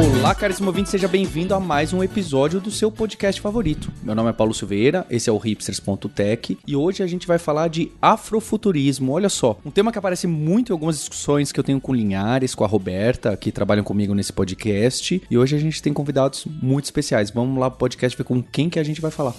Olá, 0.00 0.34
caríssimo 0.34 0.68
ouvinte, 0.68 0.88
seja 0.88 1.06
bem-vindo 1.06 1.54
a 1.54 1.60
mais 1.60 1.92
um 1.92 2.02
episódio 2.02 2.58
do 2.58 2.70
seu 2.70 2.90
podcast 2.90 3.38
favorito. 3.38 3.92
Meu 4.02 4.14
nome 4.14 4.30
é 4.30 4.32
Paulo 4.32 4.54
Silveira, 4.54 5.06
esse 5.10 5.28
é 5.28 5.32
o 5.32 5.36
hipsters.tech 5.36 6.56
e 6.66 6.74
hoje 6.74 7.02
a 7.02 7.06
gente 7.06 7.26
vai 7.26 7.36
falar 7.36 7.68
de 7.68 7.92
afrofuturismo. 8.00 9.12
Olha 9.12 9.28
só, 9.28 9.58
um 9.62 9.70
tema 9.70 9.92
que 9.92 9.98
aparece 9.98 10.26
muito 10.26 10.70
em 10.70 10.72
algumas 10.72 10.96
discussões 10.96 11.52
que 11.52 11.60
eu 11.60 11.64
tenho 11.64 11.78
com 11.78 11.92
Linhares, 11.92 12.54
com 12.54 12.64
a 12.64 12.66
Roberta, 12.66 13.36
que 13.36 13.52
trabalham 13.52 13.84
comigo 13.84 14.14
nesse 14.14 14.32
podcast, 14.32 15.22
e 15.30 15.36
hoje 15.36 15.54
a 15.54 15.58
gente 15.58 15.82
tem 15.82 15.92
convidados 15.92 16.46
muito 16.46 16.86
especiais. 16.86 17.30
Vamos 17.30 17.60
lá 17.60 17.68
pro 17.68 17.80
podcast 17.80 18.16
ver 18.16 18.24
com 18.24 18.42
quem 18.42 18.70
que 18.70 18.78
a 18.78 18.82
gente 18.82 19.02
vai 19.02 19.10
falar. 19.10 19.34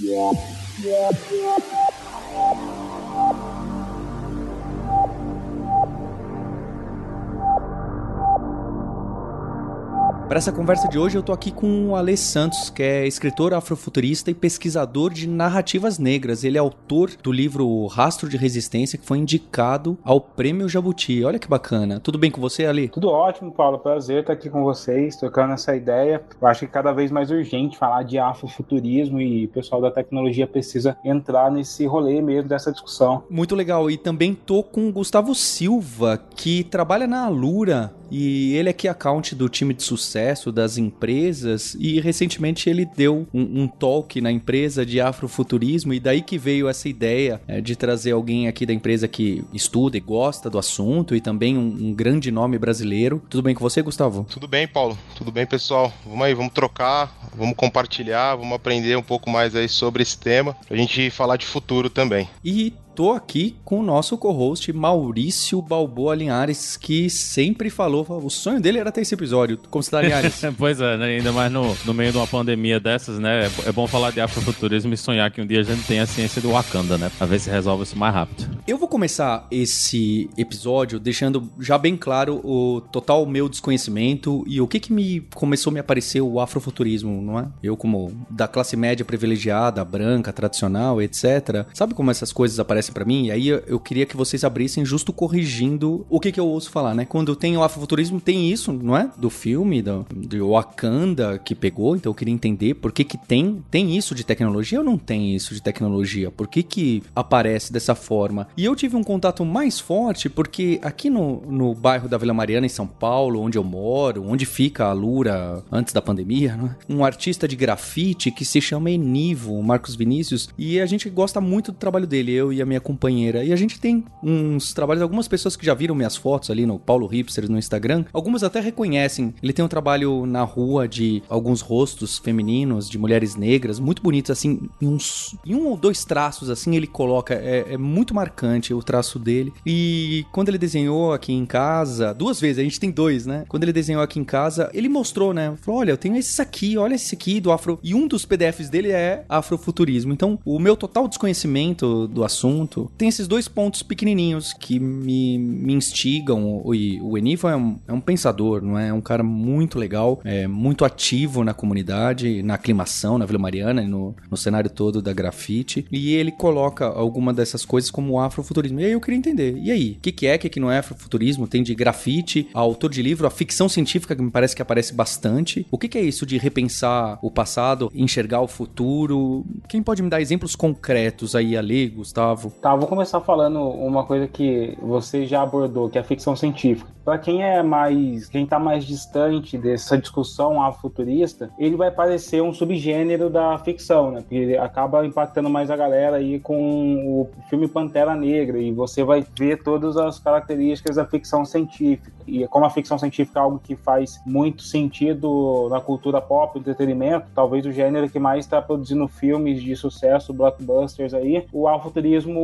Para 10.31 10.37
essa 10.37 10.53
conversa 10.53 10.87
de 10.87 10.97
hoje, 10.97 11.17
eu 11.17 11.21
tô 11.21 11.33
aqui 11.33 11.51
com 11.51 11.89
o 11.89 11.95
Ale 11.97 12.15
Santos, 12.15 12.69
que 12.69 12.81
é 12.81 13.05
escritor 13.05 13.53
afrofuturista 13.53 14.31
e 14.31 14.33
pesquisador 14.33 15.11
de 15.11 15.27
narrativas 15.27 15.99
negras. 15.99 16.45
Ele 16.45 16.55
é 16.55 16.59
autor 16.61 17.11
do 17.21 17.33
livro 17.33 17.85
Rastro 17.87 18.29
de 18.29 18.37
Resistência, 18.37 18.97
que 18.97 19.05
foi 19.05 19.17
indicado 19.17 19.97
ao 20.05 20.21
Prêmio 20.21 20.69
Jabuti. 20.69 21.21
Olha 21.25 21.37
que 21.37 21.49
bacana. 21.49 21.99
Tudo 21.99 22.17
bem 22.17 22.31
com 22.31 22.39
você, 22.39 22.65
Ali? 22.65 22.87
Tudo 22.87 23.09
ótimo, 23.09 23.51
Paulo. 23.51 23.77
Prazer 23.79 24.21
estar 24.21 24.31
aqui 24.31 24.49
com 24.49 24.63
vocês, 24.63 25.17
tocando 25.17 25.51
essa 25.51 25.75
ideia. 25.75 26.23
Eu 26.41 26.47
acho 26.47 26.61
que 26.61 26.71
cada 26.71 26.93
vez 26.93 27.11
mais 27.11 27.29
urgente 27.29 27.77
falar 27.77 28.03
de 28.03 28.17
afrofuturismo 28.17 29.19
e 29.19 29.43
o 29.43 29.49
pessoal 29.49 29.81
da 29.81 29.91
tecnologia 29.91 30.47
precisa 30.47 30.95
entrar 31.03 31.51
nesse 31.51 31.85
rolê 31.85 32.21
mesmo 32.21 32.47
dessa 32.47 32.71
discussão. 32.71 33.25
Muito 33.29 33.53
legal. 33.53 33.91
E 33.91 33.97
também 33.97 34.33
tô 34.33 34.63
com 34.63 34.87
o 34.87 34.93
Gustavo 34.93 35.35
Silva, 35.35 36.17
que 36.37 36.63
trabalha 36.63 37.05
na 37.05 37.25
Alura 37.25 37.93
e 38.11 38.53
ele 38.53 38.69
é 38.69 38.73
key 38.73 38.89
account 38.89 39.33
do 39.33 39.47
time 39.47 39.73
de 39.73 39.83
sucesso 39.83 40.51
das 40.51 40.77
empresas 40.77 41.75
e 41.79 41.99
recentemente 42.01 42.69
ele 42.69 42.85
deu 42.85 43.25
um, 43.33 43.63
um 43.63 43.67
talk 43.67 44.19
na 44.19 44.31
empresa 44.31 44.85
de 44.85 44.99
afrofuturismo 44.99 45.93
e 45.93 45.99
daí 45.99 46.21
que 46.21 46.37
veio 46.37 46.67
essa 46.67 46.89
ideia 46.89 47.41
é, 47.47 47.61
de 47.61 47.75
trazer 47.75 48.11
alguém 48.11 48.47
aqui 48.47 48.65
da 48.65 48.73
empresa 48.73 49.07
que 49.07 49.43
estuda 49.53 49.97
e 49.97 49.99
gosta 49.99 50.49
do 50.49 50.59
assunto 50.59 51.15
e 51.15 51.21
também 51.21 51.57
um, 51.57 51.61
um, 51.61 51.93
grande 51.93 52.31
nome 52.31 52.57
brasileiro. 52.57 53.21
Tudo 53.29 53.43
bem 53.43 53.55
com 53.55 53.61
você, 53.61 53.81
Gustavo? 53.81 54.25
Tudo 54.29 54.47
bem, 54.47 54.67
Paulo. 54.67 54.97
Tudo 55.15 55.31
bem, 55.31 55.45
pessoal. 55.45 55.91
Vamos 56.05 56.25
aí, 56.25 56.33
vamos 56.33 56.53
trocar, 56.53 57.15
vamos 57.35 57.55
compartilhar, 57.55 58.35
vamos 58.35 58.53
aprender 58.53 58.97
um 58.97 59.03
pouco 59.03 59.29
mais 59.29 59.55
aí 59.55 59.69
sobre 59.69 60.03
esse 60.03 60.17
tema, 60.17 60.55
pra 60.67 60.75
gente 60.75 61.09
falar 61.09 61.37
de 61.37 61.45
futuro 61.45 61.89
também. 61.89 62.27
E 62.43 62.73
tô 62.95 63.11
aqui 63.11 63.55
com 63.63 63.79
o 63.79 63.83
nosso 63.83 64.17
co-host 64.17 64.71
Maurício 64.73 65.61
Balboa 65.61 66.15
Linhares, 66.15 66.77
que 66.77 67.09
sempre 67.09 67.69
falou, 67.69 68.05
o 68.23 68.29
sonho 68.29 68.59
dele 68.59 68.79
era 68.79 68.91
ter 68.91 69.01
esse 69.01 69.13
episódio. 69.13 69.57
Como 69.69 69.81
você 69.81 69.91
tá, 69.91 70.01
Linhares? 70.01 70.41
pois 70.57 70.79
é, 70.79 70.97
né? 70.97 71.05
ainda 71.05 71.31
mais 71.31 71.51
no, 71.51 71.75
no 71.85 71.93
meio 71.93 72.11
de 72.11 72.17
uma 72.17 72.27
pandemia 72.27 72.79
dessas, 72.79 73.19
né? 73.19 73.45
É, 73.45 73.69
é 73.69 73.71
bom 73.71 73.87
falar 73.87 74.11
de 74.11 74.21
afrofuturismo 74.21 74.93
e 74.93 74.97
sonhar 74.97 75.31
que 75.31 75.41
um 75.41 75.45
dia 75.45 75.61
a 75.61 75.63
gente 75.63 75.83
tenha 75.85 76.03
a 76.03 76.05
ciência 76.05 76.41
do 76.41 76.51
Wakanda, 76.51 76.97
né? 76.97 77.11
Pra 77.17 77.25
ver 77.25 77.39
se 77.39 77.49
resolve 77.49 77.83
isso 77.83 77.97
mais 77.97 78.13
rápido. 78.13 78.49
Eu 78.67 78.77
vou 78.77 78.87
começar 78.87 79.47
esse 79.49 80.29
episódio 80.37 80.99
deixando 80.99 81.49
já 81.59 81.77
bem 81.77 81.95
claro 81.95 82.41
o 82.43 82.81
total 82.91 83.25
meu 83.25 83.47
desconhecimento 83.47 84.43
e 84.47 84.59
o 84.59 84.67
que 84.67 84.79
que 84.79 84.93
me 84.93 85.21
começou 85.33 85.71
a 85.71 85.73
me 85.73 85.79
aparecer 85.79 86.21
o 86.21 86.39
afrofuturismo, 86.39 87.21
não 87.21 87.39
é? 87.39 87.47
Eu 87.63 87.77
como 87.77 88.11
da 88.29 88.47
classe 88.47 88.75
média 88.75 89.05
privilegiada, 89.05 89.83
branca, 89.83 90.33
tradicional, 90.33 91.01
etc. 91.01 91.65
Sabe 91.73 91.93
como 91.93 92.11
essas 92.11 92.31
coisas 92.33 92.59
aparecem 92.59 92.80
para 92.89 93.05
mim, 93.05 93.27
e 93.27 93.31
aí 93.31 93.47
eu 93.47 93.79
queria 93.79 94.05
que 94.05 94.17
vocês 94.17 94.43
abrissem 94.43 94.85
justo 94.85 95.13
corrigindo 95.13 96.05
o 96.09 96.19
que, 96.19 96.31
que 96.31 96.39
eu 96.39 96.47
ouço 96.47 96.71
falar, 96.71 96.95
né? 96.95 97.05
Quando 97.05 97.35
tem 97.35 97.55
o 97.57 97.63
afrofuturismo, 97.63 98.19
tem 98.19 98.49
isso, 98.49 98.71
não 98.71 98.95
é? 98.95 99.09
Do 99.17 99.29
filme, 99.29 99.81
do, 99.81 100.05
do 100.09 100.51
Wakanda 100.51 101.37
que 101.37 101.53
pegou, 101.53 101.95
então 101.95 102.09
eu 102.09 102.15
queria 102.15 102.33
entender 102.33 102.75
por 102.75 102.91
que 102.91 103.03
que 103.03 103.17
tem, 103.17 103.63
tem 103.69 103.95
isso 103.97 104.15
de 104.15 104.23
tecnologia 104.23 104.79
ou 104.79 104.85
não 104.85 104.97
tem 104.97 105.35
isso 105.35 105.53
de 105.53 105.61
tecnologia? 105.61 106.31
Por 106.31 106.47
que 106.47 106.63
que 106.63 107.03
aparece 107.15 107.71
dessa 107.71 107.95
forma? 107.95 108.47
E 108.55 108.65
eu 108.65 108.75
tive 108.75 108.95
um 108.95 109.03
contato 109.03 109.45
mais 109.45 109.79
forte 109.79 110.29
porque 110.29 110.79
aqui 110.81 111.09
no, 111.09 111.41
no 111.41 111.73
bairro 111.73 112.07
da 112.07 112.17
Vila 112.17 112.33
Mariana, 112.33 112.65
em 112.65 112.69
São 112.69 112.87
Paulo, 112.87 113.41
onde 113.41 113.57
eu 113.57 113.63
moro, 113.63 114.23
onde 114.27 114.45
fica 114.45 114.85
a 114.85 114.93
Lura 114.93 115.63
antes 115.71 115.93
da 115.93 116.01
pandemia, 116.01 116.55
né? 116.55 116.75
um 116.89 117.03
artista 117.03 117.47
de 117.47 117.55
grafite 117.55 118.31
que 118.31 118.45
se 118.45 118.61
chama 118.61 118.91
Enivo, 118.91 119.61
Marcos 119.61 119.95
Vinícius, 119.95 120.49
e 120.57 120.79
a 120.79 120.85
gente 120.85 121.09
gosta 121.09 121.41
muito 121.41 121.71
do 121.71 121.77
trabalho 121.77 122.07
dele, 122.07 122.31
eu 122.31 122.51
e 122.51 122.61
a 122.61 122.65
minha 122.71 122.81
companheira. 122.81 123.43
E 123.43 123.51
a 123.51 123.55
gente 123.55 123.79
tem 123.79 124.03
uns 124.23 124.73
trabalhos, 124.73 125.01
algumas 125.01 125.27
pessoas 125.27 125.55
que 125.55 125.65
já 125.65 125.73
viram 125.73 125.93
minhas 125.93 126.15
fotos 126.15 126.49
ali 126.49 126.65
no 126.65 126.79
Paulo 126.79 127.05
Hipster 127.05 127.49
no 127.49 127.57
Instagram, 127.57 128.05
algumas 128.13 128.43
até 128.43 128.59
reconhecem. 128.59 129.33
Ele 129.43 129.53
tem 129.53 129.63
um 129.63 129.67
trabalho 129.67 130.25
na 130.25 130.43
rua 130.43 130.87
de 130.87 131.21
alguns 131.29 131.61
rostos 131.61 132.17
femininos, 132.17 132.89
de 132.89 132.97
mulheres 132.97 133.35
negras, 133.35 133.79
muito 133.79 134.01
bonitos, 134.01 134.31
assim, 134.31 134.69
em, 134.81 134.87
uns, 134.87 135.35
em 135.45 135.55
um 135.55 135.67
ou 135.67 135.77
dois 135.77 136.05
traços, 136.05 136.49
assim, 136.49 136.75
ele 136.75 136.87
coloca. 136.87 137.33
É, 137.33 137.73
é 137.73 137.77
muito 137.77 138.13
marcante 138.13 138.73
o 138.73 138.81
traço 138.81 139.19
dele. 139.19 139.53
E 139.65 140.25
quando 140.31 140.49
ele 140.49 140.57
desenhou 140.57 141.13
aqui 141.13 141.33
em 141.33 141.45
casa, 141.45 142.13
duas 142.13 142.39
vezes, 142.39 142.59
a 142.59 142.63
gente 142.63 142.79
tem 142.79 142.91
dois, 142.91 143.25
né? 143.25 143.45
Quando 143.47 143.63
ele 143.63 143.73
desenhou 143.73 144.01
aqui 144.01 144.19
em 144.19 144.23
casa, 144.23 144.69
ele 144.73 144.87
mostrou, 144.87 145.33
né? 145.33 145.53
Falou: 145.61 145.81
olha, 145.81 145.91
eu 145.91 145.97
tenho 145.97 146.15
esse 146.15 146.41
aqui, 146.41 146.77
olha 146.77 146.95
esse 146.95 147.15
aqui 147.15 147.39
do 147.39 147.51
afro. 147.51 147.79
E 147.83 147.93
um 147.93 148.07
dos 148.07 148.25
PDFs 148.25 148.69
dele 148.69 148.91
é 148.91 149.25
afrofuturismo. 149.27 150.13
Então, 150.13 150.39
o 150.45 150.59
meu 150.59 150.75
total 150.75 151.07
desconhecimento 151.07 152.07
do 152.07 152.23
assunto 152.23 152.60
assunto, 152.61 152.91
tem 152.97 153.09
esses 153.09 153.27
dois 153.27 153.47
pontos 153.47 153.83
pequenininhos 153.83 154.53
que 154.53 154.79
me, 154.79 155.37
me 155.37 155.73
instigam. 155.73 156.61
O, 156.63 157.17
Enivo 157.17 157.47
é 157.47 157.55
um, 157.55 157.79
é 157.87 157.93
um 157.93 157.99
pensador, 157.99 158.61
não 158.61 158.77
é? 158.77 158.89
É 158.89 158.93
um 158.93 159.01
cara 159.01 159.23
muito 159.23 159.77
legal, 159.77 160.19
é 160.23 160.47
muito 160.47 160.85
ativo 160.85 161.43
na 161.43 161.53
comunidade, 161.53 162.43
na 162.43 162.55
aclimação, 162.55 163.17
na 163.17 163.25
Vila 163.25 163.39
Mariana, 163.39 163.81
no, 163.81 164.15
no 164.29 164.37
cenário 164.37 164.69
todo 164.69 165.01
da 165.01 165.13
grafite. 165.13 165.85
E 165.91 166.13
ele 166.13 166.31
coloca 166.31 166.85
alguma 166.85 167.33
dessas 167.33 167.65
coisas 167.65 167.89
como 167.89 168.19
afrofuturismo. 168.19 168.79
E 168.79 168.85
aí 168.85 168.91
eu 168.91 169.01
queria 169.01 169.17
entender, 169.17 169.57
e 169.57 169.71
aí? 169.71 169.95
O 169.97 170.01
que, 170.01 170.11
que 170.11 170.27
é, 170.27 170.35
o 170.35 170.39
que, 170.39 170.49
que 170.49 170.59
não 170.59 170.71
é 170.71 170.79
afrofuturismo? 170.79 171.47
Tem 171.47 171.63
de 171.63 171.73
grafite, 171.75 172.47
autor 172.53 172.89
de 172.89 173.01
livro, 173.01 173.27
a 173.27 173.31
ficção 173.31 173.67
científica 173.67 174.15
que 174.15 174.21
me 174.21 174.31
parece 174.31 174.55
que 174.55 174.61
aparece 174.61 174.93
bastante. 174.93 175.65
O 175.71 175.77
que, 175.77 175.87
que 175.87 175.97
é 175.97 176.01
isso 176.01 176.25
de 176.25 176.37
repensar 176.37 177.19
o 177.21 177.31
passado, 177.31 177.91
enxergar 177.93 178.41
o 178.41 178.47
futuro? 178.47 179.45
Quem 179.67 179.81
pode 179.81 180.01
me 180.01 180.09
dar 180.09 180.21
exemplos 180.21 180.55
concretos 180.55 181.35
aí, 181.35 181.55
Ale, 181.55 181.89
Gustavo? 181.89 182.50
Tá, 182.59 182.75
vou 182.75 182.87
começar 182.87 183.19
falando 183.21 183.59
uma 183.59 184.05
coisa 184.05 184.27
que 184.27 184.77
você 184.81 185.25
já 185.25 185.41
abordou, 185.41 185.89
que 185.89 185.97
é 185.97 186.01
a 186.01 186.03
ficção 186.03 186.35
científica. 186.35 186.89
Para 187.03 187.17
quem 187.17 187.43
é 187.43 187.63
mais, 187.63 188.27
quem 188.27 188.45
tá 188.45 188.59
mais 188.59 188.85
distante 188.85 189.57
dessa 189.57 189.97
discussão 189.97 190.61
afrofuturista, 190.61 191.49
ele 191.57 191.75
vai 191.75 191.89
parecer 191.89 192.41
um 192.43 192.53
subgênero 192.53 193.27
da 193.27 193.57
ficção, 193.57 194.11
né? 194.11 194.21
Porque 194.21 194.35
ele 194.35 194.57
acaba 194.57 195.03
impactando 195.03 195.49
mais 195.49 195.71
a 195.71 195.75
galera 195.75 196.17
aí 196.17 196.39
com 196.39 197.03
o 197.07 197.29
filme 197.49 197.67
Pantera 197.67 198.15
Negra 198.15 198.59
e 198.59 198.71
você 198.71 199.03
vai 199.03 199.25
ver 199.35 199.63
todas 199.63 199.97
as 199.97 200.19
características 200.19 200.97
da 200.97 201.05
ficção 201.05 201.43
científica. 201.43 202.11
E 202.27 202.47
como 202.47 202.65
a 202.65 202.69
ficção 202.69 202.99
científica 202.99 203.39
é 203.39 203.41
algo 203.41 203.59
que 203.59 203.75
faz 203.75 204.21
muito 204.23 204.61
sentido 204.61 205.67
na 205.69 205.81
cultura 205.81 206.21
pop, 206.21 206.57
entretenimento, 206.59 207.27
talvez 207.33 207.65
o 207.65 207.71
gênero 207.71 208.07
que 208.09 208.19
mais 208.19 208.45
está 208.45 208.61
produzindo 208.61 209.07
filmes 209.07 209.61
de 209.61 209.75
sucesso, 209.75 210.33
blockbusters 210.33 211.15
aí, 211.15 211.47
o 211.51 211.67
afrofuturismo 211.67 212.40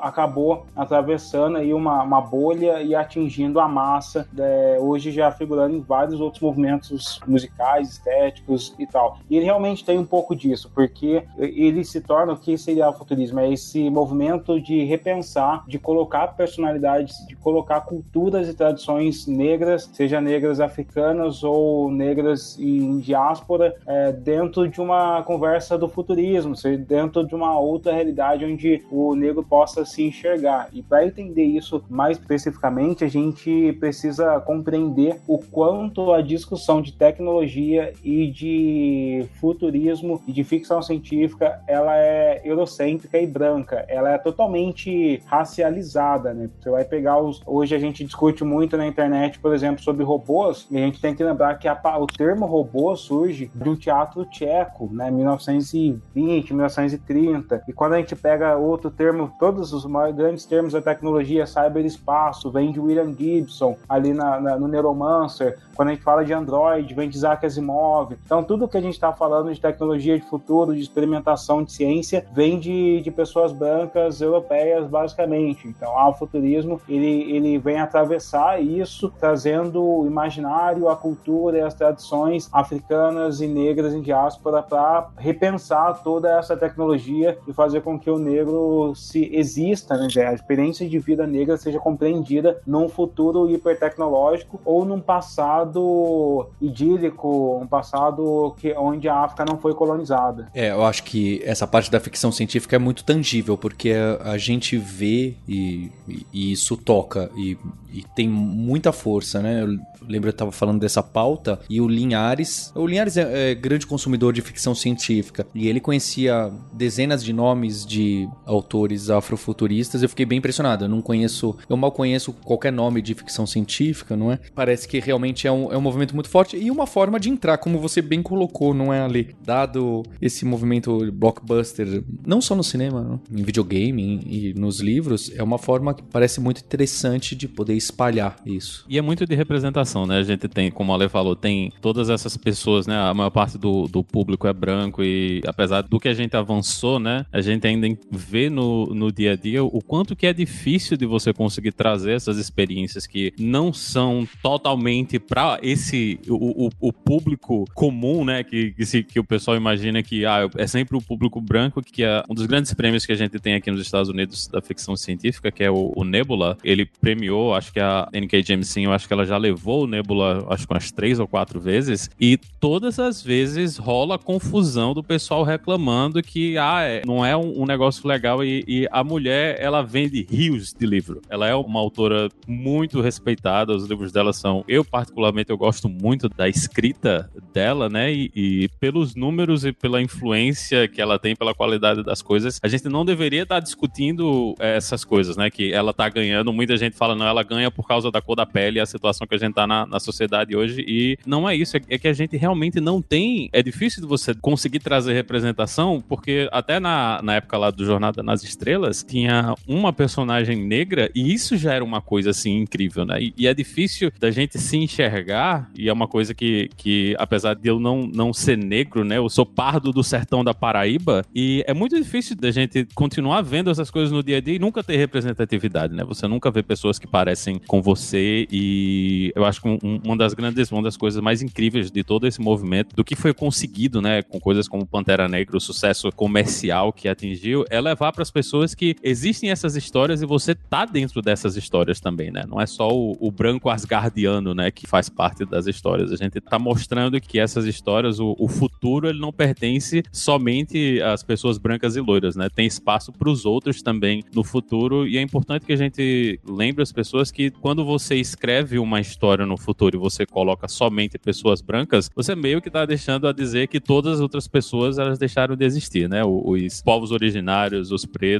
acabou 0.00 0.66
atravessando 0.74 1.58
aí 1.58 1.72
uma, 1.72 2.02
uma 2.02 2.20
bolha 2.20 2.82
e 2.82 2.94
atingindo 2.94 3.60
a 3.60 3.68
massa, 3.68 4.28
é, 4.38 4.78
hoje 4.80 5.10
já 5.10 5.30
figurando 5.30 5.76
em 5.76 5.80
vários 5.80 6.20
outros 6.20 6.42
movimentos 6.42 7.20
musicais, 7.26 7.90
estéticos 7.90 8.74
e 8.78 8.86
tal. 8.86 9.18
E 9.28 9.36
ele 9.36 9.44
realmente 9.44 9.84
tem 9.84 9.98
um 9.98 10.04
pouco 10.04 10.34
disso, 10.34 10.70
porque 10.74 11.24
ele 11.38 11.84
se 11.84 12.00
torna 12.00 12.32
o 12.32 12.36
que 12.36 12.56
seria 12.56 12.88
o 12.88 12.92
futurismo? 12.92 13.40
É 13.40 13.52
esse 13.52 13.88
movimento 13.90 14.60
de 14.60 14.84
repensar, 14.84 15.64
de 15.66 15.78
colocar 15.78 16.28
personalidades, 16.28 17.26
de 17.26 17.36
colocar 17.36 17.80
culturas 17.82 18.48
e 18.48 18.54
tradições 18.54 19.26
negras, 19.26 19.90
seja 19.92 20.20
negras 20.20 20.60
africanas 20.60 21.42
ou 21.42 21.90
negras 21.90 22.58
em 22.58 22.98
diáspora, 22.98 23.74
é, 23.86 24.12
dentro 24.12 24.68
de 24.68 24.80
uma 24.80 25.22
conversa 25.22 25.76
do 25.76 25.88
futurismo, 25.88 26.54
dentro 26.86 27.26
de 27.26 27.34
uma 27.34 27.58
outra 27.58 27.92
realidade 27.92 28.44
onde 28.44 28.84
o 28.90 29.14
negro 29.24 29.42
possa 29.42 29.84
se 29.84 30.02
enxergar. 30.02 30.68
E 30.72 30.82
para 30.82 31.06
entender 31.06 31.44
isso 31.44 31.82
mais 31.88 32.18
especificamente, 32.18 33.04
a 33.04 33.08
gente 33.08 33.72
precisa 33.80 34.40
compreender 34.40 35.20
o 35.26 35.38
quanto 35.38 36.12
a 36.12 36.20
discussão 36.20 36.80
de 36.80 36.92
tecnologia 36.92 37.92
e 38.02 38.30
de 38.30 39.26
futurismo 39.40 40.22
e 40.26 40.32
de 40.32 40.44
ficção 40.44 40.82
científica 40.82 41.60
ela 41.66 41.96
é 41.96 42.40
eurocêntrica 42.44 43.18
e 43.18 43.26
branca. 43.26 43.84
Ela 43.88 44.12
é 44.12 44.18
totalmente 44.18 45.22
racializada, 45.26 46.34
né? 46.34 46.50
Você 46.60 46.70
vai 46.70 46.84
pegar 46.84 47.18
os. 47.18 47.40
Hoje 47.46 47.74
a 47.74 47.78
gente 47.78 48.04
discute 48.04 48.44
muito 48.44 48.76
na 48.76 48.86
internet, 48.86 49.38
por 49.38 49.54
exemplo, 49.54 49.82
sobre 49.82 50.04
robôs, 50.04 50.66
e 50.70 50.76
a 50.76 50.80
gente 50.80 51.00
tem 51.00 51.14
que 51.14 51.22
lembrar 51.22 51.58
que 51.58 51.68
a, 51.68 51.78
o 51.98 52.06
termo 52.06 52.46
robô 52.46 52.94
surge 52.96 53.50
de 53.54 53.68
um 53.68 53.76
teatro 53.76 54.24
tcheco, 54.26 54.88
né? 54.92 55.10
1920, 55.10 56.52
1930. 56.52 57.62
E 57.68 57.72
quando 57.72 57.94
a 57.94 57.98
gente 57.98 58.16
pega 58.16 58.56
outro 58.56 58.90
termo, 58.90 59.13
todos 59.38 59.72
os 59.72 59.84
maiores, 59.84 60.16
grandes 60.16 60.44
termos 60.44 60.72
da 60.72 60.82
tecnologia, 60.82 61.46
cyberespaço, 61.46 62.50
vem 62.50 62.72
de 62.72 62.80
William 62.80 63.14
Gibson, 63.14 63.76
ali 63.88 64.12
na, 64.12 64.40
na, 64.40 64.58
no 64.58 64.68
Neuromancer. 64.68 65.58
Quando 65.74 65.88
a 65.88 65.92
gente 65.92 66.04
fala 66.04 66.24
de 66.24 66.32
Android, 66.32 66.94
vem 66.94 67.08
de 67.08 67.16
Isaac 67.16 67.44
Asimov. 67.44 68.14
Então, 68.24 68.42
tudo 68.42 68.68
que 68.68 68.76
a 68.76 68.80
gente 68.80 68.94
está 68.94 69.12
falando 69.12 69.52
de 69.52 69.60
tecnologia 69.60 70.18
de 70.18 70.24
futuro, 70.24 70.74
de 70.74 70.80
experimentação 70.80 71.62
de 71.62 71.72
ciência, 71.72 72.24
vem 72.32 72.58
de, 72.58 73.00
de 73.02 73.10
pessoas 73.10 73.52
brancas 73.52 74.20
europeias, 74.20 74.86
basicamente. 74.86 75.66
Então, 75.66 75.92
o 75.94 76.12
futurismo, 76.14 76.80
ele, 76.88 77.32
ele 77.32 77.58
vem 77.58 77.80
atravessar 77.80 78.62
isso, 78.62 79.12
trazendo 79.18 79.82
o 79.82 80.06
imaginário, 80.06 80.88
a 80.88 80.96
cultura 80.96 81.58
e 81.58 81.60
as 81.60 81.74
tradições 81.74 82.48
africanas 82.52 83.40
e 83.40 83.46
negras 83.46 83.94
em 83.94 84.00
diáspora 84.00 84.62
para 84.62 85.08
repensar 85.16 86.02
toda 86.02 86.38
essa 86.38 86.56
tecnologia 86.56 87.38
e 87.46 87.52
fazer 87.52 87.80
com 87.80 87.98
que 87.98 88.10
o 88.10 88.18
negro 88.18 88.92
se 89.04 89.28
exista, 89.32 89.96
né? 89.96 90.08
a 90.26 90.32
experiência 90.32 90.88
de 90.88 90.98
vida 90.98 91.26
negra 91.26 91.56
seja 91.56 91.78
compreendida 91.78 92.60
num 92.66 92.88
futuro 92.88 93.50
hipertecnológico 93.50 94.60
ou 94.64 94.84
num 94.84 95.00
passado 95.00 96.48
idílico, 96.60 97.58
um 97.60 97.66
passado 97.66 98.54
que, 98.58 98.72
onde 98.74 99.08
a 99.08 99.16
África 99.16 99.44
não 99.44 99.58
foi 99.58 99.74
colonizada. 99.74 100.48
É, 100.54 100.70
eu 100.70 100.84
acho 100.84 101.02
que 101.04 101.42
essa 101.44 101.66
parte 101.66 101.90
da 101.90 102.00
ficção 102.00 102.32
científica 102.32 102.76
é 102.76 102.78
muito 102.78 103.04
tangível, 103.04 103.56
porque 103.56 103.92
a, 103.92 104.32
a 104.32 104.38
gente 104.38 104.76
vê 104.76 105.34
e, 105.46 105.90
e, 106.08 106.26
e 106.32 106.52
isso 106.52 106.76
toca 106.76 107.30
e, 107.36 107.56
e, 107.92 108.04
tem 108.14 108.28
muita 108.28 108.92
força, 108.92 109.40
né? 109.40 109.62
Eu 109.62 109.78
lembro 110.06 110.28
eu 110.28 110.32
estava 110.32 110.52
falando 110.52 110.80
dessa 110.80 111.02
pauta 111.02 111.58
e 111.68 111.80
o 111.80 111.88
Linhares, 111.88 112.72
o 112.74 112.86
Linhares 112.86 113.16
é, 113.16 113.50
é 113.50 113.54
grande 113.54 113.86
consumidor 113.86 114.32
de 114.32 114.42
ficção 114.42 114.74
científica 114.74 115.46
e 115.54 115.68
ele 115.68 115.80
conhecia 115.80 116.52
dezenas 116.72 117.24
de 117.24 117.32
nomes 117.32 117.86
de 117.86 118.28
autores 118.44 118.83
afrofuturistas. 119.10 120.02
Eu 120.02 120.08
fiquei 120.08 120.26
bem 120.26 120.38
impressionado. 120.38 120.84
Eu 120.84 120.88
não 120.88 121.00
conheço, 121.00 121.56
eu 121.68 121.76
mal 121.76 121.92
conheço 121.92 122.32
qualquer 122.32 122.72
nome 122.72 123.00
de 123.02 123.14
ficção 123.14 123.46
científica, 123.46 124.16
não 124.16 124.32
é? 124.32 124.38
Parece 124.54 124.88
que 124.88 124.98
realmente 124.98 125.46
é 125.46 125.52
um, 125.52 125.72
é 125.72 125.76
um 125.76 125.80
movimento 125.80 126.14
muito 126.14 126.28
forte 126.28 126.56
e 126.56 126.70
uma 126.70 126.86
forma 126.86 127.18
de 127.20 127.30
entrar, 127.30 127.58
como 127.58 127.78
você 127.78 128.00
bem 128.02 128.22
colocou, 128.22 128.74
não 128.74 128.92
é 128.92 129.00
ali? 129.00 129.34
Dado 129.44 130.02
esse 130.20 130.44
movimento 130.44 131.12
blockbuster, 131.12 132.02
não 132.26 132.40
só 132.40 132.54
no 132.54 132.64
cinema, 132.64 133.20
em 133.30 133.42
videogame 133.42 134.20
e 134.26 134.54
nos 134.54 134.80
livros, 134.80 135.30
é 135.34 135.42
uma 135.42 135.58
forma 135.58 135.94
que 135.94 136.02
parece 136.02 136.40
muito 136.40 136.60
interessante 136.60 137.34
de 137.34 137.48
poder 137.48 137.74
espalhar 137.74 138.36
isso. 138.44 138.84
E 138.88 138.98
é 138.98 139.02
muito 139.02 139.26
de 139.26 139.34
representação, 139.34 140.06
né? 140.06 140.18
A 140.18 140.22
gente 140.22 140.48
tem, 140.48 140.70
como 140.70 140.92
a 140.92 140.94
Ale 140.94 141.08
falou, 141.08 141.36
tem 141.36 141.72
todas 141.80 142.08
essas 142.08 142.36
pessoas, 142.36 142.86
né? 142.86 142.96
A 142.96 143.14
maior 143.14 143.30
parte 143.30 143.58
do, 143.58 143.86
do 143.86 144.02
público 144.02 144.46
é 144.46 144.52
branco 144.52 145.02
e 145.02 145.40
apesar 145.46 145.82
do 145.82 146.00
que 146.00 146.08
a 146.08 146.14
gente 146.14 146.36
avançou, 146.36 146.98
né? 146.98 147.26
A 147.32 147.40
gente 147.40 147.66
ainda 147.66 147.86
vê 148.10 148.48
no, 148.48 148.64
no 148.94 149.12
dia 149.12 149.32
a 149.32 149.36
dia 149.36 149.62
o 149.62 149.80
quanto 149.80 150.16
que 150.16 150.26
é 150.26 150.32
difícil 150.32 150.96
de 150.96 151.06
você 151.06 151.32
conseguir 151.32 151.72
trazer 151.72 152.12
essas 152.12 152.38
experiências 152.38 153.06
que 153.06 153.32
não 153.38 153.72
são 153.72 154.26
totalmente 154.42 155.18
para 155.18 155.58
esse 155.62 156.18
o, 156.28 156.66
o, 156.66 156.70
o, 156.80 156.92
público 156.92 157.64
comum, 157.74 158.24
né? 158.24 158.42
Que, 158.42 158.72
que, 158.72 158.86
se, 158.86 159.02
que 159.02 159.20
o 159.20 159.24
pessoal 159.24 159.56
imagina 159.56 160.02
que 160.02 160.24
ah, 160.24 160.48
é 160.56 160.66
sempre 160.66 160.96
o 160.96 161.02
público 161.02 161.40
branco, 161.40 161.82
que 161.82 162.02
é 162.02 162.22
um 162.28 162.34
dos 162.34 162.46
grandes 162.46 162.72
prêmios 162.74 163.04
que 163.06 163.12
a 163.12 163.16
gente 163.16 163.38
tem 163.38 163.54
aqui 163.54 163.70
nos 163.70 163.80
Estados 163.80 164.08
Unidos 164.08 164.46
da 164.48 164.60
ficção 164.60 164.96
científica, 164.96 165.50
que 165.50 165.62
é 165.62 165.70
o, 165.70 165.92
o 165.94 166.04
Nebula. 166.04 166.56
Ele 166.64 166.86
premiou, 166.86 167.54
acho 167.54 167.72
que 167.72 167.80
a 167.80 168.08
N.K. 168.12 168.42
Jemisin, 168.42 168.84
eu 168.84 168.92
acho 168.92 169.06
que 169.06 169.12
ela 169.12 169.26
já 169.26 169.36
levou 169.36 169.84
o 169.84 169.86
Nebula, 169.86 170.46
acho 170.50 170.66
que 170.66 170.72
umas 170.72 170.90
três 170.90 171.18
ou 171.18 171.26
quatro 171.26 171.60
vezes, 171.60 172.10
e 172.20 172.38
todas 172.60 172.98
as 172.98 173.22
vezes 173.22 173.76
rola 173.76 174.18
confusão 174.18 174.94
do 174.94 175.02
pessoal 175.02 175.42
reclamando 175.42 176.22
que 176.22 176.56
ah, 176.58 176.82
é, 176.82 177.02
não 177.06 177.24
é 177.24 177.36
um, 177.36 177.62
um 177.62 177.66
negócio 177.66 178.06
legal 178.08 178.42
e, 178.44 178.63
e, 178.66 178.88
a 178.90 179.02
mulher 179.02 179.56
ela 179.58 179.82
vende 179.82 180.26
rios 180.30 180.72
de 180.72 180.86
livro. 180.86 181.20
Ela 181.28 181.48
é 181.48 181.54
uma 181.54 181.80
autora 181.80 182.28
muito 182.46 183.00
respeitada, 183.00 183.74
os 183.74 183.86
livros 183.86 184.12
dela 184.12 184.32
são, 184.32 184.64
eu 184.68 184.84
particularmente 184.84 185.50
eu 185.50 185.56
gosto 185.56 185.88
muito 185.88 186.28
da 186.28 186.48
escrita 186.48 187.30
dela, 187.52 187.88
né? 187.88 188.12
E, 188.12 188.30
e 188.34 188.68
pelos 188.80 189.14
números 189.14 189.64
e 189.64 189.72
pela 189.72 190.02
influência 190.02 190.88
que 190.88 191.00
ela 191.00 191.18
tem, 191.18 191.34
pela 191.34 191.54
qualidade 191.54 192.02
das 192.02 192.22
coisas, 192.22 192.60
a 192.62 192.68
gente 192.68 192.88
não 192.88 193.04
deveria 193.04 193.42
estar 193.42 193.60
discutindo 193.60 194.54
essas 194.58 195.04
coisas, 195.04 195.36
né? 195.36 195.50
Que 195.50 195.72
ela 195.72 195.92
tá 195.92 196.08
ganhando, 196.08 196.52
muita 196.52 196.76
gente 196.76 196.96
fala 196.96 197.14
não, 197.14 197.26
ela 197.26 197.42
ganha 197.42 197.70
por 197.70 197.86
causa 197.86 198.10
da 198.10 198.20
cor 198.20 198.36
da 198.36 198.46
pele, 198.46 198.80
a 198.80 198.86
situação 198.86 199.26
que 199.26 199.34
a 199.34 199.38
gente 199.38 199.54
tá 199.54 199.66
na, 199.66 199.86
na 199.86 200.00
sociedade 200.00 200.56
hoje 200.56 200.84
e 200.86 201.18
não 201.26 201.48
é 201.48 201.56
isso, 201.56 201.76
é, 201.76 201.80
é 201.88 201.98
que 201.98 202.08
a 202.08 202.12
gente 202.12 202.36
realmente 202.36 202.80
não 202.80 203.00
tem, 203.00 203.48
é 203.52 203.62
difícil 203.62 204.02
de 204.02 204.08
você 204.08 204.34
conseguir 204.34 204.80
trazer 204.80 205.12
representação, 205.14 206.02
porque 206.06 206.48
até 206.52 206.78
na, 206.78 207.20
na 207.22 207.34
época 207.36 207.58
lá 207.58 207.70
do 207.70 207.84
Jornada 207.84 208.22
nas 208.22 208.42
Estrelas, 208.54 209.02
tinha 209.02 209.54
uma 209.66 209.92
personagem 209.92 210.64
negra 210.64 211.10
e 211.14 211.32
isso 211.32 211.56
já 211.56 211.74
era 211.74 211.84
uma 211.84 212.00
coisa 212.00 212.30
assim 212.30 212.58
incrível, 212.58 213.04
né? 213.04 213.20
E, 213.20 213.34
e, 213.36 213.46
é 213.46 213.54
difícil 213.54 214.12
da 214.18 214.30
gente 214.30 214.58
se 214.58 214.76
enxergar, 214.76 215.70
e 215.76 215.88
é 215.88 215.92
uma 215.92 216.06
coisa 216.06 216.32
que, 216.34 216.70
que 216.76 217.14
apesar 217.18 217.54
de 217.54 217.68
eu 217.68 217.80
não, 217.80 218.06
não 218.06 218.32
ser 218.32 218.56
negro, 218.56 219.04
né? 219.04 219.18
Eu 219.18 219.28
sou 219.28 219.44
pardo 219.44 219.92
do 219.92 220.02
sertão 220.02 220.44
da 220.44 220.54
Paraíba, 220.54 221.24
e 221.34 221.64
é 221.66 221.74
muito 221.74 221.96
difícil 222.00 222.36
da 222.36 222.50
gente 222.50 222.86
continuar 222.94 223.42
vendo 223.42 223.70
essas 223.70 223.90
coisas 223.90 224.12
no 224.12 224.22
dia 224.22 224.38
a 224.38 224.40
dia 224.40 224.54
e 224.54 224.58
nunca 224.58 224.82
ter 224.82 224.96
representatividade, 224.96 225.94
né? 225.94 226.04
Você 226.04 226.26
nunca 226.28 226.50
vê 226.50 226.62
pessoas 226.62 226.98
que 226.98 227.06
parecem 227.06 227.58
com 227.58 227.82
você, 227.82 228.46
e 228.50 229.32
eu 229.34 229.44
acho 229.44 229.60
que 229.60 229.68
um, 229.68 230.00
uma 230.04 230.16
das 230.16 230.32
grandes, 230.32 230.70
uma 230.70 230.82
das 230.82 230.96
coisas 230.96 231.20
mais 231.20 231.42
incríveis 231.42 231.90
de 231.90 232.04
todo 232.04 232.26
esse 232.26 232.40
movimento, 232.40 232.94
do 232.94 233.04
que 233.04 233.16
foi 233.16 233.34
conseguido, 233.34 234.00
né? 234.00 234.22
Com 234.22 234.38
coisas 234.38 234.68
como 234.68 234.86
Pantera 234.86 235.28
Negra, 235.28 235.56
o 235.56 235.60
sucesso 235.60 236.10
comercial 236.12 236.92
que 236.92 237.08
atingiu, 237.08 237.64
é 237.68 237.80
levar 237.80 238.12
para 238.12 238.22
as 238.22 238.30
pessoas 238.30 238.43
que 238.76 238.96
existem 239.02 239.50
essas 239.50 239.76
histórias 239.76 240.22
e 240.22 240.26
você 240.26 240.54
tá 240.54 240.84
dentro 240.84 241.20
dessas 241.22 241.56
histórias 241.56 242.00
também, 242.00 242.30
né? 242.30 242.44
Não 242.48 242.60
é 242.60 242.66
só 242.66 242.88
o, 242.88 243.16
o 243.20 243.30
branco 243.30 243.68
asgardiano, 243.68 244.54
né, 244.54 244.70
que 244.70 244.86
faz 244.86 245.08
parte 245.08 245.44
das 245.44 245.66
histórias. 245.66 246.12
A 246.12 246.16
gente 246.16 246.40
tá 246.40 246.58
mostrando 246.58 247.20
que 247.20 247.38
essas 247.38 247.64
histórias, 247.66 248.20
o, 248.20 248.34
o 248.38 248.48
futuro, 248.48 249.08
ele 249.08 249.20
não 249.20 249.32
pertence 249.32 250.02
somente 250.12 251.00
às 251.02 251.22
pessoas 251.22 251.58
brancas 251.58 251.96
e 251.96 252.00
loiras, 252.00 252.36
né? 252.36 252.48
Tem 252.48 252.66
espaço 252.66 253.12
para 253.12 253.28
os 253.28 253.44
outros 253.44 253.82
também 253.82 254.22
no 254.34 254.44
futuro 254.44 255.06
e 255.06 255.18
é 255.18 255.22
importante 255.22 255.66
que 255.66 255.72
a 255.72 255.76
gente 255.76 256.40
lembre 256.48 256.82
as 256.82 256.92
pessoas 256.92 257.30
que 257.30 257.50
quando 257.50 257.84
você 257.84 258.16
escreve 258.16 258.78
uma 258.78 259.00
história 259.00 259.46
no 259.46 259.56
futuro 259.56 259.96
e 259.96 259.98
você 259.98 260.26
coloca 260.26 260.68
somente 260.68 261.18
pessoas 261.18 261.60
brancas, 261.60 262.10
você 262.14 262.34
meio 262.34 262.60
que 262.60 262.70
tá 262.70 262.84
deixando 262.84 263.26
a 263.26 263.32
dizer 263.32 263.68
que 263.68 263.80
todas 263.80 264.14
as 264.14 264.20
outras 264.20 264.46
pessoas 264.46 264.98
elas 264.98 265.18
deixaram 265.18 265.56
de 265.56 265.64
existir, 265.64 266.08
né? 266.08 266.22
Os 266.24 266.82
povos 266.82 267.10
originários, 267.10 267.90
os 267.90 268.04
pretos 268.04 268.33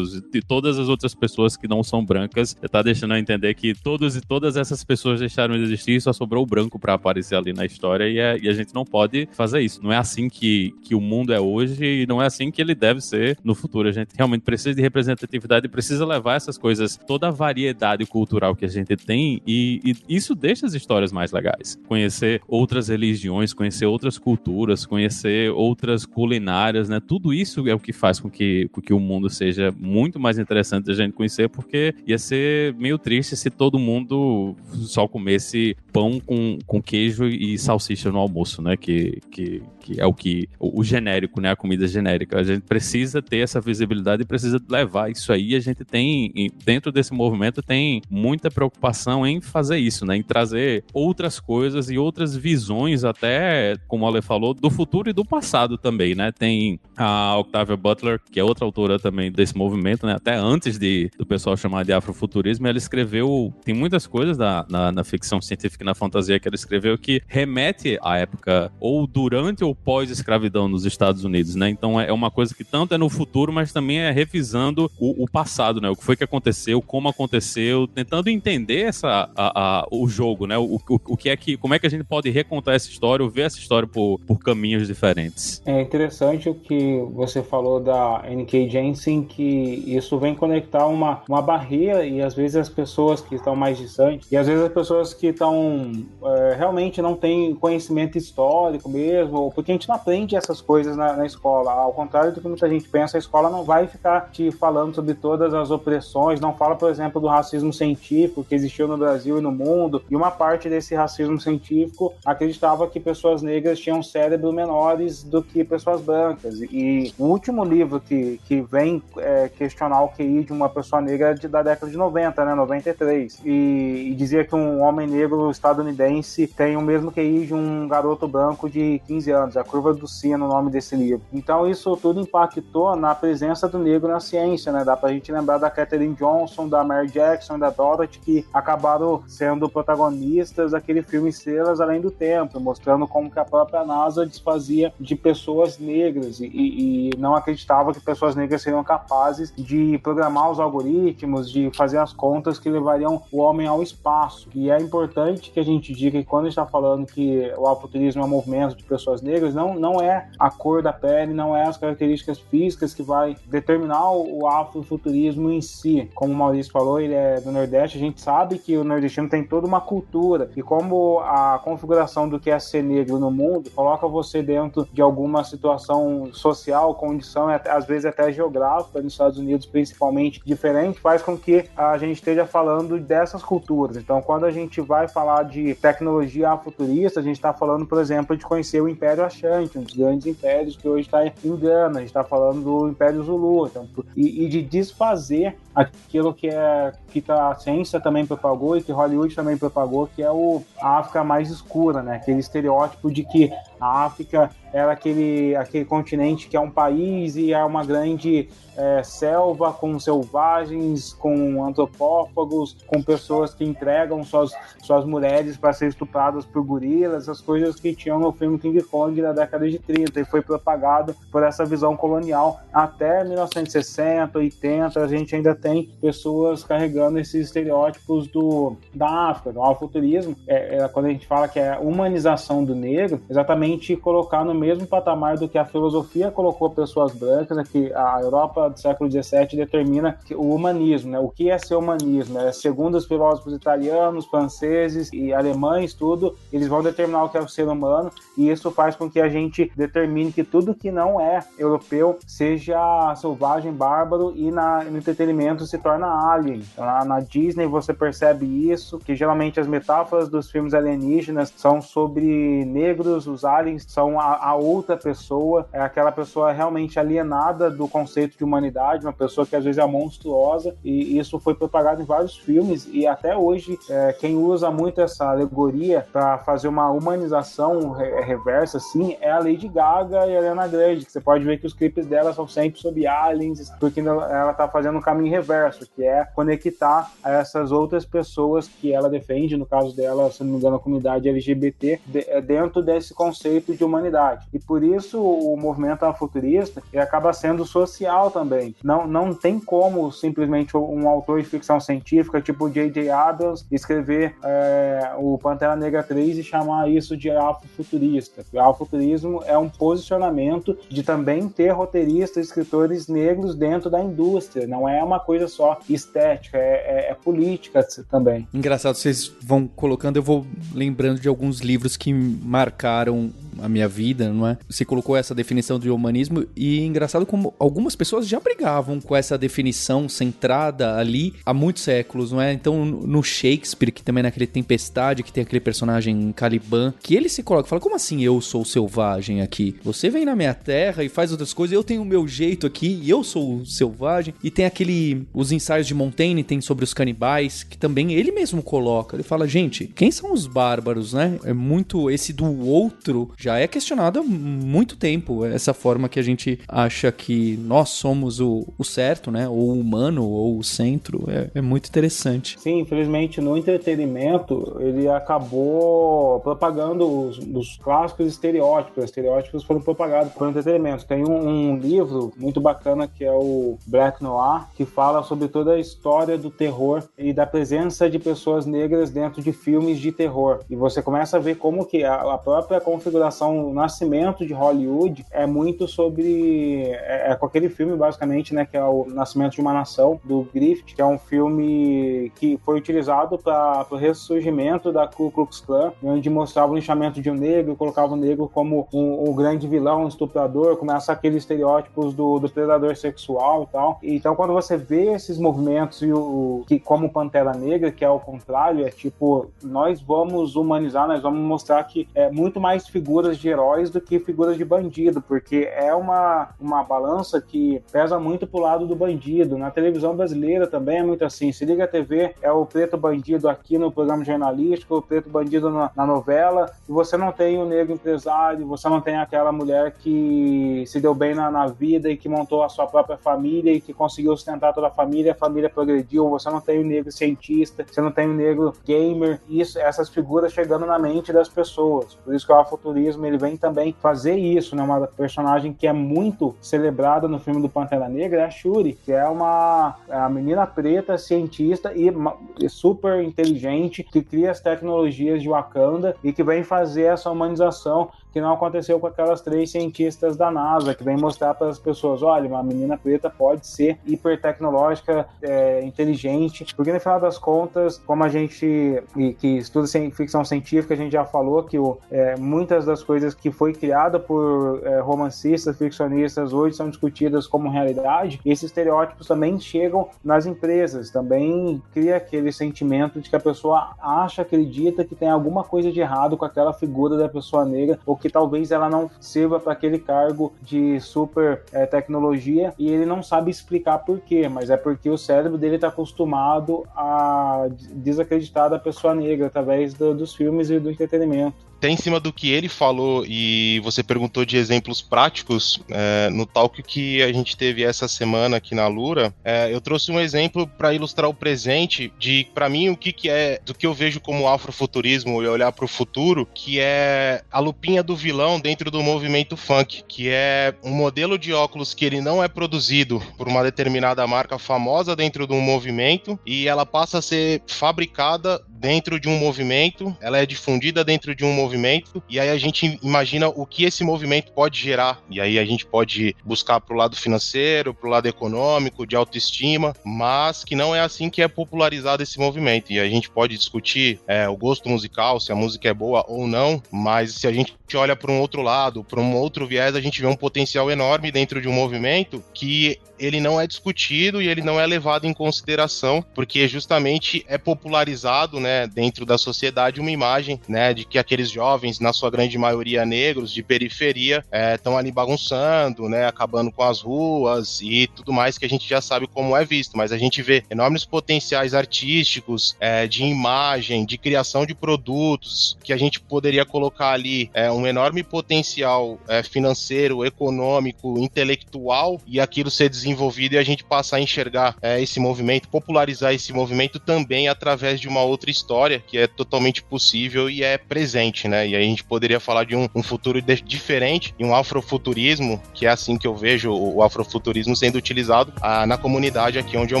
e 0.32 0.42
todas 0.42 0.78
as 0.78 0.88
outras 0.88 1.14
pessoas 1.14 1.56
que 1.56 1.68
não 1.68 1.82
são 1.82 2.04
brancas, 2.04 2.54
tá 2.70 2.82
deixando 2.82 3.14
a 3.14 3.18
entender 3.18 3.54
que 3.54 3.74
todos 3.74 4.16
e 4.16 4.20
todas 4.20 4.56
essas 4.56 4.84
pessoas 4.84 5.20
deixaram 5.20 5.56
de 5.56 5.62
existir 5.62 5.96
e 5.96 6.00
só 6.00 6.12
sobrou 6.12 6.42
o 6.42 6.46
branco 6.46 6.78
para 6.78 6.94
aparecer 6.94 7.34
ali 7.36 7.52
na 7.52 7.64
história 7.64 8.08
e, 8.08 8.18
é, 8.18 8.38
e, 8.38 8.48
a 8.48 8.52
gente 8.52 8.74
não 8.74 8.84
pode 8.84 9.28
fazer 9.32 9.60
isso. 9.60 9.82
Não 9.82 9.92
é 9.92 9.96
assim 9.96 10.28
que, 10.28 10.74
que 10.82 10.94
o 10.94 11.00
mundo 11.00 11.32
é 11.32 11.40
hoje 11.40 11.84
e 11.84 12.06
não 12.06 12.22
é 12.22 12.26
assim 12.26 12.50
que 12.50 12.60
ele 12.60 12.74
deve 12.74 13.00
ser 13.00 13.38
no 13.42 13.54
futuro. 13.54 13.88
A 13.88 13.92
gente 13.92 14.10
realmente 14.16 14.42
precisa 14.42 14.74
de 14.74 14.82
representatividade, 14.82 15.68
precisa 15.68 16.06
levar 16.06 16.36
essas 16.36 16.58
coisas, 16.58 16.98
toda 17.06 17.28
a 17.28 17.30
variedade 17.30 18.04
cultural 18.06 18.54
que 18.54 18.64
a 18.64 18.68
gente 18.68 18.96
tem 18.96 19.40
e, 19.46 19.80
e 19.84 20.16
isso 20.16 20.34
deixa 20.34 20.66
as 20.66 20.74
histórias 20.74 21.12
mais 21.12 21.32
legais. 21.32 21.78
Conhecer 21.86 22.40
outras 22.46 22.88
religiões, 22.88 23.52
conhecer 23.52 23.86
outras 23.86 24.18
culturas, 24.18 24.86
conhecer 24.86 25.50
outras 25.50 26.06
culinárias, 26.06 26.88
né? 26.88 27.00
Tudo 27.00 27.32
isso 27.32 27.68
é 27.68 27.74
o 27.74 27.78
que 27.78 27.92
faz 27.92 28.20
com 28.20 28.30
que, 28.30 28.68
com 28.72 28.80
que 28.80 28.92
o 28.92 29.00
mundo 29.00 29.28
seja 29.28 29.55
muito 29.78 30.18
mais 30.18 30.38
interessante 30.38 30.90
a 30.90 30.94
gente 30.94 31.12
conhecer, 31.12 31.48
porque 31.48 31.94
ia 32.06 32.18
ser 32.18 32.74
meio 32.74 32.98
triste 32.98 33.36
se 33.36 33.50
todo 33.50 33.78
mundo 33.78 34.54
só 34.72 35.06
comesse 35.06 35.76
pão 35.92 36.20
com, 36.20 36.58
com 36.66 36.82
queijo 36.82 37.26
e 37.26 37.58
salsicha 37.58 38.10
no 38.10 38.18
almoço, 38.18 38.62
né? 38.62 38.76
Que, 38.76 39.20
que, 39.30 39.62
que 39.86 40.00
é 40.00 40.06
o 40.06 40.12
que 40.12 40.48
o, 40.58 40.80
o, 40.80 40.84
genérico, 40.84 41.40
né, 41.40 41.52
a 41.52 41.56
comida 41.56 41.86
genérica. 41.86 42.40
A 42.40 42.42
gente 42.42 42.62
precisa 42.62 43.22
ter 43.22 43.38
essa 43.38 43.60
visibilidade 43.60 44.22
e 44.22 44.26
precisa 44.26 44.60
levar 44.68 45.10
isso 45.10 45.32
aí. 45.32 45.54
A 45.54 45.60
gente 45.60 45.84
tem 45.84 46.32
dentro 46.64 46.90
desse 46.90 47.14
movimento 47.14 47.62
tem 47.62 48.02
muita 48.10 48.50
preocupação 48.50 49.24
em 49.26 49.40
fazer 49.40 49.78
isso, 49.78 50.04
né, 50.04 50.16
em 50.16 50.22
trazer 50.22 50.84
outras 50.92 51.38
coisas 51.38 51.88
e 51.88 51.96
outras 51.96 52.36
visões 52.36 53.04
até, 53.04 53.76
como 53.86 54.04
a 54.06 54.08
Ale 54.08 54.22
falou, 54.22 54.52
do 54.52 54.70
futuro 54.70 55.08
e 55.08 55.12
do 55.12 55.24
passado 55.24 55.78
também, 55.78 56.14
né? 56.14 56.32
Tem 56.32 56.80
a 56.96 57.36
Octavia 57.38 57.76
Butler, 57.76 58.20
que 58.30 58.40
é 58.40 58.44
outra 58.44 58.64
autora 58.64 58.98
também 58.98 59.30
desse 59.30 59.56
movimento, 59.56 60.06
né? 60.06 60.14
Até 60.14 60.34
antes 60.34 60.78
de 60.78 61.10
do 61.18 61.26
pessoal 61.26 61.56
chamar 61.56 61.84
de 61.84 61.92
afrofuturismo, 61.92 62.66
ela 62.66 62.78
escreveu 62.78 63.54
tem 63.64 63.74
muitas 63.74 64.06
coisas 64.06 64.36
da, 64.36 64.66
na, 64.68 64.90
na 64.90 65.04
ficção 65.04 65.40
científica 65.40 65.84
e 65.84 65.86
na 65.86 65.94
fantasia 65.94 66.40
que 66.40 66.48
ela 66.48 66.54
escreveu 66.54 66.96
que 66.98 67.22
remete 67.26 67.98
à 68.02 68.16
época 68.16 68.72
ou 68.80 69.06
durante 69.06 69.62
ou 69.62 69.75
pós-escravidão 69.84 70.68
nos 70.68 70.84
Estados 70.84 71.24
Unidos, 71.24 71.54
né? 71.54 71.68
Então 71.68 72.00
é 72.00 72.12
uma 72.12 72.30
coisa 72.30 72.54
que 72.54 72.64
tanto 72.64 72.94
é 72.94 72.98
no 72.98 73.08
futuro, 73.08 73.52
mas 73.52 73.72
também 73.72 73.98
é 73.98 74.10
revisando 74.10 74.90
o, 74.98 75.24
o 75.24 75.28
passado, 75.28 75.80
né? 75.80 75.88
O 75.88 75.96
que 75.96 76.04
foi 76.04 76.16
que 76.16 76.24
aconteceu, 76.24 76.80
como 76.82 77.08
aconteceu, 77.08 77.86
tentando 77.86 78.28
entender 78.28 78.82
essa, 78.82 79.30
a, 79.36 79.80
a, 79.80 79.86
o 79.90 80.08
jogo, 80.08 80.46
né? 80.46 80.56
O, 80.58 80.76
o, 80.76 80.80
o, 80.88 81.16
que 81.16 81.28
é 81.28 81.36
que, 81.36 81.56
como 81.56 81.74
é 81.74 81.78
que 81.78 81.86
a 81.86 81.90
gente 81.90 82.04
pode 82.04 82.30
recontar 82.30 82.74
essa 82.74 82.88
história 82.88 83.24
ou 83.24 83.30
ver 83.30 83.42
essa 83.42 83.58
história 83.58 83.86
por, 83.86 84.18
por 84.26 84.38
caminhos 84.38 84.86
diferentes. 84.86 85.62
É 85.64 85.80
interessante 85.80 86.48
o 86.48 86.54
que 86.54 87.00
você 87.12 87.42
falou 87.42 87.80
da 87.80 88.22
N.K. 88.28 88.68
Jensen, 88.68 89.22
que 89.22 89.84
isso 89.86 90.18
vem 90.18 90.34
conectar 90.34 90.86
uma, 90.86 91.22
uma 91.28 91.42
barreira 91.42 92.04
e 92.04 92.20
às 92.20 92.34
vezes 92.34 92.56
as 92.56 92.68
pessoas 92.68 93.20
que 93.20 93.34
estão 93.34 93.54
mais 93.54 93.78
distantes, 93.78 94.30
e 94.30 94.36
às 94.36 94.46
vezes 94.46 94.64
as 94.64 94.72
pessoas 94.72 95.14
que 95.14 95.28
estão 95.28 95.92
é, 96.24 96.54
realmente 96.56 97.00
não 97.00 97.14
têm 97.14 97.54
conhecimento 97.54 98.18
histórico 98.18 98.88
mesmo, 98.88 99.50
porque 99.66 99.72
a 99.72 99.74
gente 99.74 99.88
não 99.88 99.96
aprende 99.96 100.36
essas 100.36 100.60
coisas 100.60 100.96
na, 100.96 101.14
na, 101.14 101.26
escola. 101.26 101.72
Ao 101.72 101.92
contrário 101.92 102.32
do 102.32 102.40
que 102.40 102.46
muita 102.46 102.68
gente 102.68 102.88
pensa, 102.88 103.16
a 103.16 103.18
escola 103.18 103.50
não 103.50 103.64
vai 103.64 103.88
ficar 103.88 104.30
te 104.30 104.52
falando 104.52 104.94
sobre 104.94 105.12
todas 105.14 105.52
as 105.52 105.72
opressões, 105.72 106.40
não 106.40 106.54
fala, 106.54 106.76
por 106.76 106.88
exemplo, 106.88 107.20
do 107.20 107.26
racismo 107.26 107.72
científico 107.72 108.44
que 108.44 108.54
existiu 108.54 108.86
no 108.86 108.96
Brasil 108.96 109.38
e 109.38 109.40
no 109.40 109.50
mundo, 109.50 110.04
e 110.08 110.14
uma 110.14 110.30
parte 110.30 110.68
desse 110.68 110.94
racismo 110.94 111.40
científico 111.40 112.14
acreditava 112.24 112.86
que 112.86 113.00
pessoas 113.00 113.42
negras 113.42 113.80
tinham 113.80 114.04
cérebro 114.04 114.52
menores 114.52 115.24
do 115.24 115.42
que 115.42 115.64
pessoas 115.64 116.00
brancas. 116.00 116.60
E 116.62 117.12
o 117.18 117.24
último 117.24 117.64
livro 117.64 117.98
que, 117.98 118.38
que 118.46 118.60
vem 118.60 119.02
é, 119.16 119.48
questionar 119.48 120.00
o 120.04 120.10
QI 120.10 120.44
de 120.44 120.52
uma 120.52 120.68
pessoa 120.68 121.02
negra 121.02 121.34
é 121.42 121.48
da 121.48 121.64
década 121.64 121.90
de 121.90 121.98
90, 121.98 122.44
né, 122.44 122.54
93, 122.54 123.40
e, 123.44 124.10
e 124.12 124.14
dizia 124.14 124.44
que 124.44 124.54
um 124.54 124.80
homem 124.80 125.08
negro 125.08 125.50
estadunidense 125.50 126.46
tem 126.46 126.76
o 126.76 126.80
mesmo 126.80 127.10
QI 127.10 127.46
de 127.46 127.54
um 127.54 127.88
garoto 127.88 128.28
branco 128.28 128.70
de 128.70 129.00
15 129.08 129.30
anos, 129.32 129.55
a 129.58 129.64
curva 129.64 129.92
do 129.92 130.06
sino, 130.06 130.46
o 130.46 130.48
nome 130.48 130.70
desse 130.70 130.96
livro. 130.96 131.24
Então 131.32 131.68
isso 131.68 131.96
tudo 131.96 132.20
impactou 132.20 132.94
na 132.96 133.14
presença 133.14 133.68
do 133.68 133.78
negro 133.78 134.10
na 134.10 134.20
ciência, 134.20 134.72
né? 134.72 134.84
Dá 134.84 134.96
pra 134.96 135.10
gente 135.10 135.30
lembrar 135.32 135.58
da 135.58 135.70
Katherine 135.70 136.14
Johnson, 136.14 136.68
da 136.68 136.84
Mary 136.84 137.08
Jackson, 137.08 137.58
da 137.58 137.70
Dorothy, 137.70 138.18
que 138.18 138.46
acabaram 138.52 139.22
sendo 139.26 139.68
protagonistas 139.68 140.72
daquele 140.72 141.02
filme 141.02 141.30
Estrelas 141.30 141.80
Além 141.80 142.00
do 142.00 142.10
Tempo, 142.10 142.60
mostrando 142.60 143.06
como 143.06 143.30
que 143.30 143.38
a 143.38 143.44
própria 143.44 143.84
NASA 143.84 144.26
desfazia 144.26 144.92
de 144.98 145.14
pessoas 145.14 145.78
negras 145.78 146.40
e, 146.40 146.46
e 146.46 147.10
não 147.18 147.34
acreditava 147.34 147.92
que 147.92 148.00
pessoas 148.00 148.34
negras 148.34 148.62
seriam 148.62 148.82
capazes 148.84 149.52
de 149.56 149.98
programar 149.98 150.50
os 150.50 150.60
algoritmos, 150.60 151.50
de 151.50 151.70
fazer 151.74 151.98
as 151.98 152.12
contas 152.12 152.58
que 152.58 152.68
levariam 152.68 153.22
o 153.30 153.38
homem 153.38 153.66
ao 153.66 153.82
espaço. 153.82 154.48
E 154.54 154.70
é 154.70 154.78
importante 154.78 155.50
que 155.50 155.60
a 155.60 155.64
gente 155.64 155.92
diga 155.92 156.18
que 156.18 156.24
quando 156.24 156.48
está 156.48 156.66
falando 156.66 157.06
que 157.06 157.52
o 157.56 157.66
alfuturismo 157.66 158.22
é 158.22 158.24
um 158.24 158.28
movimento 158.28 158.76
de 158.76 158.84
pessoas 158.84 159.22
negras, 159.22 159.45
não, 159.54 159.74
não 159.74 160.00
é 160.00 160.28
a 160.38 160.50
cor 160.50 160.82
da 160.82 160.92
pele, 160.92 161.32
não 161.32 161.56
é 161.56 161.64
as 161.66 161.76
características 161.76 162.38
físicas 162.38 162.94
que 162.94 163.02
vai 163.02 163.36
determinar 163.46 164.10
o 164.12 164.46
afrofuturismo 164.46 165.50
em 165.50 165.60
si. 165.60 166.10
Como 166.14 166.32
o 166.32 166.36
Maurício 166.36 166.72
falou, 166.72 167.00
ele 167.00 167.14
é 167.14 167.40
do 167.40 167.52
Nordeste, 167.52 167.96
a 167.96 168.00
gente 168.00 168.20
sabe 168.20 168.58
que 168.58 168.76
o 168.76 168.84
nordestino 168.84 169.28
tem 169.28 169.44
toda 169.44 169.66
uma 169.66 169.80
cultura 169.80 170.50
e 170.56 170.62
como 170.62 171.20
a 171.20 171.60
configuração 171.62 172.28
do 172.28 172.38
que 172.38 172.50
é 172.50 172.58
ser 172.58 172.82
negro 172.82 173.18
no 173.18 173.30
mundo 173.30 173.70
coloca 173.70 174.06
você 174.06 174.42
dentro 174.42 174.86
de 174.92 175.02
alguma 175.02 175.44
situação 175.44 176.30
social, 176.32 176.94
condição, 176.94 177.48
às 177.48 177.86
vezes 177.86 178.04
até 178.04 178.32
geográfica, 178.32 179.00
nos 179.00 179.12
Estados 179.12 179.38
Unidos 179.38 179.66
principalmente, 179.66 180.40
diferente, 180.44 181.00
faz 181.00 181.22
com 181.22 181.36
que 181.36 181.64
a 181.76 181.96
gente 181.98 182.16
esteja 182.16 182.46
falando 182.46 182.98
dessas 182.98 183.42
culturas. 183.42 183.96
Então, 183.96 184.20
quando 184.22 184.44
a 184.44 184.50
gente 184.50 184.80
vai 184.80 185.08
falar 185.08 185.44
de 185.44 185.74
tecnologia 185.74 186.56
futurista, 186.56 187.20
a 187.20 187.22
gente 187.22 187.36
está 187.36 187.52
falando, 187.52 187.86
por 187.86 188.00
exemplo, 188.00 188.36
de 188.36 188.44
conhecer 188.44 188.80
o 188.80 188.88
Império 188.88 189.24
Ashanti, 189.26 189.78
um 189.78 189.82
dos 189.82 189.94
grandes 189.94 190.26
impérios 190.26 190.76
que 190.76 190.88
hoje 190.88 191.02
está 191.02 191.26
em 191.26 191.56
Gana, 191.56 191.98
a 191.98 192.00
gente 192.00 192.08
está 192.08 192.24
falando 192.24 192.62
do 192.62 192.88
Império 192.88 193.22
Zulu, 193.22 193.66
então, 193.66 193.88
e, 194.16 194.44
e 194.44 194.48
de 194.48 194.62
desfazer 194.62 195.56
aquilo 195.74 196.32
que 196.32 196.48
é 196.48 196.92
que 197.08 197.20
tá, 197.20 197.50
a 197.50 197.54
ciência 197.54 198.00
também 198.00 198.26
propagou 198.26 198.76
e 198.76 198.82
que 198.82 198.92
Hollywood 198.92 199.34
também 199.34 199.56
propagou, 199.56 200.08
que 200.14 200.22
é 200.22 200.30
o 200.30 200.62
a 200.80 200.98
África 200.98 201.22
mais 201.22 201.50
escura, 201.50 202.02
né? 202.02 202.16
Aquele 202.16 202.40
estereótipo 202.40 203.10
de 203.10 203.24
que 203.24 203.50
a 203.80 204.04
África 204.04 204.50
era 204.76 204.92
aquele, 204.92 205.56
aquele 205.56 205.86
continente 205.86 206.48
que 206.48 206.56
é 206.56 206.60
um 206.60 206.70
país 206.70 207.34
e 207.36 207.52
é 207.52 207.64
uma 207.64 207.82
grande 207.82 208.48
é, 208.76 209.02
selva 209.02 209.72
com 209.72 209.98
selvagens, 209.98 211.14
com 211.14 211.64
antropófagos, 211.64 212.76
com 212.86 213.02
pessoas 213.02 213.54
que 213.54 213.64
entregam 213.64 214.22
suas, 214.22 214.52
suas 214.82 215.04
mulheres 215.06 215.56
para 215.56 215.72
ser 215.72 215.88
estupradas 215.88 216.44
por 216.44 216.62
gorilas, 216.62 217.22
essas 217.22 217.40
coisas 217.40 217.76
que 217.76 217.94
tinham 217.94 218.18
no 218.18 218.32
filme 218.32 218.58
King 218.58 218.82
Kong 218.82 219.20
da 219.22 219.32
década 219.32 219.68
de 219.68 219.78
30 219.78 220.20
e 220.20 220.24
foi 220.26 220.42
propagado 220.42 221.16
por 221.32 221.42
essa 221.42 221.64
visão 221.64 221.96
colonial. 221.96 222.60
Até 222.70 223.24
1960, 223.24 224.38
80, 224.38 225.00
a 225.00 225.08
gente 225.08 225.34
ainda 225.34 225.54
tem 225.54 225.90
pessoas 226.00 226.62
carregando 226.62 227.18
esses 227.18 227.46
estereótipos 227.46 228.28
do, 228.28 228.76
da 228.94 229.30
África, 229.30 229.52
do 229.52 229.62
alfuturismo, 229.62 230.36
é, 230.46 230.76
é, 230.76 230.88
quando 230.88 231.06
a 231.06 231.10
gente 231.10 231.26
fala 231.26 231.48
que 231.48 231.58
é 231.58 231.78
humanização 231.78 232.62
do 232.62 232.74
negro, 232.74 233.22
exatamente 233.30 233.96
colocar 233.96 234.44
no 234.44 234.54
mesmo 234.66 234.86
patamar 234.86 235.38
do 235.38 235.48
que 235.48 235.56
a 235.56 235.64
filosofia 235.64 236.30
colocou 236.30 236.70
pessoas 236.70 237.14
brancas, 237.14 237.56
é 237.56 237.62
que 237.62 237.92
a 237.94 238.20
Europa 238.20 238.68
do 238.68 238.80
século 238.80 239.08
XVII 239.08 239.56
determina 239.56 240.18
o 240.32 240.54
humanismo, 240.54 241.12
né? 241.12 241.20
O 241.20 241.28
que 241.28 241.50
é 241.50 241.56
ser 241.56 241.76
humanismo? 241.76 242.40
É, 242.40 242.50
segundo 242.50 242.96
os 242.96 243.06
filósofos 243.06 243.54
italianos, 243.54 244.26
franceses 244.26 245.08
e 245.12 245.32
alemães, 245.32 245.94
tudo, 245.94 246.36
eles 246.52 246.66
vão 246.66 246.82
determinar 246.82 247.24
o 247.24 247.28
que 247.28 247.38
é 247.38 247.40
o 247.40 247.48
ser 247.48 247.68
humano 247.68 248.10
e 248.36 248.50
isso 248.50 248.70
faz 248.72 248.96
com 248.96 249.08
que 249.08 249.20
a 249.20 249.28
gente 249.28 249.70
determine 249.76 250.32
que 250.32 250.42
tudo 250.42 250.74
que 250.74 250.90
não 250.90 251.20
é 251.20 251.40
europeu 251.56 252.18
seja 252.26 253.14
selvagem, 253.14 253.72
bárbaro 253.72 254.32
e 254.34 254.50
na, 254.50 254.82
no 254.84 254.98
entretenimento 254.98 255.64
se 255.64 255.78
torna 255.78 256.06
alien. 256.32 256.62
Na, 256.76 257.04
na 257.04 257.20
Disney 257.20 257.66
você 257.66 257.94
percebe 257.94 258.46
isso, 258.70 258.98
que 258.98 259.14
geralmente 259.14 259.60
as 259.60 259.66
metáforas 259.66 260.28
dos 260.28 260.50
filmes 260.50 260.74
alienígenas 260.74 261.52
são 261.56 261.80
sobre 261.80 262.64
negros, 262.64 263.26
os 263.26 263.44
aliens 263.44 263.84
são 263.88 264.18
a 264.46 264.54
outra 264.54 264.96
pessoa, 264.96 265.68
é 265.72 265.80
aquela 265.80 266.12
pessoa 266.12 266.52
realmente 266.52 267.00
alienada 267.00 267.68
do 267.68 267.88
conceito 267.88 268.38
de 268.38 268.44
humanidade, 268.44 269.04
uma 269.04 269.12
pessoa 269.12 269.44
que 269.44 269.56
às 269.56 269.64
vezes 269.64 269.76
é 269.76 269.84
monstruosa, 269.84 270.76
e 270.84 271.18
isso 271.18 271.40
foi 271.40 271.52
propagado 271.52 272.00
em 272.00 272.04
vários 272.04 272.36
filmes, 272.36 272.88
e 272.92 273.08
até 273.08 273.36
hoje 273.36 273.76
é, 273.90 274.12
quem 274.12 274.36
usa 274.36 274.70
muito 274.70 275.00
essa 275.00 275.28
alegoria 275.30 276.06
para 276.12 276.38
fazer 276.38 276.68
uma 276.68 276.88
humanização 276.90 277.90
re 277.90 278.20
reversa, 278.22 278.76
assim, 278.76 279.16
é 279.20 279.32
a 279.32 279.40
Lady 279.40 279.66
Gaga 279.66 280.28
e 280.28 280.36
a 280.36 280.38
Helena 280.38 280.68
Grande, 280.68 281.04
que 281.04 281.10
você 281.10 281.20
pode 281.20 281.42
ver 281.42 281.58
que 281.58 281.66
os 281.66 281.74
clipes 281.74 282.06
dela 282.06 282.32
são 282.32 282.46
sempre 282.46 282.78
sobre 282.78 283.04
aliens, 283.04 283.72
porque 283.80 283.98
ela 283.98 284.54
tá 284.54 284.68
fazendo 284.68 284.98
um 284.98 285.02
caminho 285.02 285.32
reverso, 285.32 285.88
que 285.92 286.04
é 286.04 286.24
conectar 286.24 287.10
essas 287.24 287.72
outras 287.72 288.04
pessoas 288.04 288.68
que 288.68 288.92
ela 288.92 289.10
defende, 289.10 289.56
no 289.56 289.66
caso 289.66 289.96
dela, 289.96 290.30
se 290.30 290.44
não 290.44 290.52
me 290.52 290.58
engano, 290.58 290.76
a 290.76 290.80
comunidade 290.80 291.28
LGBT, 291.28 292.00
é, 292.14 292.40
dentro 292.40 292.80
desse 292.80 293.12
conceito 293.12 293.74
de 293.74 293.82
humanidade. 293.82 294.35
E 294.52 294.58
por 294.58 294.82
isso 294.82 295.20
o 295.20 295.56
movimento 295.56 296.04
afuturista 296.04 296.82
acaba 296.96 297.32
sendo 297.32 297.64
social 297.64 298.30
também. 298.30 298.74
Não, 298.82 299.06
não 299.06 299.34
tem 299.34 299.58
como 299.58 300.10
simplesmente 300.12 300.76
um 300.76 301.08
autor 301.08 301.42
de 301.42 301.48
ficção 301.48 301.80
científica, 301.80 302.40
tipo 302.40 302.70
J.J. 302.70 303.10
Abrams, 303.10 303.64
escrever 303.70 304.34
é, 304.42 305.12
o 305.18 305.38
Pantera 305.38 305.76
Negra 305.76 306.02
3 306.02 306.38
e 306.38 306.42
chamar 306.42 306.90
isso 306.90 307.16
de 307.16 307.30
afrofuturista. 307.30 308.44
O 308.52 308.60
afrofuturismo 308.60 309.42
é 309.46 309.56
um 309.56 309.68
posicionamento 309.68 310.76
de 310.88 311.02
também 311.02 311.48
ter 311.48 311.70
roteiristas, 311.70 312.46
escritores 312.46 313.08
negros 313.08 313.54
dentro 313.54 313.90
da 313.90 314.02
indústria. 314.02 314.66
Não 314.66 314.88
é 314.88 315.02
uma 315.02 315.20
coisa 315.20 315.48
só 315.48 315.78
estética, 315.88 316.58
é, 316.58 317.08
é, 317.08 317.10
é 317.10 317.14
política 317.14 317.86
também. 318.10 318.46
Engraçado, 318.52 318.94
vocês 318.96 319.32
vão 319.42 319.66
colocando, 319.66 320.16
eu 320.16 320.22
vou 320.22 320.46
lembrando 320.74 321.20
de 321.20 321.28
alguns 321.28 321.60
livros 321.60 321.96
que 321.96 322.12
marcaram 322.12 323.30
a 323.62 323.68
minha 323.68 323.88
vida, 323.88 324.25
não 324.32 324.46
é? 324.46 324.58
Você 324.68 324.84
colocou 324.84 325.16
essa 325.16 325.34
definição 325.34 325.78
de 325.78 325.90
humanismo 325.90 326.46
e 326.56 326.80
engraçado 326.80 327.26
como 327.26 327.54
algumas 327.58 327.96
pessoas 327.96 328.26
já 328.26 328.40
brigavam 328.40 329.00
com 329.00 329.14
essa 329.14 329.36
definição 329.38 330.08
centrada 330.08 330.96
ali 330.96 331.34
há 331.44 331.52
muitos 331.52 331.82
séculos, 331.82 332.32
não 332.32 332.40
é? 332.40 332.52
Então, 332.52 332.84
no 332.84 333.22
Shakespeare, 333.22 333.92
que 333.92 334.02
também 334.02 334.20
é 334.20 334.22
naquele 334.24 334.46
Tempestade, 334.46 335.22
que 335.22 335.32
tem 335.32 335.42
aquele 335.42 335.60
personagem 335.60 336.32
Caliban, 336.32 336.94
que 337.02 337.14
ele 337.14 337.28
se 337.28 337.42
coloca, 337.42 337.68
fala, 337.68 337.80
como 337.80 337.94
assim 337.94 338.22
eu 338.22 338.40
sou 338.40 338.64
selvagem 338.64 339.42
aqui? 339.42 339.76
Você 339.82 340.08
vem 340.08 340.24
na 340.24 340.36
minha 340.36 340.54
terra 340.54 341.04
e 341.04 341.08
faz 341.08 341.30
outras 341.30 341.52
coisas, 341.52 341.74
eu 341.74 341.84
tenho 341.84 342.02
o 342.02 342.04
meu 342.04 342.26
jeito 342.26 342.66
aqui 342.66 343.00
e 343.02 343.10
eu 343.10 343.22
sou 343.22 343.64
selvagem. 343.64 344.34
E 344.42 344.50
tem 344.50 344.64
aquele, 344.64 345.26
os 345.32 345.52
ensaios 345.52 345.86
de 345.86 345.94
Montaigne 345.94 346.42
tem 346.42 346.60
sobre 346.60 346.84
os 346.84 346.94
canibais, 346.94 347.62
que 347.62 347.78
também 347.78 348.12
ele 348.12 348.32
mesmo 348.32 348.62
coloca. 348.62 349.16
Ele 349.16 349.22
fala, 349.22 349.46
gente, 349.46 349.86
quem 349.86 350.10
são 350.10 350.32
os 350.32 350.46
bárbaros, 350.46 351.12
né? 351.12 351.38
É 351.44 351.52
muito, 351.52 352.10
esse 352.10 352.32
do 352.32 352.66
outro 352.66 353.30
já 353.38 353.58
é 353.58 353.66
questionado 353.66 354.15
há 354.20 354.22
muito 354.22 354.96
tempo, 354.96 355.44
essa 355.44 355.74
forma 355.74 356.08
que 356.08 356.18
a 356.18 356.22
gente 356.22 356.58
acha 356.68 357.10
que 357.12 357.56
nós 357.58 357.90
somos 357.90 358.40
o, 358.40 358.66
o 358.78 358.84
certo, 358.84 359.30
né? 359.30 359.48
Ou 359.48 359.70
o 359.70 359.80
humano, 359.80 360.24
ou 360.24 360.58
o 360.58 360.64
centro, 360.64 361.24
é, 361.28 361.50
é 361.54 361.60
muito 361.60 361.88
interessante. 361.88 362.58
Sim, 362.58 362.80
infelizmente 362.80 363.40
no 363.40 363.56
entretenimento 363.56 364.76
ele 364.80 365.08
acabou 365.08 366.40
propagando 366.40 367.28
os, 367.28 367.38
os 367.38 367.76
clássicos 367.76 368.26
estereótipos. 368.26 369.04
Os 369.04 369.10
estereótipos 369.10 369.64
foram 369.64 369.80
propagados 369.80 370.32
pelo 370.32 370.50
entretenimento. 370.50 371.06
Tem 371.06 371.24
um, 371.24 371.48
um, 371.48 371.76
livro 371.76 372.32
muito 372.36 372.60
bacana 372.60 373.06
que 373.06 373.24
é 373.24 373.32
o 373.32 373.78
Black 373.86 374.22
Noir, 374.22 374.66
que 374.76 374.84
fala 374.84 375.22
sobre 375.22 375.48
toda 375.48 375.72
a 375.72 375.78
história 375.78 376.38
do 376.38 376.50
terror 376.50 377.02
e 377.18 377.32
da 377.32 377.46
presença 377.46 378.08
de 378.08 378.18
pessoas 378.18 378.66
negras 378.66 379.10
dentro 379.10 379.42
de 379.42 379.52
filmes 379.52 379.98
de 379.98 380.12
terror. 380.12 380.60
E 380.68 380.76
você 380.76 381.02
começa 381.02 381.36
a 381.36 381.40
ver 381.40 381.56
como 381.56 381.84
que 381.84 382.04
a, 382.04 382.34
a 382.34 382.38
própria 382.38 382.80
configuração, 382.80 383.68
o 383.68 383.74
nascimento 383.74 384.05
de 384.44 384.52
Hollywood 384.52 385.24
é 385.30 385.46
muito 385.46 385.86
sobre 385.88 386.84
é, 386.90 387.32
é, 387.32 387.34
com 387.34 387.46
aquele 387.46 387.68
filme 387.68 387.96
basicamente, 387.96 388.54
né, 388.54 388.64
que 388.64 388.76
é 388.76 388.84
o 388.84 389.06
Nascimento 389.08 389.52
de 389.52 389.60
uma 389.60 389.72
Nação 389.72 390.20
do 390.24 390.48
Griffith, 390.54 390.94
que 390.94 391.00
é 391.00 391.04
um 391.04 391.18
filme 391.18 392.32
que 392.36 392.58
foi 392.64 392.78
utilizado 392.78 393.38
para 393.38 393.86
o 393.90 393.96
ressurgimento 393.96 394.92
da 394.92 395.06
Ku 395.06 395.30
Klux 395.30 395.60
Klan, 395.60 395.92
onde 396.02 396.30
mostrava 396.30 396.72
o 396.72 396.74
linchamento 396.74 397.20
de 397.20 397.30
um 397.30 397.34
negro, 397.34 397.76
colocava 397.76 398.14
o 398.14 398.16
negro 398.16 398.50
como 398.52 398.86
um, 398.92 399.30
um 399.30 399.34
grande 399.34 399.66
vilão, 399.66 400.04
um 400.04 400.08
estuprador, 400.08 400.76
começa 400.76 401.12
aqueles 401.12 401.38
estereótipos 401.38 402.14
do, 402.14 402.38
do 402.38 402.48
predador 402.48 402.96
sexual 402.96 403.64
e 403.64 403.72
tal. 403.72 403.98
Então, 404.02 404.34
quando 404.34 404.52
você 404.52 404.76
vê 404.76 405.12
esses 405.12 405.38
movimentos 405.38 406.02
e 406.02 406.12
o 406.12 406.64
que 406.66 406.78
como 406.78 407.10
Pantera 407.10 407.52
Negra, 407.52 407.90
que 407.90 408.04
é 408.04 408.10
o 408.10 408.20
contrário, 408.20 408.86
é 408.86 408.90
tipo 408.90 409.50
nós 409.62 410.00
vamos 410.00 410.56
humanizar, 410.56 411.06
nós 411.08 411.22
vamos 411.22 411.40
mostrar 411.40 411.82
que 411.84 412.08
é 412.14 412.30
muito 412.30 412.60
mais 412.60 412.88
figuras 412.88 413.38
de 413.38 413.48
heróis 413.48 413.90
do 413.96 414.00
que 414.00 414.20
figuras 414.20 414.56
de 414.56 414.64
bandido, 414.64 415.22
porque 415.22 415.68
é 415.72 415.94
uma, 415.94 416.50
uma 416.60 416.84
balança 416.84 417.40
que 417.40 417.82
pesa 417.90 418.18
muito 418.18 418.46
pro 418.46 418.60
lado 418.60 418.86
do 418.86 418.94
bandido. 418.94 419.56
Na 419.56 419.70
televisão 419.70 420.14
brasileira 420.14 420.66
também 420.66 420.98
é 420.98 421.02
muito 421.02 421.24
assim. 421.24 421.50
Se 421.50 421.64
liga 421.64 421.84
a 421.84 421.88
TV, 421.88 422.34
é 422.42 422.52
o 422.52 422.66
preto 422.66 422.96
bandido 422.96 423.48
aqui 423.48 423.78
no 423.78 423.90
programa 423.90 424.24
jornalístico, 424.24 424.96
o 424.96 425.02
preto 425.02 425.30
bandido 425.30 425.70
na, 425.70 425.90
na 425.96 426.06
novela, 426.06 426.70
e 426.88 426.92
você 426.92 427.16
não 427.16 427.32
tem 427.32 427.58
o 427.58 427.64
negro 427.64 427.94
empresário, 427.94 428.66
você 428.66 428.88
não 428.88 429.00
tem 429.00 429.16
aquela 429.16 429.50
mulher 429.50 429.92
que 429.92 430.84
se 430.86 431.00
deu 431.00 431.14
bem 431.14 431.34
na, 431.34 431.50
na 431.50 431.66
vida 431.66 432.10
e 432.10 432.16
que 432.16 432.28
montou 432.28 432.62
a 432.62 432.68
sua 432.68 432.86
própria 432.86 433.16
família 433.16 433.72
e 433.72 433.80
que 433.80 433.92
conseguiu 433.92 434.36
sustentar 434.36 434.74
toda 434.74 434.88
a 434.88 434.90
família, 434.90 435.32
a 435.32 435.34
família 435.34 435.70
progrediu, 435.70 436.28
você 436.28 436.50
não 436.50 436.60
tem 436.60 436.80
o 436.80 436.84
negro 436.84 437.10
cientista, 437.10 437.86
você 437.88 438.00
não 438.00 438.12
tem 438.12 438.28
o 438.28 438.34
negro 438.34 438.72
gamer, 438.84 439.40
isso, 439.48 439.78
essas 439.78 440.08
figuras 440.08 440.52
chegando 440.52 440.84
na 440.84 440.98
mente 440.98 441.32
das 441.32 441.48
pessoas. 441.48 442.14
Por 442.14 442.34
isso 442.34 442.46
que 442.46 442.52
o 442.52 442.56
afuturismo 442.56 443.24
ele 443.24 443.38
vem 443.38 443.56
também 443.56 443.85
fazer 443.92 444.36
isso, 444.36 444.74
né? 444.74 444.82
Uma 444.82 445.06
personagem 445.06 445.72
que 445.72 445.86
é 445.86 445.92
muito 445.92 446.54
celebrada 446.60 447.28
no 447.28 447.38
filme 447.38 447.60
do 447.60 447.68
Pantera 447.68 448.08
Negra 448.08 448.42
é 448.42 448.44
a 448.44 448.50
Shuri, 448.50 448.98
que 449.04 449.12
é 449.12 449.26
uma 449.26 449.96
é 450.08 450.16
a 450.16 450.28
menina 450.28 450.66
preta, 450.66 451.18
cientista 451.18 451.92
e 451.94 452.68
super 452.68 453.22
inteligente, 453.22 454.02
que 454.02 454.22
cria 454.22 454.50
as 454.50 454.60
tecnologias 454.60 455.42
de 455.42 455.48
Wakanda 455.48 456.16
e 456.22 456.32
que 456.32 456.42
vem 456.42 456.62
fazer 456.62 457.04
essa 457.04 457.30
humanização 457.30 458.10
que 458.36 458.40
não 458.42 458.52
aconteceu 458.52 459.00
com 459.00 459.06
aquelas 459.06 459.40
três 459.40 459.70
cientistas 459.70 460.36
da 460.36 460.50
NASA, 460.50 460.94
que 460.94 461.02
vem 461.02 461.16
mostrar 461.16 461.54
para 461.54 461.68
as 461.68 461.78
pessoas: 461.78 462.22
olha, 462.22 462.46
uma 462.46 462.62
menina 462.62 462.98
preta 462.98 463.30
pode 463.30 463.66
ser 463.66 463.98
hipertecnológica, 464.04 465.26
é, 465.40 465.82
inteligente, 465.82 466.66
porque 466.76 466.92
no 466.92 467.00
final 467.00 467.18
das 467.18 467.38
contas, 467.38 467.96
como 467.96 468.22
a 468.22 468.28
gente 468.28 469.02
que 469.38 469.56
estuda 469.56 469.86
ficção 470.12 470.44
científica, 470.44 470.92
a 470.92 470.96
gente 470.98 471.12
já 471.12 471.24
falou 471.24 471.62
que 471.62 471.78
o, 471.78 471.96
é, 472.10 472.36
muitas 472.36 472.84
das 472.84 473.02
coisas 473.02 473.32
que 473.32 473.50
foi 473.50 473.72
criada 473.72 474.20
por 474.20 474.82
é, 474.84 475.00
romancistas, 475.00 475.78
ficcionistas, 475.78 476.52
hoje 476.52 476.76
são 476.76 476.90
discutidas 476.90 477.46
como 477.46 477.70
realidade, 477.70 478.38
esses 478.44 478.64
estereótipos 478.64 479.26
também 479.26 479.58
chegam 479.58 480.10
nas 480.22 480.44
empresas, 480.44 481.08
também 481.08 481.80
cria 481.94 482.18
aquele 482.18 482.52
sentimento 482.52 483.18
de 483.18 483.30
que 483.30 483.36
a 483.36 483.40
pessoa 483.40 483.94
acha, 483.98 484.42
acredita 484.42 485.06
que 485.06 485.14
tem 485.14 485.30
alguma 485.30 485.64
coisa 485.64 485.90
de 485.90 486.00
errado 486.00 486.36
com 486.36 486.44
aquela 486.44 486.74
figura 486.74 487.16
da 487.16 487.30
pessoa 487.30 487.64
negra, 487.64 487.98
ou 488.04 488.14
que 488.14 488.25
que 488.26 488.32
talvez 488.32 488.72
ela 488.72 488.90
não 488.90 489.08
sirva 489.20 489.60
para 489.60 489.72
aquele 489.72 489.98
cargo 489.98 490.52
de 490.60 491.00
super 491.00 491.62
é, 491.72 491.86
tecnologia 491.86 492.74
e 492.78 492.88
ele 492.90 493.06
não 493.06 493.22
sabe 493.22 493.50
explicar 493.50 493.98
por 493.98 494.20
quê, 494.20 494.48
mas 494.48 494.68
é 494.68 494.76
porque 494.76 495.08
o 495.08 495.16
cérebro 495.16 495.56
dele 495.56 495.76
está 495.76 495.88
acostumado 495.88 496.84
a 496.94 497.68
desacreditar 497.92 498.68
da 498.68 498.78
pessoa 498.78 499.14
negra 499.14 499.46
através 499.46 499.94
do, 499.94 500.12
dos 500.12 500.34
filmes 500.34 500.70
e 500.70 500.78
do 500.80 500.90
entretenimento 500.90 501.65
até 501.76 501.90
em 501.90 501.96
cima 501.96 502.18
do 502.18 502.32
que 502.32 502.50
ele 502.50 502.68
falou 502.68 503.24
e 503.26 503.80
você 503.84 504.02
perguntou 504.02 504.44
de 504.44 504.56
exemplos 504.56 505.02
práticos 505.02 505.80
é, 505.90 506.30
no 506.30 506.46
talk 506.46 506.82
que 506.82 507.22
a 507.22 507.32
gente 507.32 507.56
teve 507.56 507.84
essa 507.84 508.08
semana 508.08 508.56
aqui 508.56 508.74
na 508.74 508.86
Lura, 508.88 509.34
é, 509.44 509.72
eu 509.72 509.80
trouxe 509.80 510.10
um 510.10 510.18
exemplo 510.18 510.66
para 510.66 510.94
ilustrar 510.94 511.28
o 511.28 511.34
presente 511.34 512.12
de, 512.18 512.48
para 512.54 512.68
mim, 512.68 512.88
o 512.88 512.96
que, 512.96 513.12
que 513.12 513.28
é 513.28 513.60
do 513.64 513.74
que 513.74 513.86
eu 513.86 513.92
vejo 513.92 514.20
como 514.20 514.48
afrofuturismo 514.48 515.42
e 515.42 515.46
olhar 515.46 515.70
para 515.72 515.84
o 515.84 515.88
futuro, 515.88 516.48
que 516.54 516.80
é 516.80 517.42
a 517.50 517.60
lupinha 517.60 518.02
do 518.02 518.16
vilão 518.16 518.58
dentro 518.58 518.90
do 518.90 519.02
movimento 519.02 519.56
funk, 519.56 520.02
que 520.08 520.28
é 520.30 520.74
um 520.82 520.92
modelo 520.92 521.38
de 521.38 521.52
óculos 521.52 521.92
que 521.92 522.04
ele 522.04 522.20
não 522.20 522.42
é 522.42 522.48
produzido 522.48 523.22
por 523.36 523.48
uma 523.48 523.62
determinada 523.62 524.26
marca 524.26 524.58
famosa 524.58 525.14
dentro 525.14 525.46
de 525.46 525.52
um 525.52 525.60
movimento 525.60 526.38
e 526.46 526.66
ela 526.66 526.86
passa 526.86 527.18
a 527.18 527.22
ser 527.22 527.62
fabricada 527.66 528.62
dentro 528.78 529.18
de 529.18 529.28
um 529.28 529.38
movimento, 529.38 530.16
ela 530.20 530.38
é 530.38 530.46
difundida 530.46 531.04
dentro 531.04 531.34
de 531.34 531.44
um 531.44 531.52
movimento, 531.52 532.22
e 532.28 532.38
aí 532.38 532.50
a 532.50 532.58
gente 532.58 532.98
imagina 533.02 533.48
o 533.48 533.66
que 533.66 533.84
esse 533.84 534.04
movimento 534.04 534.52
pode 534.52 534.78
gerar. 534.80 535.20
E 535.30 535.40
aí 535.40 535.58
a 535.58 535.64
gente 535.64 535.86
pode 535.86 536.34
buscar 536.44 536.80
para 536.80 536.94
o 536.94 536.98
lado 536.98 537.16
financeiro, 537.16 537.94
para 537.94 538.06
o 538.06 538.10
lado 538.10 538.26
econômico, 538.26 539.06
de 539.06 539.16
autoestima, 539.16 539.94
mas 540.04 540.64
que 540.64 540.74
não 540.74 540.94
é 540.94 541.00
assim 541.00 541.30
que 541.30 541.42
é 541.42 541.48
popularizado 541.48 542.22
esse 542.22 542.38
movimento. 542.38 542.92
E 542.92 543.00
a 543.00 543.08
gente 543.08 543.30
pode 543.30 543.56
discutir 543.56 544.20
é, 544.26 544.48
o 544.48 544.56
gosto 544.56 544.88
musical, 544.88 545.40
se 545.40 545.52
a 545.52 545.56
música 545.56 545.88
é 545.88 545.94
boa 545.94 546.24
ou 546.28 546.46
não, 546.46 546.82
mas 546.90 547.34
se 547.34 547.46
a 547.46 547.52
gente 547.52 547.74
olha 547.94 548.16
para 548.16 548.30
um 548.30 548.40
outro 548.40 548.62
lado, 548.62 549.04
para 549.04 549.20
um 549.20 549.36
outro 549.36 549.66
viés, 549.66 549.94
a 549.94 550.00
gente 550.00 550.20
vê 550.20 550.26
um 550.26 550.36
potencial 550.36 550.90
enorme 550.90 551.30
dentro 551.30 551.60
de 551.60 551.68
um 551.68 551.72
movimento 551.72 552.42
que 552.52 552.98
ele 553.18 553.40
não 553.40 553.60
é 553.60 553.66
discutido 553.66 554.42
e 554.42 554.48
ele 554.48 554.62
não 554.62 554.80
é 554.80 554.86
levado 554.86 555.26
em 555.26 555.32
consideração, 555.32 556.24
porque 556.34 556.68
justamente 556.68 557.44
é 557.48 557.56
popularizado, 557.56 558.60
né, 558.60 558.65
dentro 558.86 559.24
da 559.24 559.38
sociedade 559.38 560.00
uma 560.00 560.10
imagem, 560.10 560.60
né, 560.68 560.92
de 560.94 561.04
que 561.04 561.18
aqueles 561.18 561.50
jovens, 561.50 562.00
na 562.00 562.12
sua 562.12 562.30
grande 562.30 562.56
maioria 562.58 563.04
negros, 563.04 563.52
de 563.52 563.62
periferia, 563.62 564.44
estão 564.74 564.94
é, 564.94 564.98
ali 564.98 565.10
bagunçando, 565.10 566.08
né, 566.08 566.26
acabando 566.26 566.70
com 566.70 566.82
as 566.82 567.00
ruas 567.00 567.80
e 567.80 568.06
tudo 568.08 568.32
mais 568.32 568.58
que 568.58 568.64
a 568.64 568.68
gente 568.68 568.88
já 568.88 569.00
sabe 569.00 569.26
como 569.26 569.56
é 569.56 569.64
visto, 569.64 569.96
mas 569.96 570.12
a 570.12 570.18
gente 570.18 570.42
vê 570.42 570.64
enormes 570.70 571.04
potenciais 571.04 571.74
artísticos, 571.74 572.76
é, 572.80 573.06
de 573.06 573.24
imagem, 573.24 574.04
de 574.04 574.18
criação 574.18 574.64
de 574.66 574.74
produtos, 574.74 575.76
que 575.82 575.92
a 575.92 575.96
gente 575.96 576.20
poderia 576.20 576.64
colocar 576.64 577.10
ali 577.10 577.50
é, 577.54 577.70
um 577.70 577.86
enorme 577.86 578.22
potencial 578.22 579.18
é, 579.28 579.42
financeiro, 579.42 580.24
econômico, 580.24 581.18
intelectual, 581.18 582.20
e 582.26 582.40
aquilo 582.40 582.70
ser 582.70 582.88
desenvolvido 582.88 583.36
desenvolvido 583.36 583.54
e 583.54 583.58
a 583.58 583.62
gente 583.62 583.84
passar 583.84 584.16
a 584.16 584.20
enxergar 584.20 584.76
é, 584.80 585.00
esse 585.00 585.20
movimento, 585.20 585.68
popularizar 585.68 586.32
esse 586.32 586.52
movimento 586.52 586.98
também 586.98 587.48
através 587.48 588.00
de 588.00 588.08
uma 588.08 588.22
outra 588.22 588.50
história 588.56 589.02
que 589.04 589.18
é 589.18 589.26
totalmente 589.26 589.82
possível 589.82 590.48
e 590.48 590.62
é 590.62 590.78
presente, 590.78 591.46
né? 591.46 591.68
E 591.68 591.76
aí 591.76 591.84
a 591.84 591.86
gente 591.86 592.04
poderia 592.04 592.40
falar 592.40 592.64
de 592.64 592.74
um, 592.74 592.88
um 592.94 593.02
futuro 593.02 593.40
de, 593.40 593.56
diferente 593.60 594.34
e 594.38 594.44
um 594.44 594.54
afrofuturismo, 594.54 595.62
que 595.74 595.86
é 595.86 595.90
assim 595.90 596.16
que 596.16 596.26
eu 596.26 596.34
vejo 596.34 596.70
o, 596.70 596.96
o 596.96 597.02
afrofuturismo 597.02 597.76
sendo 597.76 597.96
utilizado 597.96 598.52
ah, 598.60 598.86
na 598.86 598.96
comunidade 598.96 599.58
aqui 599.58 599.76
onde 599.76 599.94
eu 599.94 600.00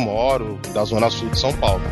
moro, 0.00 0.58
da 0.72 0.84
Zona 0.84 1.10
Sul 1.10 1.28
de 1.28 1.38
São 1.38 1.52
Paulo. 1.52 1.82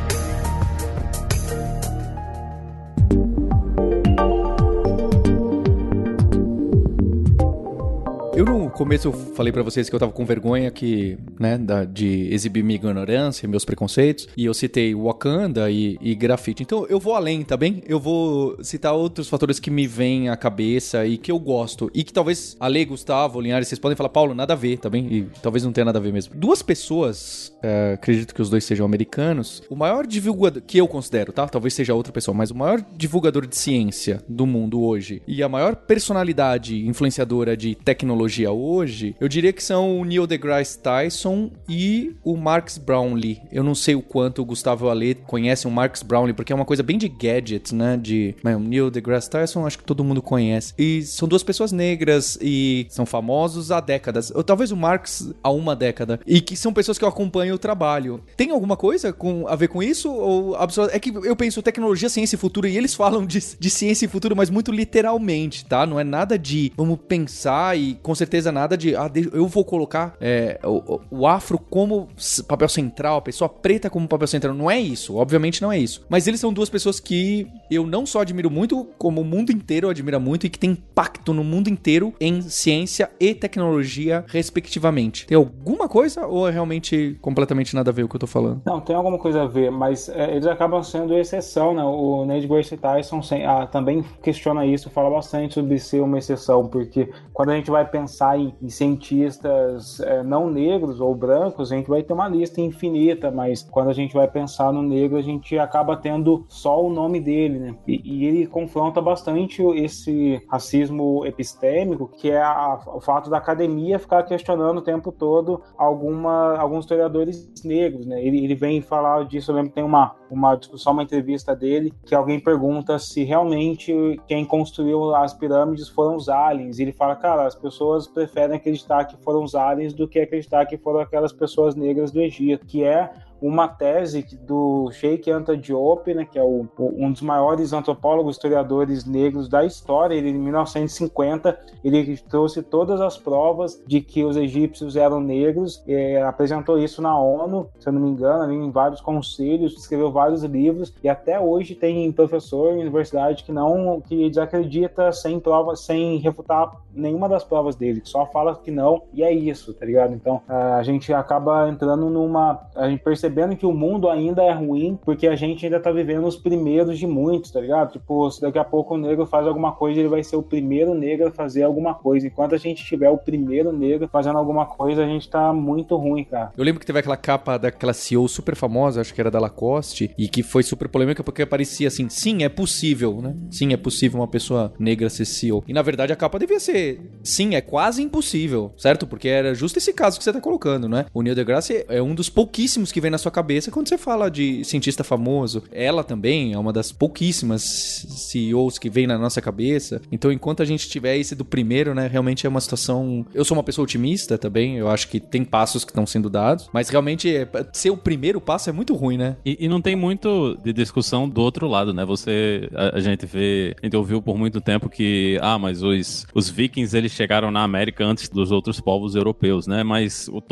Eu 8.45 8.59
no 8.59 8.69
começo 8.69 9.11
falei 9.11 9.51
para 9.51 9.63
vocês 9.63 9.89
que 9.89 9.95
eu 9.95 9.99
tava 9.99 10.13
com 10.13 10.27
vergonha 10.27 10.71
que, 10.71 11.17
né, 11.41 11.57
da, 11.57 11.87
de 11.87 12.29
exibir 12.31 12.63
minha 12.63 12.77
ignorância, 12.77 13.49
meus 13.49 13.65
preconceitos, 13.65 14.29
e 14.37 14.45
eu 14.45 14.53
citei 14.53 14.95
Wakanda 14.95 15.71
e, 15.71 15.97
e 15.99 16.15
grafite. 16.15 16.63
Então 16.63 16.85
eu 16.91 17.01
vou 17.01 17.15
além, 17.15 17.43
tá 17.43 17.57
bem? 17.57 17.83
Eu 17.87 17.99
vou 17.99 18.63
citar 18.63 18.93
outros 18.93 19.31
fatores 19.31 19.59
que 19.59 19.71
me 19.71 19.87
vêm 19.87 20.29
à 20.29 20.37
cabeça 20.37 21.07
e 21.07 21.17
que 21.17 21.33
eu 21.33 21.39
gosto. 21.39 21.91
E 21.95 22.05
que 22.05 22.13
talvez 22.13 22.55
Ale, 22.61 22.85
Gustavo, 22.85 23.41
Linhares, 23.41 23.67
vocês 23.67 23.79
podem 23.79 23.97
falar, 23.97 24.11
Paulo, 24.11 24.35
nada 24.35 24.53
a 24.53 24.57
ver, 24.57 24.77
tá 24.77 24.91
bem? 24.91 25.07
E 25.11 25.27
talvez 25.41 25.65
não 25.65 25.73
tenha 25.73 25.87
nada 25.87 25.99
a 25.99 26.03
ver 26.03 26.13
mesmo. 26.13 26.35
Duas 26.37 26.61
pessoas, 26.61 27.51
é, 27.63 27.95
acredito 27.95 28.35
que 28.35 28.43
os 28.43 28.51
dois 28.51 28.65
sejam 28.65 28.85
americanos, 28.85 29.63
o 29.71 29.77
maior 29.77 30.07
divulgador, 30.07 30.63
que 30.67 30.77
eu 30.77 30.87
considero, 30.87 31.33
tá? 31.33 31.49
Talvez 31.49 31.73
seja 31.73 31.95
outra 31.95 32.13
pessoa, 32.13 32.37
mas 32.37 32.51
o 32.51 32.55
maior 32.55 32.85
divulgador 32.95 33.47
de 33.47 33.57
ciência 33.57 34.23
do 34.29 34.45
mundo 34.45 34.83
hoje 34.83 35.23
e 35.27 35.43
a 35.43 35.49
maior 35.49 35.75
personalidade 35.75 36.87
influenciadora 36.87 37.57
de 37.57 37.75
tecnologia 37.75 38.34
tecnologia 38.35 38.51
hoje, 38.51 39.15
eu 39.21 39.29
diria 39.29 39.53
que 39.53 39.63
são 39.63 40.01
o 40.01 40.05
Neil 40.05 40.27
deGrasse 40.27 40.79
Tyson 40.79 41.51
e 41.69 42.15
o 42.25 42.37
Marcus 42.37 42.79
Brownlee. 42.79 43.41
Eu 43.53 43.63
não 43.63 43.75
sei 43.75 43.95
o 43.95 44.03
quanto 44.03 44.43
o 44.43 44.45
Gustavo 44.45 44.89
Ale 44.89 45.15
conhece 45.15 45.67
o 45.67 45.71
Marcus 45.71 46.03
Brownlee, 46.03 46.35
porque 46.35 46.53
é 46.53 46.57
uma 46.57 46.65
coisa 46.65 46.83
bem 46.83 46.99
de 46.99 47.09
gadgets, 47.09 47.73
né? 47.73 47.97
De 47.97 48.35
o 48.45 48.59
Neil 48.59 48.91
deGrasse 48.91 49.31
Tyson, 49.31 49.67
acho 49.67 49.79
que 49.79 49.85
todo 49.85 50.05
mundo 50.05 50.21
conhece. 50.21 50.75
E 50.77 51.03
são 51.03 51.29
duas 51.29 51.43
pessoas 51.43 51.71
negras 51.71 52.39
e 52.41 52.87
são 52.91 53.07
famosos 53.07 53.71
há 53.71 53.81
décadas. 53.81 54.33
Ou 54.35 54.43
talvez 54.43 54.71
o 54.71 54.77
Marx 54.77 55.33
há 55.43 55.51
uma 55.51 55.77
década. 55.77 56.21
E 56.27 56.41
que 56.41 56.57
são 56.57 56.73
pessoas 56.73 56.99
que 56.99 57.05
eu 57.05 57.09
acompanho 57.09 57.55
o 57.55 57.59
trabalho. 57.59 58.21
Tem 58.37 58.51
alguma 58.51 58.77
coisa 58.77 59.13
com, 59.13 59.47
a 59.47 59.55
ver 59.55 59.69
com 59.69 59.83
isso? 59.83 60.11
Ou 60.11 60.57
é 60.91 60.99
que 60.99 61.11
eu 61.11 61.37
penso 61.37 61.63
tecnologia, 61.63 62.09
ciência 62.09 62.37
e 62.37 62.39
futuro, 62.39 62.67
e 62.67 62.77
eles 62.77 62.95
falam 62.95 63.25
de, 63.25 63.39
de 63.59 63.71
ciência 63.71 64.07
e 64.07 64.09
futuro, 64.09 64.35
mas 64.35 64.51
muito 64.51 64.73
literalmente, 64.73 65.65
tá? 65.65 65.87
Não 65.87 66.01
é 66.01 66.05
nada 66.05 66.39
de 66.39 66.73
vamos 66.77 66.99
pensar 67.07 67.79
e 67.79 67.95
com 68.15 68.17
certeza 68.17 68.53
nada 68.53 68.77
de, 68.77 68.95
ah, 68.95 69.11
eu 69.33 69.49
vou 69.49 69.65
colocar 69.65 70.15
é, 70.21 70.61
o, 70.63 71.01
o, 71.11 71.27
afro 71.27 71.59
como 71.59 72.07
papel 72.47 72.69
central, 72.69 73.17
a 73.17 73.21
pessoa 73.23 73.49
preta 73.49 73.91
como 73.91 74.07
papel 74.07 74.29
central. 74.29 74.55
Não 74.55 74.71
é 74.71 74.79
isso, 74.79 75.17
obviamente 75.17 75.61
não 75.61 75.73
é 75.73 75.79
isso. 75.81 76.07
Mas 76.09 76.29
eles 76.29 76.39
são 76.39 76.53
duas 76.53 76.71
pessoas 76.71 77.01
que 77.01 77.49
eu 77.69 77.85
não 77.85 78.07
só 78.07 78.21
admiro 78.21 78.49
muito, 78.49 78.87
como 78.97 79.21
o 79.21 79.25
mundo 79.25 79.51
inteiro 79.51 79.91
admira 79.91 80.21
muito 80.21 80.47
e 80.47 80.49
que 80.49 80.59
tem 80.59 80.71
impacto 80.71 81.35
no 81.35 81.43
mundo 81.43 81.69
inteiro 81.69 82.15
em 82.21 82.41
ciência 82.43 83.11
e 83.19 83.35
tecnologia, 83.35 84.25
respectivamente. 84.29 85.27
Tem 85.27 85.37
alguma 85.37 85.89
coisa 85.89 86.25
ou 86.25 86.49
é 86.49 86.53
realmente 86.53 87.19
completamente 87.21 87.75
nada 87.75 87.91
a 87.91 87.93
ver 87.93 88.05
o 88.05 88.09
que 88.09 88.15
eu 88.15 88.21
tô 88.21 88.29
falando? 88.29 88.63
Não, 88.65 88.81
tem 88.81 88.95
alguma 88.95 89.19
coisa 89.19 89.43
a 89.43 89.47
ver, 89.47 89.73
mas 89.73 90.09
é, 90.09 90.31
eles 90.31 90.47
acabam 90.47 90.85
sendo 90.85 91.19
exceção, 91.19 91.75
né? 91.75 91.83
O 91.83 92.25
Neil 92.25 92.43
deGrasse 92.43 92.77
Tyson 92.77 93.21
ah, 93.45 93.67
também 93.67 94.05
questiona 94.23 94.65
isso, 94.65 94.89
fala 94.89 95.11
bastante 95.11 95.55
sobre 95.55 95.81
ser 95.81 96.01
uma 96.01 96.19
exceção, 96.19 96.69
porque 96.69 97.11
quando 97.33 97.51
a 97.51 97.57
gente 97.57 97.73
vai 97.73 97.85
pensar 97.85 98.04
pensar 98.05 98.39
em, 98.39 98.55
em 98.61 98.69
cientistas 98.69 99.99
é, 100.01 100.23
não 100.23 100.51
negros 100.51 101.01
ou 101.01 101.15
brancos, 101.15 101.73
a 101.73 101.77
gente 101.77 101.89
vai 101.89 102.03
ter 102.03 102.13
uma 102.13 102.29
lista 102.29 102.61
infinita, 102.61 103.31
mas 103.31 103.63
quando 103.63 103.89
a 103.89 103.93
gente 103.95 104.15
vai 104.15 104.29
pensar 104.29 104.73
no 104.73 104.83
negro, 104.83 105.17
a 105.17 105.23
gente 105.23 105.59
acaba 105.59 105.97
tendo 105.97 106.45
só 106.49 106.85
o 106.85 106.91
nome 106.93 107.19
dele, 107.19 107.59
né? 107.59 107.75
E, 107.89 108.01
e 108.05 108.25
ele 108.27 108.47
confronta 108.47 109.01
bastante 109.01 109.63
esse 109.63 110.43
racismo 110.49 111.25
epistêmico, 111.25 112.09
que 112.09 112.31
é 112.31 112.43
a, 112.43 112.79
o 112.95 113.01
fato 113.01 113.31
da 113.31 113.39
academia 113.39 113.99
ficar 113.99 114.23
questionando 114.25 114.79
o 114.79 114.83
tempo 114.83 115.11
todo 115.11 115.63
alguma, 115.79 116.57
alguns 116.59 116.85
historiadores 116.85 117.51
negros, 117.65 118.07
né? 118.07 118.23
Ele, 118.23 118.45
ele 118.45 118.55
vem 118.55 118.83
falar 118.83 119.25
disso, 119.25 119.51
eu 119.51 119.57
lembro 119.57 119.71
que 119.71 119.77
tem 119.77 119.85
uma, 119.85 120.15
uma 120.35 120.57
discussão, 120.57 120.93
uma 120.93 121.03
entrevista 121.03 121.55
dele, 121.55 121.93
que 122.05 122.15
alguém 122.15 122.41
pergunta 122.41 122.99
se 122.99 123.25
realmente 123.25 124.21
quem 124.27 124.45
construiu 124.45 125.15
as 125.15 125.33
pirâmides 125.33 125.89
foram 125.89 126.17
os 126.17 126.29
aliens. 126.29 126.79
E 126.79 126.83
ele 126.83 126.93
fala, 126.93 127.17
cara, 127.17 127.47
as 127.47 127.55
pessoas 127.55 127.75
pessoas 127.75 128.07
preferem 128.07 128.57
acreditar 128.57 129.05
que 129.05 129.17
foram 129.17 129.43
os 129.43 129.55
aliens 129.55 129.93
do 129.93 130.09
que 130.09 130.19
acreditar 130.19 130.67
que 130.67 130.77
foram 130.77 131.01
aquelas 131.01 131.33
pessoas 131.33 131.75
negras 131.75 132.11
do 132.11 132.21
Egito, 132.21 132.67
que 132.67 132.83
é 132.83 133.11
uma 133.41 133.69
tese 133.69 134.27
do 134.43 134.91
Sheikh 134.93 135.31
Anta 135.31 135.57
Diop, 135.57 136.13
né, 136.15 136.25
que 136.25 136.39
é 136.39 136.43
o, 136.43 136.67
um 136.79 137.13
dos 137.13 137.23
maiores 137.23 137.73
antropólogos 137.73 138.37
historiadores 138.37 139.05
negros 139.05 139.49
da 139.49 139.65
história. 139.65 140.15
Ele, 140.15 140.31
em 140.31 140.39
1950, 140.39 141.59
ele 141.83 142.17
trouxe 142.29 142.63
todas 142.63 143.01
as 143.01 143.17
provas 143.19 143.83
de 143.87 144.01
que 144.01 144.25
os 144.25 144.37
egípcios 144.37 144.97
eram 144.97 145.21
negros, 145.21 145.83
é, 145.87 146.23
apresentou 146.23 146.79
isso 146.79 147.03
na 147.03 147.19
ONU, 147.19 147.69
se 147.79 147.89
eu 147.89 147.93
não 147.93 148.01
me 148.01 148.11
engano, 148.11 148.45
ali, 148.45 148.55
em 148.55 148.71
vários 148.71 149.01
conselhos, 149.01 149.77
escreveu 149.77 150.11
vários 150.11 150.43
livros 150.45 150.95
e 151.03 151.09
até 151.09 151.39
hoje 151.39 151.75
tem 151.75 152.11
professor 152.13 152.73
em 152.73 152.81
universidade 152.81 153.45
que 153.45 153.53
não 153.53 154.01
que 154.01 154.29
desacredita 154.29 155.13
sem 155.13 155.39
prova, 155.41 155.77
sem 155.77 156.19
refutar 156.19 156.84
nenhuma 156.95 157.29
das 157.29 157.45
provas 157.45 157.77
dele, 157.77 158.01
só 158.05 158.27
fala 158.27 158.55
que 158.57 158.71
não 158.71 159.03
e 159.13 159.23
é 159.23 159.33
isso, 159.33 159.75
tá 159.75 159.85
ligado? 159.85 160.15
Então 160.15 160.41
a 160.49 160.83
gente 160.83 161.13
acaba 161.13 161.69
entrando 161.69 162.09
numa, 162.09 162.69
a 162.75 162.89
gente 162.89 163.03
percebe 163.03 163.25
percebendo 163.25 163.57
que 163.57 163.65
o 163.65 163.73
mundo 163.73 164.09
ainda 164.09 164.43
é 164.43 164.53
ruim, 164.53 164.99
porque 165.05 165.27
a 165.27 165.35
gente 165.35 165.65
ainda 165.65 165.81
tá 165.81 165.91
vivendo 165.91 166.27
os 166.27 166.37
primeiros 166.37 166.99
de 166.99 167.07
muitos, 167.07 167.51
tá 167.51 167.61
ligado? 167.61 167.93
Tipo, 167.93 168.31
se 168.31 168.41
daqui 168.41 168.59
a 168.59 168.65
pouco 168.65 168.95
o 168.95 168.99
negro 168.99 169.27
faz 169.27 169.47
alguma 169.47 169.73
coisa, 169.73 169.99
ele 169.99 170.09
vai 170.09 170.23
ser 170.23 170.37
o 170.37 170.43
primeiro 170.43 170.95
negro 170.95 171.29
a 171.29 171.31
fazer 171.31 171.63
alguma 171.63 171.95
coisa. 171.95 172.27
Enquanto 172.27 172.55
a 172.55 172.59
gente 172.59 172.85
tiver 172.85 173.09
o 173.09 173.17
primeiro 173.17 173.73
negro 173.73 174.09
fazendo 174.09 174.39
alguma 174.39 174.67
coisa, 174.67 175.03
a 175.03 175.07
gente 175.07 175.29
tá 175.29 175.53
muito 175.53 175.97
ruim, 175.97 176.25
cara. 176.25 176.53
Eu 176.57 176.65
lembro 176.65 176.81
que 176.81 176.87
teve 176.87 176.99
aquela 176.99 177.17
capa 177.17 177.57
daquela 177.57 177.93
CEO 177.93 178.29
super 178.29 178.55
famosa, 178.55 179.01
acho 179.01 179.15
que 179.15 179.21
era 179.21 179.31
da 179.31 179.41
Lacoste, 179.41 180.11
e 180.19 180.29
que 180.29 180.43
foi 180.43 180.63
super 180.63 180.89
polêmica 180.89 181.25
porque 181.25 181.47
parecia 181.47 181.89
assim, 181.89 182.09
sim, 182.09 182.43
é 182.45 182.49
possível, 182.49 183.21
né? 183.23 183.35
Sim, 183.51 183.73
é 183.73 183.77
possível 183.77 184.21
uma 184.21 184.29
pessoa 184.29 184.73
negra 184.79 185.09
ser 185.09 185.25
CEO. 185.25 185.65
E 185.67 185.73
na 185.73 185.83
verdade 185.83 186.13
a 186.13 186.17
capa 186.17 186.39
devia 186.39 186.61
ser, 186.61 186.84
sim, 187.23 187.55
é 187.55 187.61
quase 187.61 188.03
impossível, 188.03 188.73
certo? 188.77 189.07
Porque 189.07 189.29
era 189.29 189.55
justo 189.55 189.79
esse 189.79 189.93
caso 189.93 190.19
que 190.19 190.25
você 190.25 190.33
tá 190.33 190.41
colocando, 190.41 190.89
né? 190.89 191.07
O 191.13 191.23
Neil 191.23 191.35
deGrasse 191.35 191.85
é 191.89 192.03
um 192.03 192.15
dos 192.15 192.29
pouquíssimos 192.29 192.93
que 192.93 193.01
vem 193.01 193.11
na 193.11 193.19
sua 193.19 193.31
cabeça 193.31 193.71
quando 193.71 193.89
você 193.89 193.99
fala 193.99 194.31
de 194.31 194.65
cientista 194.65 195.03
famoso. 195.03 195.63
Ela 195.73 196.05
também 196.05 196.53
é 196.53 196.59
uma 196.59 196.73
das 196.73 196.93
pouquíssimas 196.93 197.63
CEOs 197.63 198.79
que 198.79 198.91
vem 198.91 199.07
na 199.07 199.19
nossa 199.19 199.41
cabeça. 199.41 200.01
Então, 200.13 200.31
enquanto 200.31 200.63
a 200.63 200.67
gente 200.67 200.89
tiver 200.89 201.17
esse 201.17 201.35
do 201.35 201.45
primeiro, 201.45 201.95
né, 201.95 202.07
realmente 202.07 202.47
é 202.47 202.49
uma 202.49 202.61
situação. 202.61 203.25
Eu 203.35 203.45
sou 203.45 203.57
uma 203.57 203.63
pessoa 203.63 203.85
otimista 203.85 204.37
também. 204.37 204.77
Eu 204.77 204.89
acho 204.89 205.09
que 205.09 205.21
tem 205.21 205.45
passos 205.45 205.85
que 205.85 205.91
estão 205.91 206.07
sendo 206.07 206.29
dados, 206.29 206.69
mas 206.73 206.89
realmente 206.89 207.35
é... 207.35 207.49
ser 207.73 207.91
o 207.91 207.97
primeiro 207.97 208.41
passo 208.41 208.71
é 208.71 208.73
muito 208.73 208.95
ruim, 208.95 209.17
né? 209.17 209.37
E, 209.45 209.57
e, 209.61 209.69
não 209.69 209.81
tem 209.81 209.97
muito 209.97 210.59
de 210.63 210.73
discussão 210.73 211.29
do 211.29 211.41
outro 211.41 211.67
lado, 211.67 211.93
né? 211.93 212.05
Você, 212.05 212.69
a, 212.75 212.97
a, 212.97 213.01
gente 213.01 213.27
vê, 213.27 213.75
a 213.83 213.87
gente 213.87 213.97
ouviu 213.97 214.21
por 214.21 214.37
muito 214.37 214.61
tempo 214.61 214.89
que, 214.89 215.39
ah, 215.41 215.59
mas 215.59 215.83
os, 215.83 216.27
os 216.35 216.49
eles 216.83 217.13
chegaram 217.13 217.51
na 217.51 217.63
América 217.63 218.05
antes 218.05 218.29
dos 218.29 218.51
outros 218.51 218.81
povos 218.81 219.15
europeus, 219.15 219.67
né? 219.67 219.83
Mas 219.83 220.29
o, 220.29 220.43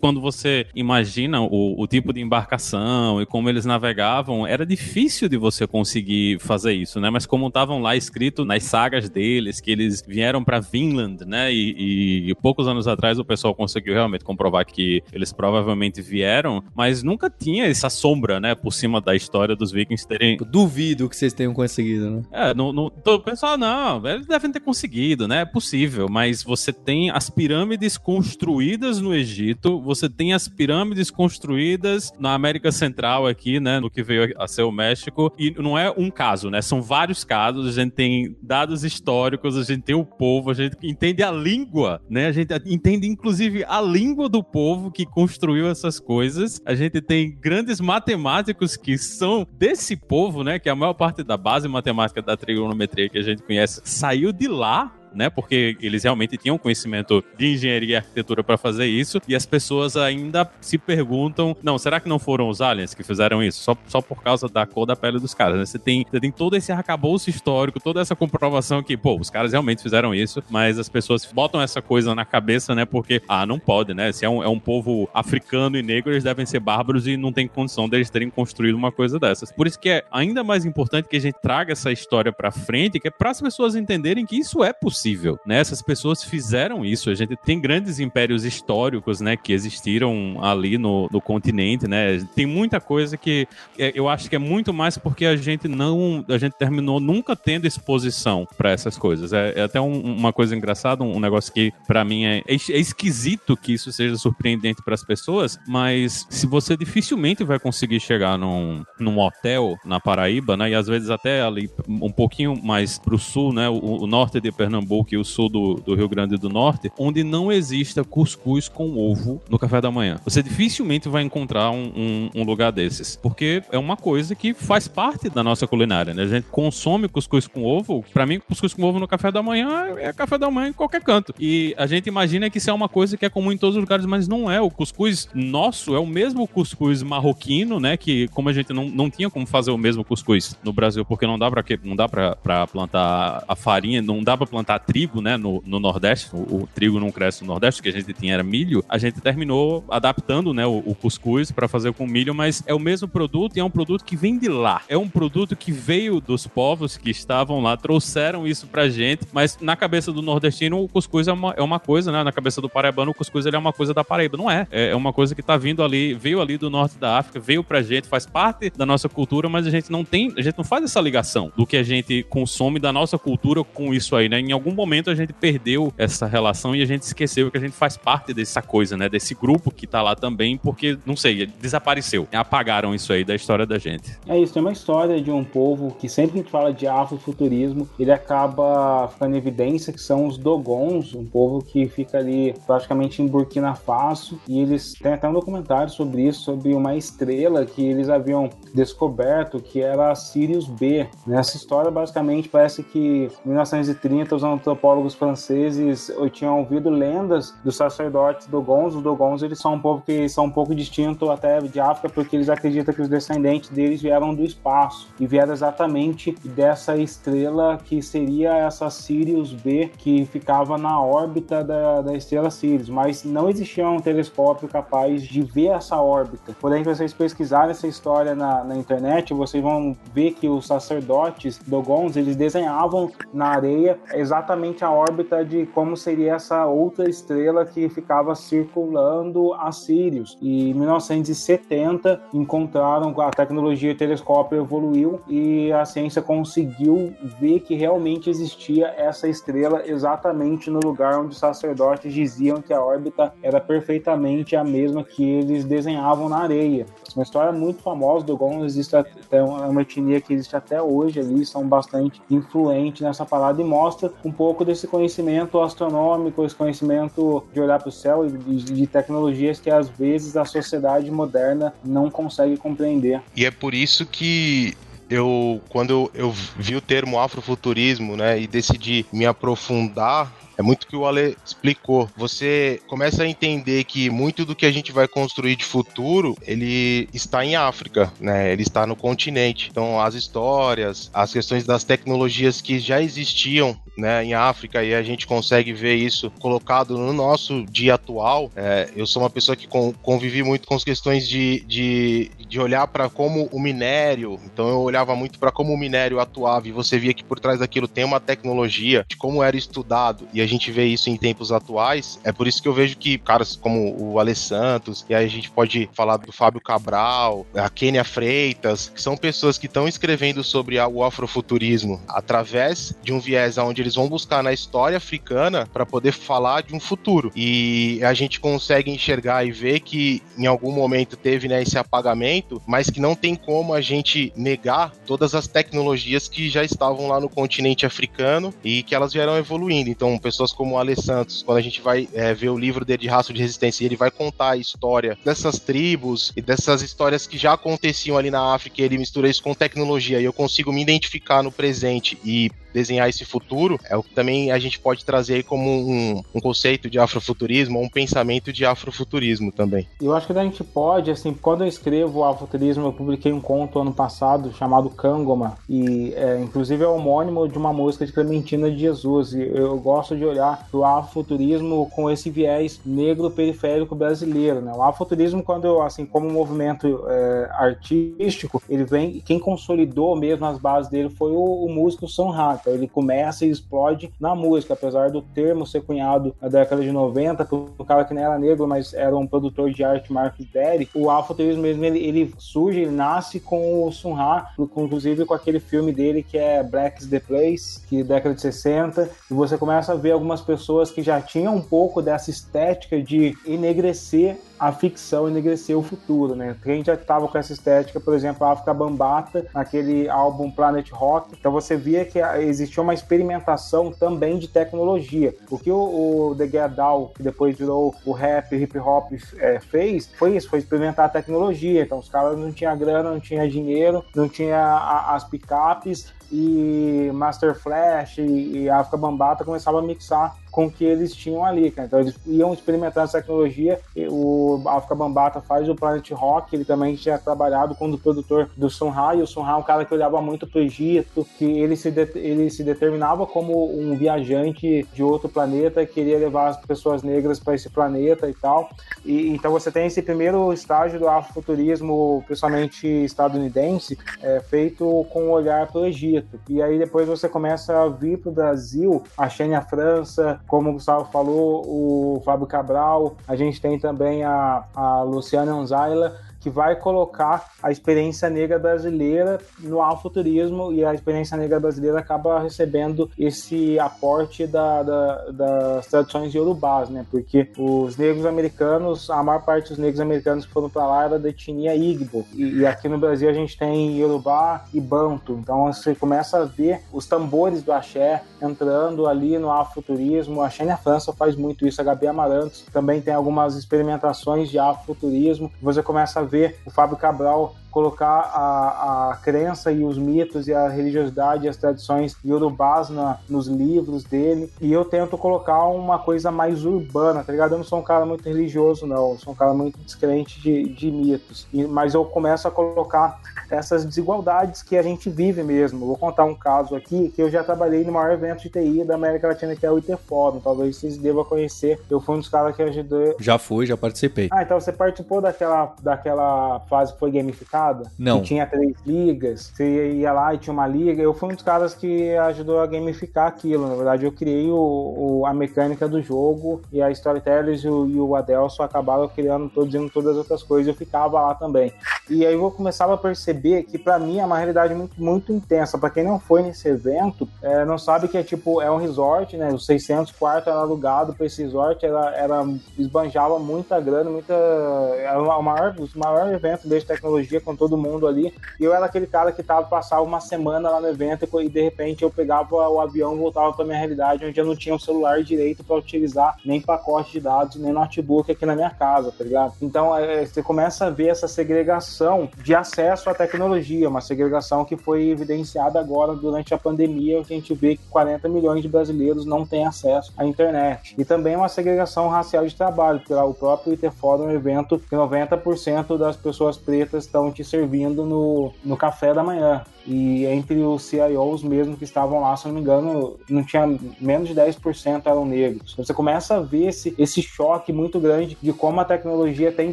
quando 0.00 0.20
você 0.20 0.66
imagina 0.74 1.40
o, 1.40 1.80
o 1.80 1.86
tipo 1.86 2.12
de 2.12 2.20
embarcação 2.20 3.20
e 3.20 3.26
como 3.26 3.48
eles 3.48 3.64
navegavam, 3.64 4.46
era 4.46 4.66
difícil 4.66 5.28
de 5.28 5.36
você 5.36 5.66
conseguir 5.66 6.38
fazer 6.40 6.72
isso, 6.72 7.00
né? 7.00 7.10
Mas 7.10 7.26
como 7.26 7.48
estavam 7.48 7.80
lá 7.80 7.96
escrito 7.96 8.44
nas 8.44 8.64
sagas 8.64 9.08
deles, 9.08 9.60
que 9.60 9.70
eles 9.70 10.02
vieram 10.06 10.42
para 10.44 10.60
Vinland, 10.60 11.24
né? 11.24 11.52
E, 11.52 12.30
e, 12.30 12.34
poucos 12.36 12.66
anos 12.66 12.86
atrás 12.86 13.18
o 13.18 13.24
pessoal 13.24 13.54
conseguiu 13.54 13.94
realmente 13.94 14.24
comprovar 14.24 14.64
que 14.64 15.02
eles 15.12 15.32
provavelmente 15.32 16.00
vieram, 16.00 16.62
mas 16.74 17.02
nunca 17.02 17.30
tinha 17.30 17.66
essa 17.66 17.90
sombra, 17.90 18.40
né? 18.40 18.54
Por 18.54 18.72
cima 18.72 19.00
da 19.00 19.14
história 19.14 19.54
dos 19.56 19.72
vikings 19.72 20.06
terem. 20.06 20.36
Eu 20.40 20.46
duvido 20.46 21.08
que 21.08 21.16
vocês 21.16 21.32
tenham 21.32 21.52
conseguido, 21.54 22.10
né? 22.10 22.22
É, 22.32 22.54
no, 22.54 22.86
o 22.86 23.18
pessoal, 23.20 23.56
não, 23.56 24.06
eles 24.06 24.26
devem 24.26 24.50
ter 24.50 24.60
conseguido, 24.60 25.26
né? 25.26 25.42
É 25.42 25.44
possível, 25.70 26.08
mas 26.10 26.42
você 26.42 26.72
tem 26.72 27.10
as 27.10 27.30
pirâmides 27.30 27.96
construídas 27.96 29.00
no 29.00 29.14
Egito, 29.14 29.80
você 29.80 30.08
tem 30.08 30.32
as 30.32 30.48
pirâmides 30.48 31.12
construídas 31.12 32.12
na 32.18 32.34
América 32.34 32.72
Central 32.72 33.24
aqui, 33.24 33.60
né, 33.60 33.78
no 33.78 33.88
que 33.88 34.02
veio 34.02 34.34
a 34.36 34.48
ser 34.48 34.62
o 34.62 34.72
México, 34.72 35.32
e 35.38 35.52
não 35.52 35.78
é 35.78 35.88
um 35.96 36.10
caso, 36.10 36.50
né, 36.50 36.60
são 36.60 36.82
vários 36.82 37.22
casos, 37.22 37.68
a 37.68 37.80
gente 37.80 37.92
tem 37.92 38.36
dados 38.42 38.82
históricos, 38.82 39.56
a 39.56 39.62
gente 39.62 39.82
tem 39.82 39.94
o 39.94 40.04
povo, 40.04 40.50
a 40.50 40.54
gente 40.54 40.76
entende 40.82 41.22
a 41.22 41.30
língua, 41.30 42.02
né, 42.10 42.26
a 42.26 42.32
gente 42.32 42.52
entende 42.66 43.06
inclusive 43.06 43.64
a 43.64 43.80
língua 43.80 44.28
do 44.28 44.42
povo 44.42 44.90
que 44.90 45.06
construiu 45.06 45.68
essas 45.68 46.00
coisas, 46.00 46.60
a 46.66 46.74
gente 46.74 47.00
tem 47.00 47.30
grandes 47.40 47.80
matemáticos 47.80 48.76
que 48.76 48.98
são 48.98 49.46
desse 49.56 49.96
povo, 49.96 50.42
né, 50.42 50.58
que 50.58 50.68
a 50.68 50.74
maior 50.74 50.94
parte 50.94 51.22
da 51.22 51.36
base 51.36 51.68
matemática 51.68 52.20
da 52.20 52.36
trigonometria 52.36 53.08
que 53.08 53.18
a 53.18 53.22
gente 53.22 53.42
conhece 53.44 53.80
saiu 53.84 54.32
de 54.32 54.48
lá, 54.48 54.96
né? 55.14 55.30
Porque 55.30 55.76
eles 55.80 56.04
realmente 56.04 56.36
tinham 56.36 56.58
conhecimento 56.58 57.24
de 57.36 57.54
engenharia 57.54 57.94
e 57.94 57.96
arquitetura 57.96 58.42
para 58.42 58.56
fazer 58.56 58.86
isso, 58.86 59.20
e 59.26 59.34
as 59.34 59.46
pessoas 59.46 59.96
ainda 59.96 60.50
se 60.60 60.78
perguntam: 60.78 61.56
não, 61.62 61.78
será 61.78 62.00
que 62.00 62.08
não 62.08 62.18
foram 62.18 62.48
os 62.48 62.60
aliens 62.60 62.94
que 62.94 63.02
fizeram 63.02 63.42
isso? 63.42 63.62
Só, 63.62 63.76
só 63.86 64.00
por 64.00 64.22
causa 64.22 64.48
da 64.48 64.66
cor 64.66 64.86
da 64.86 64.96
pele 64.96 65.18
dos 65.18 65.34
caras, 65.34 65.58
né? 65.58 65.66
Você 65.66 65.78
tem, 65.78 66.06
você 66.10 66.20
tem 66.20 66.30
todo 66.30 66.56
esse 66.56 66.72
arcabouço 66.72 67.30
histórico, 67.30 67.80
toda 67.80 68.00
essa 68.00 68.14
comprovação 68.14 68.82
que, 68.82 68.96
pô, 68.96 69.18
os 69.18 69.30
caras 69.30 69.52
realmente 69.52 69.82
fizeram 69.82 70.14
isso, 70.14 70.42
mas 70.48 70.78
as 70.78 70.88
pessoas 70.88 71.24
botam 71.24 71.60
essa 71.60 71.82
coisa 71.82 72.14
na 72.14 72.24
cabeça, 72.24 72.74
né? 72.74 72.84
Porque, 72.84 73.22
ah, 73.28 73.44
não 73.44 73.58
pode, 73.58 73.94
né? 73.94 74.12
Se 74.12 74.24
é 74.24 74.28
um, 74.28 74.42
é 74.42 74.48
um 74.48 74.58
povo 74.58 75.08
africano 75.12 75.76
e 75.76 75.82
negro, 75.82 76.12
eles 76.12 76.24
devem 76.24 76.46
ser 76.46 76.60
bárbaros 76.60 77.06
e 77.06 77.16
não 77.16 77.32
tem 77.32 77.46
condição 77.46 77.88
deles 77.88 78.10
terem 78.10 78.30
construído 78.30 78.74
uma 78.74 78.92
coisa 78.92 79.18
dessas. 79.18 79.52
Por 79.52 79.66
isso 79.66 79.78
que 79.78 79.88
é 79.88 80.04
ainda 80.10 80.44
mais 80.44 80.64
importante 80.64 81.08
que 81.08 81.16
a 81.16 81.20
gente 81.20 81.36
traga 81.40 81.72
essa 81.72 81.90
história 81.92 82.32
para 82.32 82.50
frente, 82.50 83.00
que 83.00 83.08
é 83.08 83.10
para 83.10 83.30
as 83.30 83.40
pessoas 83.40 83.74
entenderem 83.74 84.24
que 84.24 84.38
isso 84.38 84.62
é 84.62 84.72
possível 84.72 84.99
possível. 85.00 85.38
Né? 85.46 85.58
Essas 85.58 85.80
pessoas 85.80 86.22
fizeram 86.22 86.84
isso. 86.84 87.08
A 87.08 87.14
gente 87.14 87.34
tem 87.36 87.58
grandes 87.58 87.98
impérios 87.98 88.44
históricos, 88.44 89.20
né, 89.20 89.36
que 89.36 89.52
existiram 89.52 90.36
ali 90.42 90.76
no, 90.76 91.08
no 91.10 91.20
continente, 91.20 91.88
né? 91.88 92.18
Tem 92.34 92.46
muita 92.46 92.80
coisa 92.80 93.16
que 93.16 93.48
é, 93.78 93.92
eu 93.94 94.08
acho 94.08 94.28
que 94.28 94.36
é 94.36 94.38
muito 94.38 94.72
mais 94.72 94.98
porque 94.98 95.24
a 95.24 95.36
gente 95.36 95.68
não, 95.68 96.24
a 96.28 96.38
gente 96.38 96.54
terminou 96.58 97.00
nunca 97.00 97.34
tendo 97.34 97.66
exposição 97.66 98.46
para 98.56 98.70
essas 98.70 98.98
coisas. 98.98 99.32
É, 99.32 99.60
é 99.60 99.62
até 99.62 99.80
um, 99.80 100.00
uma 100.00 100.32
coisa 100.32 100.54
engraçada, 100.54 101.02
um, 101.02 101.16
um 101.16 101.20
negócio 101.20 101.52
que 101.52 101.72
para 101.86 102.04
mim 102.04 102.24
é, 102.24 102.38
é, 102.46 102.54
é, 102.54 102.78
esquisito 102.78 103.56
que 103.56 103.72
isso 103.72 103.90
seja 103.92 104.16
surpreendente 104.16 104.82
para 104.82 104.94
as 104.94 105.04
pessoas, 105.04 105.58
mas 105.66 106.26
se 106.28 106.46
você 106.46 106.76
dificilmente 106.76 107.44
vai 107.44 107.58
conseguir 107.58 108.00
chegar 108.00 108.36
num, 108.36 108.84
num 108.98 109.18
hotel 109.18 109.76
na 109.84 109.98
Paraíba, 109.98 110.56
né, 110.56 110.70
e 110.70 110.74
às 110.74 110.86
vezes 110.86 111.10
até 111.10 111.42
ali 111.42 111.70
um 111.88 112.10
pouquinho 112.10 112.60
mais 112.62 112.98
pro 112.98 113.18
sul, 113.18 113.52
né, 113.52 113.68
o, 113.68 114.02
o 114.02 114.06
norte 114.06 114.40
de 114.40 114.50
Pernambuco 114.50 114.89
e 115.12 115.16
o 115.16 115.24
sul 115.24 115.48
do, 115.48 115.74
do 115.74 115.94
Rio 115.94 116.08
Grande 116.08 116.36
do 116.36 116.48
Norte, 116.48 116.90
onde 116.98 117.22
não 117.22 117.50
exista 117.50 118.04
cuscuz 118.04 118.68
com 118.68 118.96
ovo 118.96 119.40
no 119.48 119.58
café 119.58 119.80
da 119.80 119.90
manhã. 119.90 120.20
Você 120.24 120.42
dificilmente 120.42 121.08
vai 121.08 121.22
encontrar 121.22 121.70
um, 121.70 121.92
um, 121.96 122.30
um 122.40 122.44
lugar 122.44 122.72
desses, 122.72 123.16
porque 123.16 123.62
é 123.70 123.78
uma 123.78 123.96
coisa 123.96 124.34
que 124.34 124.52
faz 124.52 124.88
parte 124.88 125.28
da 125.28 125.42
nossa 125.42 125.66
culinária, 125.66 126.12
né? 126.12 126.22
A 126.22 126.26
gente 126.26 126.46
consome 126.50 127.08
cuscuz 127.08 127.46
com 127.46 127.64
ovo. 127.64 128.04
Para 128.12 128.26
mim, 128.26 128.40
cuscuz 128.40 128.74
com 128.74 128.82
ovo 128.82 128.98
no 128.98 129.08
café 129.08 129.30
da 129.30 129.42
manhã 129.42 129.94
é 129.98 130.12
café 130.12 130.36
da 130.36 130.50
manhã 130.50 130.68
em 130.68 130.72
qualquer 130.72 131.02
canto. 131.02 131.34
E 131.38 131.74
a 131.78 131.86
gente 131.86 132.06
imagina 132.08 132.50
que 132.50 132.58
isso 132.58 132.70
é 132.70 132.72
uma 132.72 132.88
coisa 132.88 133.16
que 133.16 133.24
é 133.24 133.30
comum 133.30 133.52
em 133.52 133.58
todos 133.58 133.76
os 133.76 133.80
lugares, 133.80 134.04
mas 134.06 134.26
não 134.26 134.50
é. 134.50 134.60
O 134.60 134.70
cuscuz 134.70 135.28
nosso 135.34 135.94
é 135.94 135.98
o 135.98 136.06
mesmo 136.06 136.46
cuscuz 136.46 137.02
marroquino, 137.02 137.78
né? 137.78 137.96
Que 137.96 138.28
como 138.28 138.48
a 138.48 138.52
gente 138.52 138.72
não, 138.72 138.88
não 138.88 139.10
tinha 139.10 139.30
como 139.30 139.46
fazer 139.46 139.70
o 139.70 139.78
mesmo 139.78 140.04
cuscuz 140.04 140.56
no 140.64 140.72
Brasil, 140.72 141.04
porque 141.04 141.26
não 141.26 141.38
dá 141.38 141.50
para 141.50 141.64
não 141.84 141.96
dá 141.96 142.08
para 142.08 142.66
plantar 142.66 143.44
a 143.46 143.54
farinha, 143.54 144.02
não 144.02 144.22
dá 144.22 144.36
para 144.36 144.46
plantar 144.46 144.79
trigo, 144.86 145.20
né? 145.20 145.36
No, 145.36 145.62
no 145.66 145.78
Nordeste, 145.78 146.30
o, 146.32 146.38
o, 146.38 146.68
trigo 146.74 146.98
não 146.98 147.10
cresce 147.10 147.42
no 147.42 147.48
Nordeste, 147.48 147.80
o 147.80 147.82
que 147.82 147.88
a 147.88 147.92
gente 147.92 148.12
tinha 148.12 148.34
era 148.34 148.42
milho. 148.42 148.84
A 148.88 148.98
gente 148.98 149.20
terminou 149.20 149.84
adaptando, 149.88 150.52
né? 150.52 150.66
O, 150.66 150.82
o 150.84 150.94
cuscuz 150.94 151.50
para 151.50 151.68
fazer 151.68 151.92
com 151.92 152.06
milho, 152.06 152.34
mas 152.34 152.62
é 152.66 152.74
o 152.74 152.78
mesmo 152.78 153.08
produto 153.08 153.56
e 153.56 153.60
é 153.60 153.64
um 153.64 153.70
produto 153.70 154.04
que 154.04 154.16
vem 154.16 154.38
de 154.38 154.48
lá. 154.48 154.82
É 154.88 154.96
um 154.96 155.08
produto 155.08 155.54
que 155.56 155.72
veio 155.72 156.20
dos 156.20 156.46
povos 156.46 156.96
que 156.96 157.10
estavam 157.10 157.60
lá, 157.60 157.76
trouxeram 157.76 158.46
isso 158.46 158.66
pra 158.66 158.88
gente, 158.88 159.26
mas 159.32 159.58
na 159.60 159.76
cabeça 159.76 160.12
do 160.12 160.22
nordestino 160.22 160.82
o 160.82 160.88
cuscuz 160.88 161.28
é 161.28 161.32
uma, 161.32 161.54
é 161.56 161.62
uma 161.62 161.78
coisa, 161.78 162.10
né? 162.10 162.22
Na 162.22 162.32
cabeça 162.32 162.60
do 162.60 162.68
paraibano 162.68 163.10
o 163.10 163.14
cuscuz 163.14 163.46
ele 163.46 163.56
é 163.56 163.58
uma 163.58 163.72
coisa 163.72 163.94
da 163.94 164.04
Paraíba. 164.04 164.36
Não 164.36 164.50
é. 164.50 164.66
É 164.70 164.94
uma 164.94 165.12
coisa 165.12 165.34
que 165.34 165.42
tá 165.42 165.56
vindo 165.56 165.82
ali, 165.82 166.14
veio 166.14 166.40
ali 166.40 166.56
do 166.56 166.70
norte 166.70 166.98
da 166.98 167.18
África, 167.18 167.38
veio 167.38 167.62
pra 167.62 167.82
gente, 167.82 168.08
faz 168.08 168.26
parte 168.26 168.70
da 168.70 168.86
nossa 168.86 169.08
cultura, 169.08 169.48
mas 169.48 169.66
a 169.66 169.70
gente 169.70 169.90
não 169.90 170.04
tem, 170.04 170.32
a 170.36 170.42
gente 170.42 170.56
não 170.56 170.64
faz 170.64 170.84
essa 170.84 171.00
ligação 171.00 171.52
do 171.56 171.66
que 171.66 171.76
a 171.76 171.82
gente 171.82 172.22
consome 172.24 172.78
da 172.78 172.92
nossa 172.92 173.18
cultura 173.18 173.62
com 173.62 173.92
isso 173.92 174.16
aí, 174.16 174.28
né? 174.28 174.40
Em 174.40 174.52
algum 174.52 174.69
momento 174.74 175.10
a 175.10 175.14
gente 175.14 175.32
perdeu 175.32 175.92
essa 175.96 176.26
relação 176.26 176.74
e 176.74 176.82
a 176.82 176.86
gente 176.86 177.02
esqueceu 177.02 177.50
que 177.50 177.58
a 177.58 177.60
gente 177.60 177.72
faz 177.72 177.96
parte 177.96 178.32
dessa 178.32 178.62
coisa, 178.62 178.96
né? 178.96 179.08
Desse 179.08 179.34
grupo 179.34 179.70
que 179.70 179.86
tá 179.86 180.02
lá 180.02 180.14
também, 180.14 180.56
porque, 180.56 180.98
não 181.04 181.16
sei, 181.16 181.46
desapareceu. 181.46 182.26
Apagaram 182.32 182.94
isso 182.94 183.12
aí 183.12 183.24
da 183.24 183.34
história 183.34 183.66
da 183.66 183.78
gente. 183.78 184.18
É 184.26 184.38
isso, 184.38 184.52
tem 184.52 184.62
uma 184.62 184.72
história 184.72 185.20
de 185.20 185.30
um 185.30 185.44
povo 185.44 185.94
que 185.98 186.08
sempre 186.08 186.32
que 186.32 186.38
a 186.38 186.42
gente 186.42 186.50
fala 186.50 186.72
de 186.72 186.86
afrofuturismo, 186.86 187.88
ele 187.98 188.12
acaba 188.12 189.08
ficando 189.08 189.34
em 189.34 189.38
evidência 189.38 189.92
que 189.92 190.00
são 190.00 190.26
os 190.26 190.36
Dogons, 190.36 191.14
um 191.14 191.24
povo 191.24 191.62
que 191.62 191.88
fica 191.88 192.18
ali 192.18 192.54
praticamente 192.66 193.22
em 193.22 193.26
Burkina 193.26 193.74
Faso, 193.74 194.40
e 194.48 194.60
eles 194.60 194.94
têm 194.94 195.12
até 195.12 195.28
um 195.28 195.32
documentário 195.32 195.90
sobre 195.90 196.26
isso, 196.26 196.42
sobre 196.42 196.74
uma 196.74 196.96
estrela 196.96 197.64
que 197.64 197.82
eles 197.82 198.08
haviam 198.08 198.50
descoberto 198.74 199.60
que 199.60 199.80
era 199.80 200.14
Sirius 200.14 200.66
B. 200.68 201.06
Nessa 201.26 201.56
história, 201.56 201.90
basicamente, 201.90 202.48
parece 202.48 202.82
que 202.82 203.30
em 203.44 203.48
1930 203.48 204.34
os 204.36 204.44
antropólogos 204.60 205.14
franceses 205.14 206.12
tinham 206.32 206.58
ouvido 206.58 206.90
lendas 206.90 207.54
dos 207.64 207.76
sacerdotes 207.76 208.46
Dogons. 208.46 208.94
Os 208.94 209.02
Dogons 209.02 209.42
eles 209.42 209.58
são 209.58 209.74
um 209.74 209.80
povo 209.80 210.02
que 210.04 210.28
são 210.28 210.44
um 210.44 210.50
pouco 210.50 210.74
distinto 210.74 211.30
até 211.30 211.58
de 211.60 211.80
África, 211.80 212.08
porque 212.08 212.36
eles 212.36 212.48
acreditam 212.48 212.94
que 212.94 213.00
os 213.00 213.08
descendentes 213.08 213.70
deles 213.70 214.02
vieram 214.02 214.34
do 214.34 214.44
espaço 214.44 215.08
e 215.18 215.26
vieram 215.26 215.52
exatamente 215.52 216.32
dessa 216.44 216.96
estrela 216.96 217.78
que 217.82 218.02
seria 218.02 218.56
essa 218.56 218.90
Sirius 218.90 219.52
B, 219.52 219.90
que 219.96 220.26
ficava 220.26 220.76
na 220.76 221.00
órbita 221.00 221.64
da, 221.64 222.02
da 222.02 222.14
estrela 222.14 222.50
Sirius, 222.50 222.88
mas 222.88 223.24
não 223.24 223.48
existia 223.48 223.88
um 223.88 224.00
telescópio 224.00 224.68
capaz 224.68 225.22
de 225.22 225.42
ver 225.42 225.68
essa 225.68 225.96
órbita. 225.96 226.54
Porém, 226.60 226.84
se 226.84 226.90
vocês 226.90 227.12
pesquisarem 227.12 227.70
essa 227.70 227.86
história 227.86 228.34
na, 228.34 228.62
na 228.62 228.76
internet, 228.76 229.32
vocês 229.32 229.62
vão 229.62 229.96
ver 230.12 230.32
que 230.32 230.48
os 230.48 230.66
sacerdotes 230.66 231.58
Dogons, 231.66 232.16
eles 232.16 232.36
desenhavam 232.36 233.10
na 233.32 233.48
areia 233.48 233.98
exatamente 234.12 234.49
a 234.82 234.90
órbita 234.90 235.44
de 235.44 235.66
como 235.66 235.96
seria 235.96 236.34
essa 236.34 236.66
outra 236.66 237.08
estrela 237.08 237.64
que 237.64 237.88
ficava 237.88 238.34
circulando 238.34 239.54
a 239.54 239.70
Sirius. 239.72 240.36
E 240.40 240.70
em 240.70 240.74
1970 240.74 242.20
encontraram 242.32 243.14
a 243.20 243.30
tecnologia 243.30 243.94
telescópio 243.94 244.58
evoluiu 244.58 245.20
e 245.28 245.72
a 245.72 245.84
ciência 245.84 246.22
conseguiu 246.22 247.14
ver 247.38 247.60
que 247.60 247.74
realmente 247.74 248.30
existia 248.30 248.88
essa 248.96 249.28
estrela 249.28 249.82
exatamente 249.86 250.70
no 250.70 250.80
lugar 250.82 251.18
onde 251.18 251.30
os 251.30 251.38
sacerdotes 251.38 252.12
diziam 252.12 252.60
que 252.60 252.72
a 252.72 252.82
órbita 252.82 253.32
era 253.42 253.60
perfeitamente 253.60 254.56
a 254.56 254.64
mesma 254.64 255.04
que 255.04 255.22
eles 255.22 255.64
desenhavam 255.64 256.28
na 256.28 256.38
areia. 256.38 256.86
Uma 257.14 257.22
história 257.22 257.52
muito 257.52 257.82
famosa 257.82 258.24
do 258.24 258.36
Gon, 258.36 258.64
existe 258.64 258.96
até 258.96 259.42
uma 259.42 259.82
etnia 259.82 260.20
que 260.20 260.32
existe 260.32 260.56
até 260.56 260.80
hoje 260.80 261.20
ali, 261.20 261.44
são 261.44 261.66
bastante 261.66 262.22
influentes 262.30 263.02
nessa 263.02 263.24
parada 263.24 263.60
e 263.60 263.64
mostra 263.64 264.12
um 264.24 264.32
pouco 264.40 264.64
desse 264.64 264.86
conhecimento 264.86 265.60
astronômico, 265.60 266.42
esse 266.46 266.54
conhecimento 266.54 267.44
de 267.52 267.60
olhar 267.60 267.78
para 267.78 267.90
o 267.90 267.92
céu 267.92 268.26
e 268.26 268.30
de, 268.30 268.72
de 268.72 268.86
tecnologias 268.86 269.60
que 269.60 269.68
às 269.68 269.86
vezes 269.90 270.34
a 270.34 270.46
sociedade 270.46 271.10
moderna 271.10 271.74
não 271.84 272.10
consegue 272.10 272.56
compreender. 272.56 273.20
E 273.36 273.44
é 273.44 273.50
por 273.50 273.74
isso 273.74 274.06
que 274.06 274.74
eu, 275.10 275.60
quando 275.68 276.10
eu, 276.14 276.32
vi 276.56 276.74
o 276.74 276.80
termo 276.80 277.20
afrofuturismo, 277.20 278.16
né, 278.16 278.40
e 278.40 278.46
decidi 278.46 279.04
me 279.12 279.26
aprofundar 279.26 280.32
é 280.60 280.62
muito 280.62 280.86
que 280.86 280.94
o 280.94 281.06
Ale 281.06 281.36
explicou. 281.44 282.08
Você 282.16 282.80
começa 282.86 283.22
a 283.22 283.26
entender 283.26 283.84
que 283.84 284.10
muito 284.10 284.44
do 284.44 284.54
que 284.54 284.66
a 284.66 284.70
gente 284.70 284.92
vai 284.92 285.08
construir 285.08 285.56
de 285.56 285.64
futuro, 285.64 286.36
ele 286.42 287.08
está 287.14 287.44
em 287.44 287.56
África, 287.56 288.12
né? 288.20 288.52
Ele 288.52 288.62
está 288.62 288.86
no 288.86 288.94
continente. 288.94 289.68
Então, 289.70 289.98
as 289.98 290.14
histórias, 290.14 291.10
as 291.14 291.32
questões 291.32 291.64
das 291.64 291.82
tecnologias 291.82 292.60
que 292.60 292.78
já 292.78 293.00
existiam, 293.00 293.74
né, 293.96 294.24
em 294.24 294.34
África 294.34 294.82
e 294.82 294.94
a 294.94 295.02
gente 295.02 295.26
consegue 295.26 295.72
ver 295.72 295.94
isso 295.94 296.30
colocado 296.40 296.96
no 296.96 297.12
nosso 297.12 297.64
dia 297.66 297.94
atual. 297.94 298.50
É, 298.56 298.88
eu 298.96 299.06
sou 299.06 299.22
uma 299.22 299.30
pessoa 299.30 299.54
que 299.54 299.68
convivi 300.02 300.42
muito 300.42 300.66
com 300.66 300.74
as 300.74 300.82
questões 300.82 301.28
de, 301.28 301.60
de, 301.66 302.30
de 302.48 302.60
olhar 302.60 302.86
para 302.86 303.08
como 303.08 303.48
o 303.52 303.60
minério, 303.60 304.40
então 304.44 304.68
eu 304.68 304.80
olhava 304.80 305.14
muito 305.14 305.38
para 305.38 305.52
como 305.52 305.72
o 305.72 305.78
minério 305.78 306.18
atuava 306.18 306.68
e 306.68 306.72
você 306.72 306.98
via 306.98 307.12
que 307.12 307.22
por 307.22 307.38
trás 307.38 307.60
daquilo 307.60 307.86
tem 307.86 308.04
uma 308.04 308.20
tecnologia, 308.20 309.04
de 309.08 309.16
como 309.16 309.42
era 309.42 309.56
estudado 309.56 310.26
e 310.32 310.40
a 310.40 310.46
gente 310.50 310.70
vê 310.70 310.86
isso 310.86 311.08
em 311.08 311.16
tempos 311.16 311.52
atuais, 311.52 312.20
é 312.24 312.32
por 312.32 312.46
isso 312.46 312.62
que 312.62 312.68
eu 312.68 312.74
vejo 312.74 312.96
que 312.96 313.18
caras 313.18 313.56
como 313.56 313.94
o 313.98 314.18
Ale 314.18 314.34
Santos, 314.34 315.04
e 315.08 315.14
aí 315.14 315.24
a 315.24 315.28
gente 315.28 315.50
pode 315.50 315.88
falar 315.92 316.16
do 316.16 316.32
Fábio 316.32 316.60
Cabral, 316.60 317.46
a 317.54 317.68
Kênia 317.68 318.04
Freitas, 318.04 318.90
que 318.94 319.00
são 319.00 319.16
pessoas 319.16 319.58
que 319.58 319.66
estão 319.66 319.86
escrevendo 319.86 320.42
sobre 320.42 320.78
o 320.80 321.04
afrofuturismo 321.04 322.00
através 322.08 322.94
de 323.02 323.12
um 323.12 323.20
viés 323.20 323.58
onde 323.58 323.82
eles 323.82 323.94
vão 323.94 324.08
buscar 324.08 324.42
na 324.42 324.52
história 324.52 324.96
africana 324.96 325.68
para 325.72 325.86
poder 325.86 326.12
falar 326.12 326.62
de 326.62 326.74
um 326.74 326.80
futuro. 326.80 327.30
E 327.36 328.00
a 328.02 328.14
gente 328.14 328.40
consegue 328.40 328.90
enxergar 328.90 329.44
e 329.44 329.52
ver 329.52 329.80
que 329.80 330.22
em 330.38 330.46
algum 330.46 330.72
momento 330.72 331.16
teve 331.16 331.48
né, 331.48 331.62
esse 331.62 331.78
apagamento, 331.78 332.60
mas 332.66 332.90
que 332.90 333.00
não 333.00 333.14
tem 333.14 333.34
como 333.34 333.74
a 333.74 333.80
gente 333.80 334.32
negar 334.36 334.92
todas 335.06 335.34
as 335.34 335.46
tecnologias 335.46 336.28
que 336.28 336.48
já 336.48 336.64
estavam 336.64 337.08
lá 337.08 337.20
no 337.20 337.28
continente 337.28 337.84
africano 337.84 338.54
e 338.64 338.82
que 338.82 338.94
elas 338.94 339.12
vieram 339.12 339.36
evoluindo. 339.36 339.90
Então, 339.90 340.18
pessoas 340.18 340.39
pessoas 340.40 340.52
como 340.52 340.74
o 340.74 340.78
Ale 340.78 340.96
Santos, 340.96 341.42
quando 341.42 341.58
a 341.58 341.62
gente 341.62 341.80
vai 341.82 342.08
é, 342.14 342.32
ver 342.32 342.48
o 342.48 342.58
livro 342.58 342.84
dele 342.84 343.02
de 343.02 343.08
Raça 343.08 343.32
de 343.32 343.40
Resistência, 343.40 343.84
ele 343.84 343.96
vai 343.96 344.10
contar 344.10 344.50
a 344.50 344.56
história 344.56 345.18
dessas 345.24 345.58
tribos 345.58 346.32
e 346.34 346.40
dessas 346.40 346.80
histórias 346.80 347.26
que 347.26 347.36
já 347.36 347.52
aconteciam 347.52 348.16
ali 348.16 348.30
na 348.30 348.54
África, 348.54 348.80
ele 348.80 348.96
mistura 348.96 349.28
isso 349.28 349.42
com 349.42 349.54
tecnologia 349.54 350.20
e 350.20 350.24
eu 350.24 350.32
consigo 350.32 350.72
me 350.72 350.80
identificar 350.80 351.42
no 351.42 351.52
presente 351.52 352.18
e 352.24 352.50
desenhar 352.72 353.08
esse 353.08 353.24
futuro, 353.24 353.78
é 353.88 353.96
o 353.96 354.02
que 354.02 354.14
também 354.14 354.50
a 354.50 354.58
gente 354.58 354.78
pode 354.78 355.04
trazer 355.04 355.34
aí 355.34 355.42
como 355.42 355.68
um, 355.70 356.22
um 356.34 356.40
conceito 356.40 356.88
de 356.88 356.98
afrofuturismo, 356.98 357.80
um 357.80 357.88
pensamento 357.88 358.52
de 358.52 358.64
afrofuturismo 358.64 359.52
também. 359.52 359.86
Eu 360.00 360.14
acho 360.14 360.26
que 360.26 360.32
a 360.32 360.42
gente 360.42 360.64
pode, 360.64 361.10
assim, 361.10 361.34
quando 361.34 361.64
eu 361.64 361.68
escrevo 361.68 362.24
afrofuturismo, 362.24 362.86
eu 362.86 362.92
publiquei 362.92 363.32
um 363.32 363.40
conto 363.40 363.78
ano 363.78 363.92
passado 363.92 364.52
chamado 364.54 364.90
Kangoma, 364.90 365.56
e 365.68 366.12
é, 366.14 366.40
inclusive 366.40 366.84
é 366.84 366.86
homônimo 366.86 367.48
de 367.48 367.58
uma 367.58 367.72
música 367.72 368.06
de 368.06 368.12
Clementina 368.12 368.70
de 368.70 368.78
Jesus, 368.78 369.32
e 369.32 369.40
eu 369.40 369.78
gosto 369.78 370.16
de 370.16 370.24
olhar 370.24 370.66
o 370.72 370.84
afrofuturismo 370.84 371.90
com 371.94 372.10
esse 372.10 372.30
viés 372.30 372.80
negro 372.84 373.30
periférico 373.30 373.94
brasileiro, 373.94 374.60
né? 374.60 374.72
O 374.74 374.82
afrofuturismo, 374.82 375.42
quando 375.42 375.80
assim, 375.82 376.06
como 376.06 376.30
movimento 376.30 377.04
é, 377.08 377.50
artístico, 377.52 378.62
ele 378.68 378.84
vem, 378.84 379.20
quem 379.20 379.38
consolidou 379.38 380.16
mesmo 380.16 380.46
as 380.46 380.58
bases 380.58 380.90
dele 380.90 381.10
foi 381.10 381.32
o, 381.32 381.64
o 381.64 381.68
músico 381.68 382.08
Son 382.08 382.30
Ra, 382.30 382.59
Então 382.60 382.72
ele 382.72 382.88
começa 382.88 383.44
e 383.44 383.50
explode 383.50 384.12
na 384.20 384.34
música, 384.34 384.74
apesar 384.74 385.10
do 385.10 385.22
termo 385.22 385.66
ser 385.66 385.82
cunhado 385.82 386.34
na 386.40 386.48
década 386.48 386.82
de 386.82 386.92
90, 386.92 387.48
o 387.78 387.84
cara 387.84 388.04
que 388.04 388.14
nem 388.14 388.24
era 388.24 388.38
negro, 388.38 388.66
mas 388.66 388.92
era 388.94 389.16
um 389.16 389.26
produtor 389.26 389.70
de 389.70 389.82
arte, 389.82 390.12
Marcos 390.12 390.46
Derry, 390.46 390.88
o 390.94 391.10
afrofuturismo 391.10 391.62
mesmo, 391.62 391.84
ele, 391.84 391.98
ele, 391.98 392.34
surge, 392.38 392.80
ele 392.80 392.90
nasce 392.90 393.40
com 393.40 393.86
o 393.86 393.92
Sun 393.92 394.12
Ra, 394.12 394.50
inclusive 394.58 395.24
com 395.24 395.34
aquele 395.34 395.60
filme 395.60 395.92
dele 395.92 396.22
que 396.22 396.38
é 396.38 396.62
Black 396.62 397.02
is 397.02 397.08
the 397.08 397.20
Place, 397.20 397.80
que 397.86 398.00
é 398.00 398.04
década 398.04 398.34
de 398.34 398.40
60, 398.40 399.10
e 399.30 399.34
você 399.34 399.56
começa 399.56 399.92
a 399.92 399.96
ver 399.96 400.12
algumas 400.12 400.40
pessoas 400.40 400.90
que 400.90 401.02
já 401.02 401.20
tinham 401.20 401.54
um 401.54 401.62
pouco 401.62 402.02
dessa 402.02 402.30
estética 402.30 403.00
de 403.00 403.36
enegrecer 403.46 404.38
a 404.60 404.70
ficção 404.70 405.26
enegrecer 405.26 405.76
o 405.76 405.82
futuro, 405.82 406.36
né? 406.36 406.54
Quem 406.62 406.84
já 406.84 406.92
estava 406.92 407.26
com 407.26 407.38
essa 407.38 407.52
estética, 407.52 407.98
por 407.98 408.14
exemplo, 408.14 408.46
a 408.46 408.52
África 408.52 408.74
Bambata, 408.74 409.46
naquele 409.54 410.06
álbum 410.08 410.50
Planet 410.50 410.90
Rock, 410.90 411.30
então 411.32 411.50
você 411.50 411.76
via 411.76 412.04
que 412.04 412.20
existia 412.50 412.82
uma 412.82 412.94
experimentação 412.94 413.92
também 413.92 414.38
de 414.38 414.48
tecnologia. 414.48 415.34
O 415.50 415.58
que 415.58 415.70
o, 415.70 416.30
o 416.30 416.34
The 416.36 416.44
Get 416.44 416.70
que 417.14 417.22
depois 417.22 417.56
virou 417.56 417.94
o 418.04 418.12
rap, 418.12 418.54
hip 418.54 418.78
hop, 418.78 419.12
é, 419.38 419.60
fez, 419.60 420.10
foi 420.18 420.36
isso, 420.36 420.48
foi 420.48 420.58
experimentar 420.58 421.06
a 421.06 421.08
tecnologia. 421.08 421.82
Então 421.82 421.98
os 421.98 422.08
caras 422.08 422.38
não 422.38 422.52
tinham 422.52 422.76
grana, 422.76 423.10
não 423.10 423.20
tinha 423.20 423.48
dinheiro, 423.48 424.04
não 424.14 424.28
tinha 424.28 424.58
a, 424.58 425.14
as 425.14 425.24
picapes, 425.24 426.12
e 426.30 427.10
Master 427.12 427.54
Flash 427.54 428.18
e, 428.18 428.62
e 428.62 428.70
África 428.70 428.96
Bambata 428.96 429.44
começavam 429.44 429.80
a 429.80 429.82
mixar 429.82 430.36
com 430.50 430.66
o 430.66 430.70
que 430.70 430.84
eles 430.84 431.14
tinham 431.14 431.44
ali, 431.44 431.70
cara. 431.70 431.86
Então 431.86 432.00
eles 432.00 432.14
iam 432.26 432.52
experimentar 432.52 433.04
essa 433.04 433.20
tecnologia. 433.20 433.78
o 434.10 434.60
África 434.66 434.94
Bambata 434.94 435.40
faz 435.40 435.68
o 435.68 435.74
Planet 435.74 436.10
Rock, 436.10 436.54
ele 436.54 436.64
também 436.64 436.96
tinha 436.96 437.18
trabalhado 437.18 437.74
com 437.74 437.88
o 437.88 437.98
produtor 437.98 438.50
do 438.56 438.68
Sun 438.68 438.88
Ra, 438.88 439.14
e 439.14 439.22
o 439.22 439.26
Sun 439.26 439.42
Ra 439.42 439.52
é 439.52 439.56
um 439.56 439.62
cara 439.62 439.84
que 439.84 439.94
olhava 439.94 440.20
muito 440.20 440.46
para 440.46 440.60
o 440.60 440.62
Egito, 440.62 441.26
que 441.38 441.44
ele 441.44 441.76
se, 441.76 441.88
ele 442.16 442.50
se 442.50 442.64
determinava 442.64 443.26
como 443.26 443.70
um 443.78 443.96
viajante 443.96 444.86
de 444.92 445.02
outro 445.02 445.28
planeta, 445.28 445.86
queria 445.86 446.18
levar 446.18 446.48
as 446.48 446.56
pessoas 446.60 447.02
negras 447.02 447.38
para 447.38 447.54
esse 447.54 447.70
planeta 447.70 448.28
e 448.28 448.34
tal. 448.34 448.70
E, 449.04 449.28
então 449.28 449.52
você 449.52 449.70
tem 449.70 449.86
esse 449.86 450.02
primeiro 450.02 450.52
estágio 450.52 450.98
do 450.98 451.08
afrofuturismo, 451.08 452.22
principalmente 452.26 452.86
estadunidense, 452.86 453.98
é, 454.22 454.40
feito 454.40 455.06
com 455.10 455.26
um 455.26 455.30
olhar 455.30 455.66
para 455.68 455.80
o 455.80 455.86
Egito. 455.86 456.19
E 456.48 456.62
aí 456.62 456.78
depois 456.78 457.08
você 457.08 457.28
começa 457.28 457.82
a 457.82 457.88
vir 457.88 458.18
para 458.18 458.30
o 458.30 458.32
Brasil, 458.32 459.02
a 459.16 459.28
Xênia 459.28 459.60
França, 459.60 460.40
como 460.46 460.70
o 460.70 460.72
Gustavo 460.74 461.10
falou, 461.10 461.62
o 461.66 462.22
Fábio 462.24 462.46
Cabral, 462.46 463.16
a 463.26 463.36
gente 463.36 463.60
tem 463.60 463.78
também 463.78 464.24
a, 464.24 464.64
a 464.74 465.02
Luciana 465.02 465.52
Anzaila, 465.52 466.16
que 466.40 466.50
vai 466.50 466.76
colocar 466.76 467.50
a 467.62 467.70
experiência 467.70 468.28
negra 468.30 468.58
brasileira 468.58 469.38
no 469.58 469.80
alfuturismo 469.80 470.72
e 470.72 470.84
a 470.84 470.94
experiência 470.94 471.36
negra 471.36 471.60
brasileira 471.60 471.98
acaba 471.98 472.40
recebendo 472.40 473.10
esse 473.18 473.78
aporte 473.78 474.46
da, 474.46 474.82
da, 474.82 475.30
das 475.30 475.86
tradições 475.86 476.34
iorubás, 476.34 476.88
né? 476.88 477.04
Porque 477.10 477.48
os 477.58 477.96
negros 477.96 478.24
americanos, 478.24 479.10
a 479.10 479.22
maior 479.22 479.42
parte 479.42 479.68
dos 479.68 479.78
negros 479.78 480.00
americanos 480.00 480.46
que 480.46 480.52
foram 480.52 480.70
para 480.70 480.86
lá 480.86 481.04
era 481.04 481.18
da 481.18 481.28
etnia 481.28 481.74
Igbo. 481.76 482.26
E, 482.34 482.60
e, 482.60 482.66
aqui 482.66 482.88
no 482.88 482.98
Brasil 482.98 483.28
a 483.28 483.32
gente 483.32 483.56
tem 483.56 483.98
Yorubá 483.98 484.64
e 484.72 484.80
Banto, 484.80 485.34
então 485.34 485.72
você 485.72 485.94
começa 485.94 486.38
a 486.38 486.44
ver 486.44 486.80
os 486.92 487.06
tambores 487.06 487.62
do 487.62 487.72
axé 487.72 488.22
entrando 488.40 489.06
ali 489.06 489.38
no 489.38 489.50
afrofuturismo, 489.50 490.42
a 490.42 490.48
Xênia 490.48 490.76
França 490.76 491.12
faz 491.12 491.36
muito 491.36 491.66
isso, 491.66 491.80
a 491.80 491.84
Gabi 491.84 492.06
Amarantos 492.06 492.64
também 492.72 493.00
tem 493.00 493.12
algumas 493.12 493.56
experimentações 493.56 494.48
de 494.48 494.58
afrofuturismo, 494.58 495.52
você 495.60 495.82
começa 495.82 496.20
a 496.20 496.22
ver 496.30 496.58
o 496.64 496.70
Fábio 496.70 496.96
Cabral 496.96 497.54
colocar 497.70 498.06
a, 498.06 499.10
a 499.10 499.16
crença 499.16 499.70
e 499.72 499.84
os 499.84 499.96
mitos 499.96 500.48
e 500.48 500.54
a 500.54 500.68
religiosidade 500.68 501.46
e 501.46 501.48
as 501.48 501.56
tradições 501.56 502.16
iorubás 502.24 502.90
na, 502.90 503.18
nos 503.28 503.46
livros 503.46 504.04
dele. 504.04 504.50
E 504.60 504.72
eu 504.72 504.84
tento 504.84 505.16
colocar 505.16 505.64
uma 505.68 505.98
coisa 505.98 506.30
mais 506.30 506.64
urbana, 506.64 507.22
tá 507.22 507.32
ligado? 507.32 507.52
Eu 507.52 507.58
não 507.58 507.64
sou 507.64 507.78
um 507.78 507.82
cara 507.82 508.04
muito 508.04 508.24
religioso, 508.24 508.86
não. 508.86 509.12
Eu 509.12 509.18
sou 509.18 509.32
um 509.32 509.36
cara 509.36 509.54
muito 509.54 509.78
descrente 509.78 510.40
de, 510.40 510.64
de 510.68 510.90
mitos. 510.90 511.46
E, 511.52 511.64
mas 511.64 511.94
eu 511.94 512.04
começo 512.04 512.48
a 512.48 512.50
colocar 512.50 513.20
essas 513.50 513.84
desigualdades 513.84 514.62
que 514.62 514.76
a 514.76 514.82
gente 514.82 515.10
vive 515.10 515.42
mesmo. 515.42 515.86
Vou 515.86 515.96
contar 515.96 516.24
um 516.24 516.34
caso 516.34 516.74
aqui 516.74 517.08
que 517.14 517.22
eu 517.22 517.30
já 517.30 517.42
trabalhei 517.42 517.84
no 517.84 517.92
maior 517.92 518.12
evento 518.12 518.42
de 518.42 518.48
TI 518.48 518.84
da 518.84 518.94
América 518.94 519.28
Latina, 519.28 519.56
que 519.56 519.66
é 519.66 519.70
o 519.70 519.78
IT 519.78 519.96
Fórum. 520.06 520.40
Talvez 520.40 520.76
vocês 520.76 520.96
devam 520.96 521.24
conhecer. 521.24 521.80
Eu 521.90 522.00
fui 522.00 522.16
um 522.16 522.18
dos 522.18 522.28
caras 522.28 522.54
que 522.54 522.62
ajudou. 522.62 523.16
Já 523.18 523.38
fui, 523.38 523.66
já 523.66 523.76
participei. 523.76 524.28
Ah, 524.30 524.42
então 524.42 524.60
você 524.60 524.72
participou 524.72 525.20
daquela, 525.20 525.74
daquela 525.82 526.60
fase 526.68 526.92
que 526.92 526.98
foi 526.98 527.10
gamificada? 527.10 527.59
Não. 527.98 528.20
Que 528.20 528.28
tinha 528.28 528.46
três 528.46 528.74
ligas, 528.86 529.52
você 529.54 529.92
ia 529.92 530.12
lá 530.12 530.34
e 530.34 530.38
tinha 530.38 530.52
uma 530.52 530.66
liga. 530.66 531.02
Eu 531.02 531.14
fui 531.14 531.30
um 531.30 531.34
dos 531.34 531.44
caras 531.44 531.74
que 531.74 532.14
ajudou 532.16 532.60
a 532.60 532.66
gamificar 532.66 533.26
aquilo. 533.26 533.68
Na 533.68 533.74
verdade, 533.74 534.04
eu 534.04 534.12
criei 534.12 534.50
o, 534.50 535.20
o 535.20 535.26
a 535.26 535.34
mecânica 535.34 535.88
do 535.88 536.00
jogo 536.00 536.62
e 536.72 536.82
a 536.82 536.90
Storytellers 536.90 537.62
e 537.64 537.68
o, 537.68 537.86
e 537.86 537.98
o 537.98 538.16
Adelson 538.16 538.62
acabaram 538.62 539.08
criando, 539.08 539.48
produzindo 539.48 539.90
todas 539.90 540.12
as 540.12 540.18
outras 540.18 540.42
coisas. 540.42 540.68
Eu 540.68 540.74
ficava 540.74 541.20
lá 541.20 541.34
também. 541.34 541.72
E 542.08 542.26
aí 542.26 542.34
eu 542.34 542.50
começava 542.50 542.94
a 542.94 542.98
perceber 542.98 543.64
que 543.64 543.78
para 543.78 543.98
mim 543.98 544.18
é 544.18 544.24
uma 544.24 544.36
realidade 544.36 544.74
muito, 544.74 545.00
muito 545.02 545.32
intensa. 545.32 545.78
Para 545.78 545.90
quem 545.90 546.04
não 546.04 546.18
foi 546.18 546.42
nesse 546.42 546.68
evento, 546.68 547.28
é, 547.42 547.64
não 547.64 547.78
sabe 547.78 548.08
que 548.08 548.18
é 548.18 548.22
tipo, 548.22 548.60
é 548.60 548.70
um 548.70 548.76
resort, 548.76 549.36
né? 549.36 549.48
Os 549.52 549.66
600 549.66 550.12
quartos 550.12 550.48
era 550.48 550.60
alugado 550.60 551.14
para 551.14 551.26
esse 551.26 551.42
resort, 551.42 551.84
era, 551.84 552.14
era 552.16 552.44
esbanjava 552.78 553.38
muita 553.38 553.80
grana, 553.80 554.10
muita. 554.10 554.34
Era 554.34 555.20
o 555.20 555.42
maior, 555.42 555.74
o 555.78 555.98
maior 555.98 556.32
evento 556.32 556.68
de 556.68 556.84
tecnologia 556.84 557.40
com 557.50 557.56
todo 557.56 557.76
mundo 557.76 558.06
ali. 558.06 558.32
E 558.58 558.64
eu 558.64 558.72
era 558.72 558.86
aquele 558.86 559.06
cara 559.06 559.32
que 559.32 559.42
tava 559.42 559.66
passava 559.66 560.02
uma 560.02 560.20
semana 560.20 560.70
lá 560.70 560.80
no 560.80 560.88
evento 560.88 561.28
e 561.40 561.48
de 561.48 561.62
repente 561.62 562.02
eu 562.02 562.10
pegava 562.10 562.54
o 562.54 562.80
avião 562.80 563.14
e 563.14 563.18
voltava 563.18 563.52
para 563.52 563.64
minha 563.64 563.78
realidade, 563.78 564.24
onde 564.24 564.38
eu 564.38 564.46
não 564.46 564.56
tinha 564.56 564.74
um 564.74 564.78
celular 564.78 565.22
direito 565.22 565.64
para 565.64 565.76
utilizar 565.76 566.36
nem 566.44 566.60
pacote 566.60 567.12
de 567.12 567.20
dados, 567.20 567.56
nem 567.56 567.72
notebook 567.72 568.30
aqui 568.30 568.46
na 568.46 568.54
minha 568.54 568.70
casa, 568.70 569.12
tá 569.12 569.24
ligado? 569.24 569.54
Então 569.60 569.96
é, 569.96 570.24
você 570.24 570.42
começa 570.42 570.86
a 570.86 570.90
ver 570.90 571.08
essa 571.08 571.26
segregação 571.26 572.28
de 572.42 572.54
acesso 572.54 573.10
à 573.10 573.14
tecnologia, 573.14 573.88
uma 573.88 574.00
segregação 574.00 574.64
que 574.64 574.76
foi 574.76 575.08
evidenciada 575.08 575.80
agora 575.80 576.14
durante 576.14 576.54
a 576.54 576.58
pandemia, 576.58 577.22
que 577.24 577.32
a 577.32 577.36
gente 577.36 577.54
vê 577.54 577.76
que 577.76 577.82
40 577.90 578.28
milhões 578.28 578.62
de 578.62 578.68
brasileiros 578.68 579.24
não 579.24 579.44
têm 579.44 579.66
acesso 579.66 580.12
à 580.16 580.24
internet. 580.24 580.94
E 580.96 581.04
também 581.04 581.36
uma 581.36 581.48
segregação 581.48 582.08
racial 582.08 582.46
de 582.46 582.54
trabalho, 582.54 583.00
porque 583.00 583.14
o 583.14 583.34
próprio 583.34 583.72
IT 583.72 583.90
Fórum 583.90 584.24
é 584.24 584.26
um 584.28 584.30
evento 584.32 584.78
que 584.78 584.94
90% 584.94 585.96
das 585.98 586.16
pessoas 586.16 586.56
pretas 586.56 587.04
estão 587.04 587.30
te 587.40 587.44
servindo 587.44 588.04
no, 588.04 588.52
no 588.62 588.76
café 588.76 589.14
da 589.14 589.22
manhã. 589.22 589.64
E 589.86 590.26
entre 590.26 590.56
os 590.62 590.82
CIOs 590.84 591.42
mesmo 591.42 591.76
que 591.76 591.84
estavam 591.84 592.20
lá, 592.20 592.36
se 592.36 592.46
não 592.46 592.54
me 592.54 592.60
engano, 592.60 593.16
não 593.28 593.44
tinha 593.44 593.66
menos 594.00 594.28
de 594.28 594.34
10% 594.34 595.02
eram 595.06 595.24
negros. 595.24 595.74
Você 595.76 595.92
começa 595.94 596.36
a 596.36 596.40
ver 596.40 596.68
esse, 596.68 596.94
esse 596.98 597.22
choque 597.22 597.72
muito 597.72 597.98
grande 597.98 598.36
de 598.40 598.52
como 598.52 598.80
a 598.80 598.84
tecnologia 598.84 599.50
tem 599.50 599.72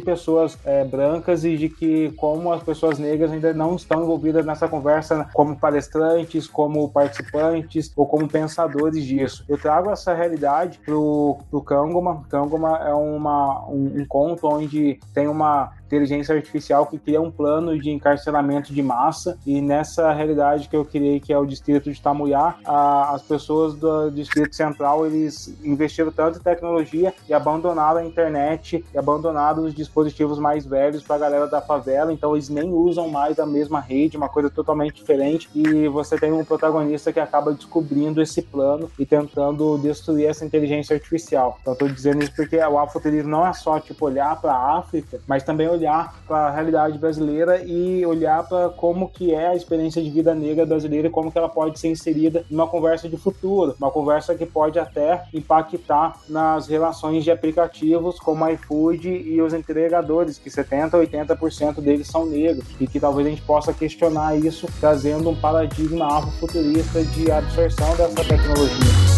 pessoas 0.00 0.58
é, 0.64 0.84
brancas 0.84 1.44
e 1.44 1.56
de 1.56 1.68
que 1.68 2.10
como 2.16 2.52
as 2.52 2.62
pessoas 2.62 2.98
negras 2.98 3.30
ainda 3.32 3.52
não 3.52 3.76
estão 3.76 4.02
envolvidas 4.02 4.44
nessa 4.44 4.68
conversa 4.68 5.28
como 5.32 5.56
palestrantes, 5.56 6.46
como 6.46 6.88
participantes 6.88 7.92
ou 7.96 8.06
como 8.06 8.28
pensadores 8.28 9.04
disso. 9.04 9.44
Eu 9.48 9.58
trago 9.58 9.90
essa 9.90 10.14
realidade 10.14 10.78
pro, 10.84 11.38
pro 11.50 11.60
Kangoma. 11.62 12.22
Kangoma 12.28 12.78
é 12.78 12.94
uma, 12.94 13.66
um, 13.68 14.00
um 14.00 14.06
conto 14.06 14.46
onde 14.46 14.98
tem 15.14 15.28
uma 15.28 15.72
inteligência 15.88 16.34
artificial 16.34 16.86
que 16.86 16.98
cria 16.98 17.20
um 17.20 17.30
plano 17.30 17.78
de 17.78 17.90
encarceramento 17.90 18.72
de 18.72 18.82
massa 18.82 19.38
e 19.46 19.60
nessa 19.60 19.97
realidade 20.12 20.68
que 20.68 20.76
eu 20.76 20.84
criei, 20.84 21.20
que 21.20 21.32
é 21.32 21.38
o 21.38 21.46
distrito 21.46 21.92
de 21.92 22.00
Tamuyá, 22.00 22.56
a, 22.64 23.14
as 23.14 23.22
pessoas 23.22 23.74
do 23.74 24.10
distrito 24.10 24.54
central, 24.54 25.06
eles 25.06 25.54
investiram 25.64 26.10
tanto 26.10 26.38
em 26.38 26.42
tecnologia 26.42 27.14
e 27.28 27.34
abandonaram 27.34 28.00
a 28.00 28.04
internet 28.04 28.84
e 28.92 28.98
abandonaram 28.98 29.64
os 29.64 29.74
dispositivos 29.74 30.38
mais 30.38 30.66
velhos 30.66 31.02
para 31.02 31.16
a 31.16 31.18
galera 31.18 31.46
da 31.46 31.60
favela, 31.60 32.12
então 32.12 32.34
eles 32.34 32.48
nem 32.48 32.72
usam 32.72 33.08
mais 33.08 33.38
a 33.38 33.46
mesma 33.46 33.80
rede, 33.80 34.16
uma 34.16 34.28
coisa 34.28 34.50
totalmente 34.50 34.94
diferente. 34.94 35.48
E 35.54 35.88
você 35.88 36.18
tem 36.18 36.32
um 36.32 36.44
protagonista 36.44 37.12
que 37.12 37.20
acaba 37.20 37.52
descobrindo 37.52 38.20
esse 38.22 38.42
plano 38.42 38.90
e 38.98 39.06
tentando 39.06 39.78
destruir 39.78 40.26
essa 40.26 40.44
inteligência 40.44 40.94
artificial. 40.94 41.58
Então 41.60 41.74
tô 41.74 41.88
dizendo 41.88 42.22
isso 42.22 42.34
porque 42.34 42.56
o 42.56 42.78
afrofuturismo 42.78 43.30
não 43.30 43.46
é 43.46 43.52
só 43.52 43.78
tipo 43.80 44.06
olhar 44.06 44.40
para 44.40 44.52
a 44.52 44.78
África, 44.78 45.20
mas 45.26 45.42
também 45.42 45.68
olhar 45.68 46.14
para 46.26 46.48
a 46.48 46.50
realidade 46.50 46.98
brasileira 46.98 47.62
e 47.64 48.04
olhar 48.04 48.46
para 48.46 48.68
como 48.70 49.08
que 49.08 49.34
é 49.34 49.48
a 49.48 49.54
experiência 49.54 49.87
de 49.94 50.10
vida 50.10 50.34
negra 50.34 50.66
brasileira 50.66 51.08
e 51.08 51.10
como 51.10 51.32
que 51.32 51.38
ela 51.38 51.48
pode 51.48 51.78
ser 51.78 51.88
inserida 51.88 52.44
numa 52.50 52.66
conversa 52.66 53.08
de 53.08 53.16
futuro, 53.16 53.74
uma 53.78 53.90
conversa 53.90 54.34
que 54.34 54.46
pode 54.46 54.78
até 54.78 55.24
impactar 55.32 56.20
nas 56.28 56.66
relações 56.66 57.24
de 57.24 57.30
aplicativos 57.30 58.18
como 58.18 58.48
iFood 58.48 59.08
e 59.08 59.40
os 59.40 59.52
entregadores, 59.52 60.38
que 60.38 60.50
70, 60.50 60.98
80% 60.98 61.80
deles 61.80 62.06
são 62.06 62.26
negros 62.26 62.64
e 62.80 62.86
que 62.86 63.00
talvez 63.00 63.26
a 63.26 63.30
gente 63.30 63.42
possa 63.42 63.72
questionar 63.72 64.36
isso 64.36 64.66
trazendo 64.80 65.30
um 65.30 65.36
paradigma 65.36 66.18
afrofuturista 66.18 67.02
de 67.04 67.30
absorção 67.30 67.96
dessa 67.96 68.24
tecnologia. 68.24 69.17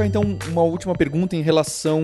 Colocar 0.00 0.06
então 0.06 0.38
uma 0.48 0.62
última 0.62 0.94
pergunta 0.94 1.36
em 1.36 1.42
relação 1.42 2.02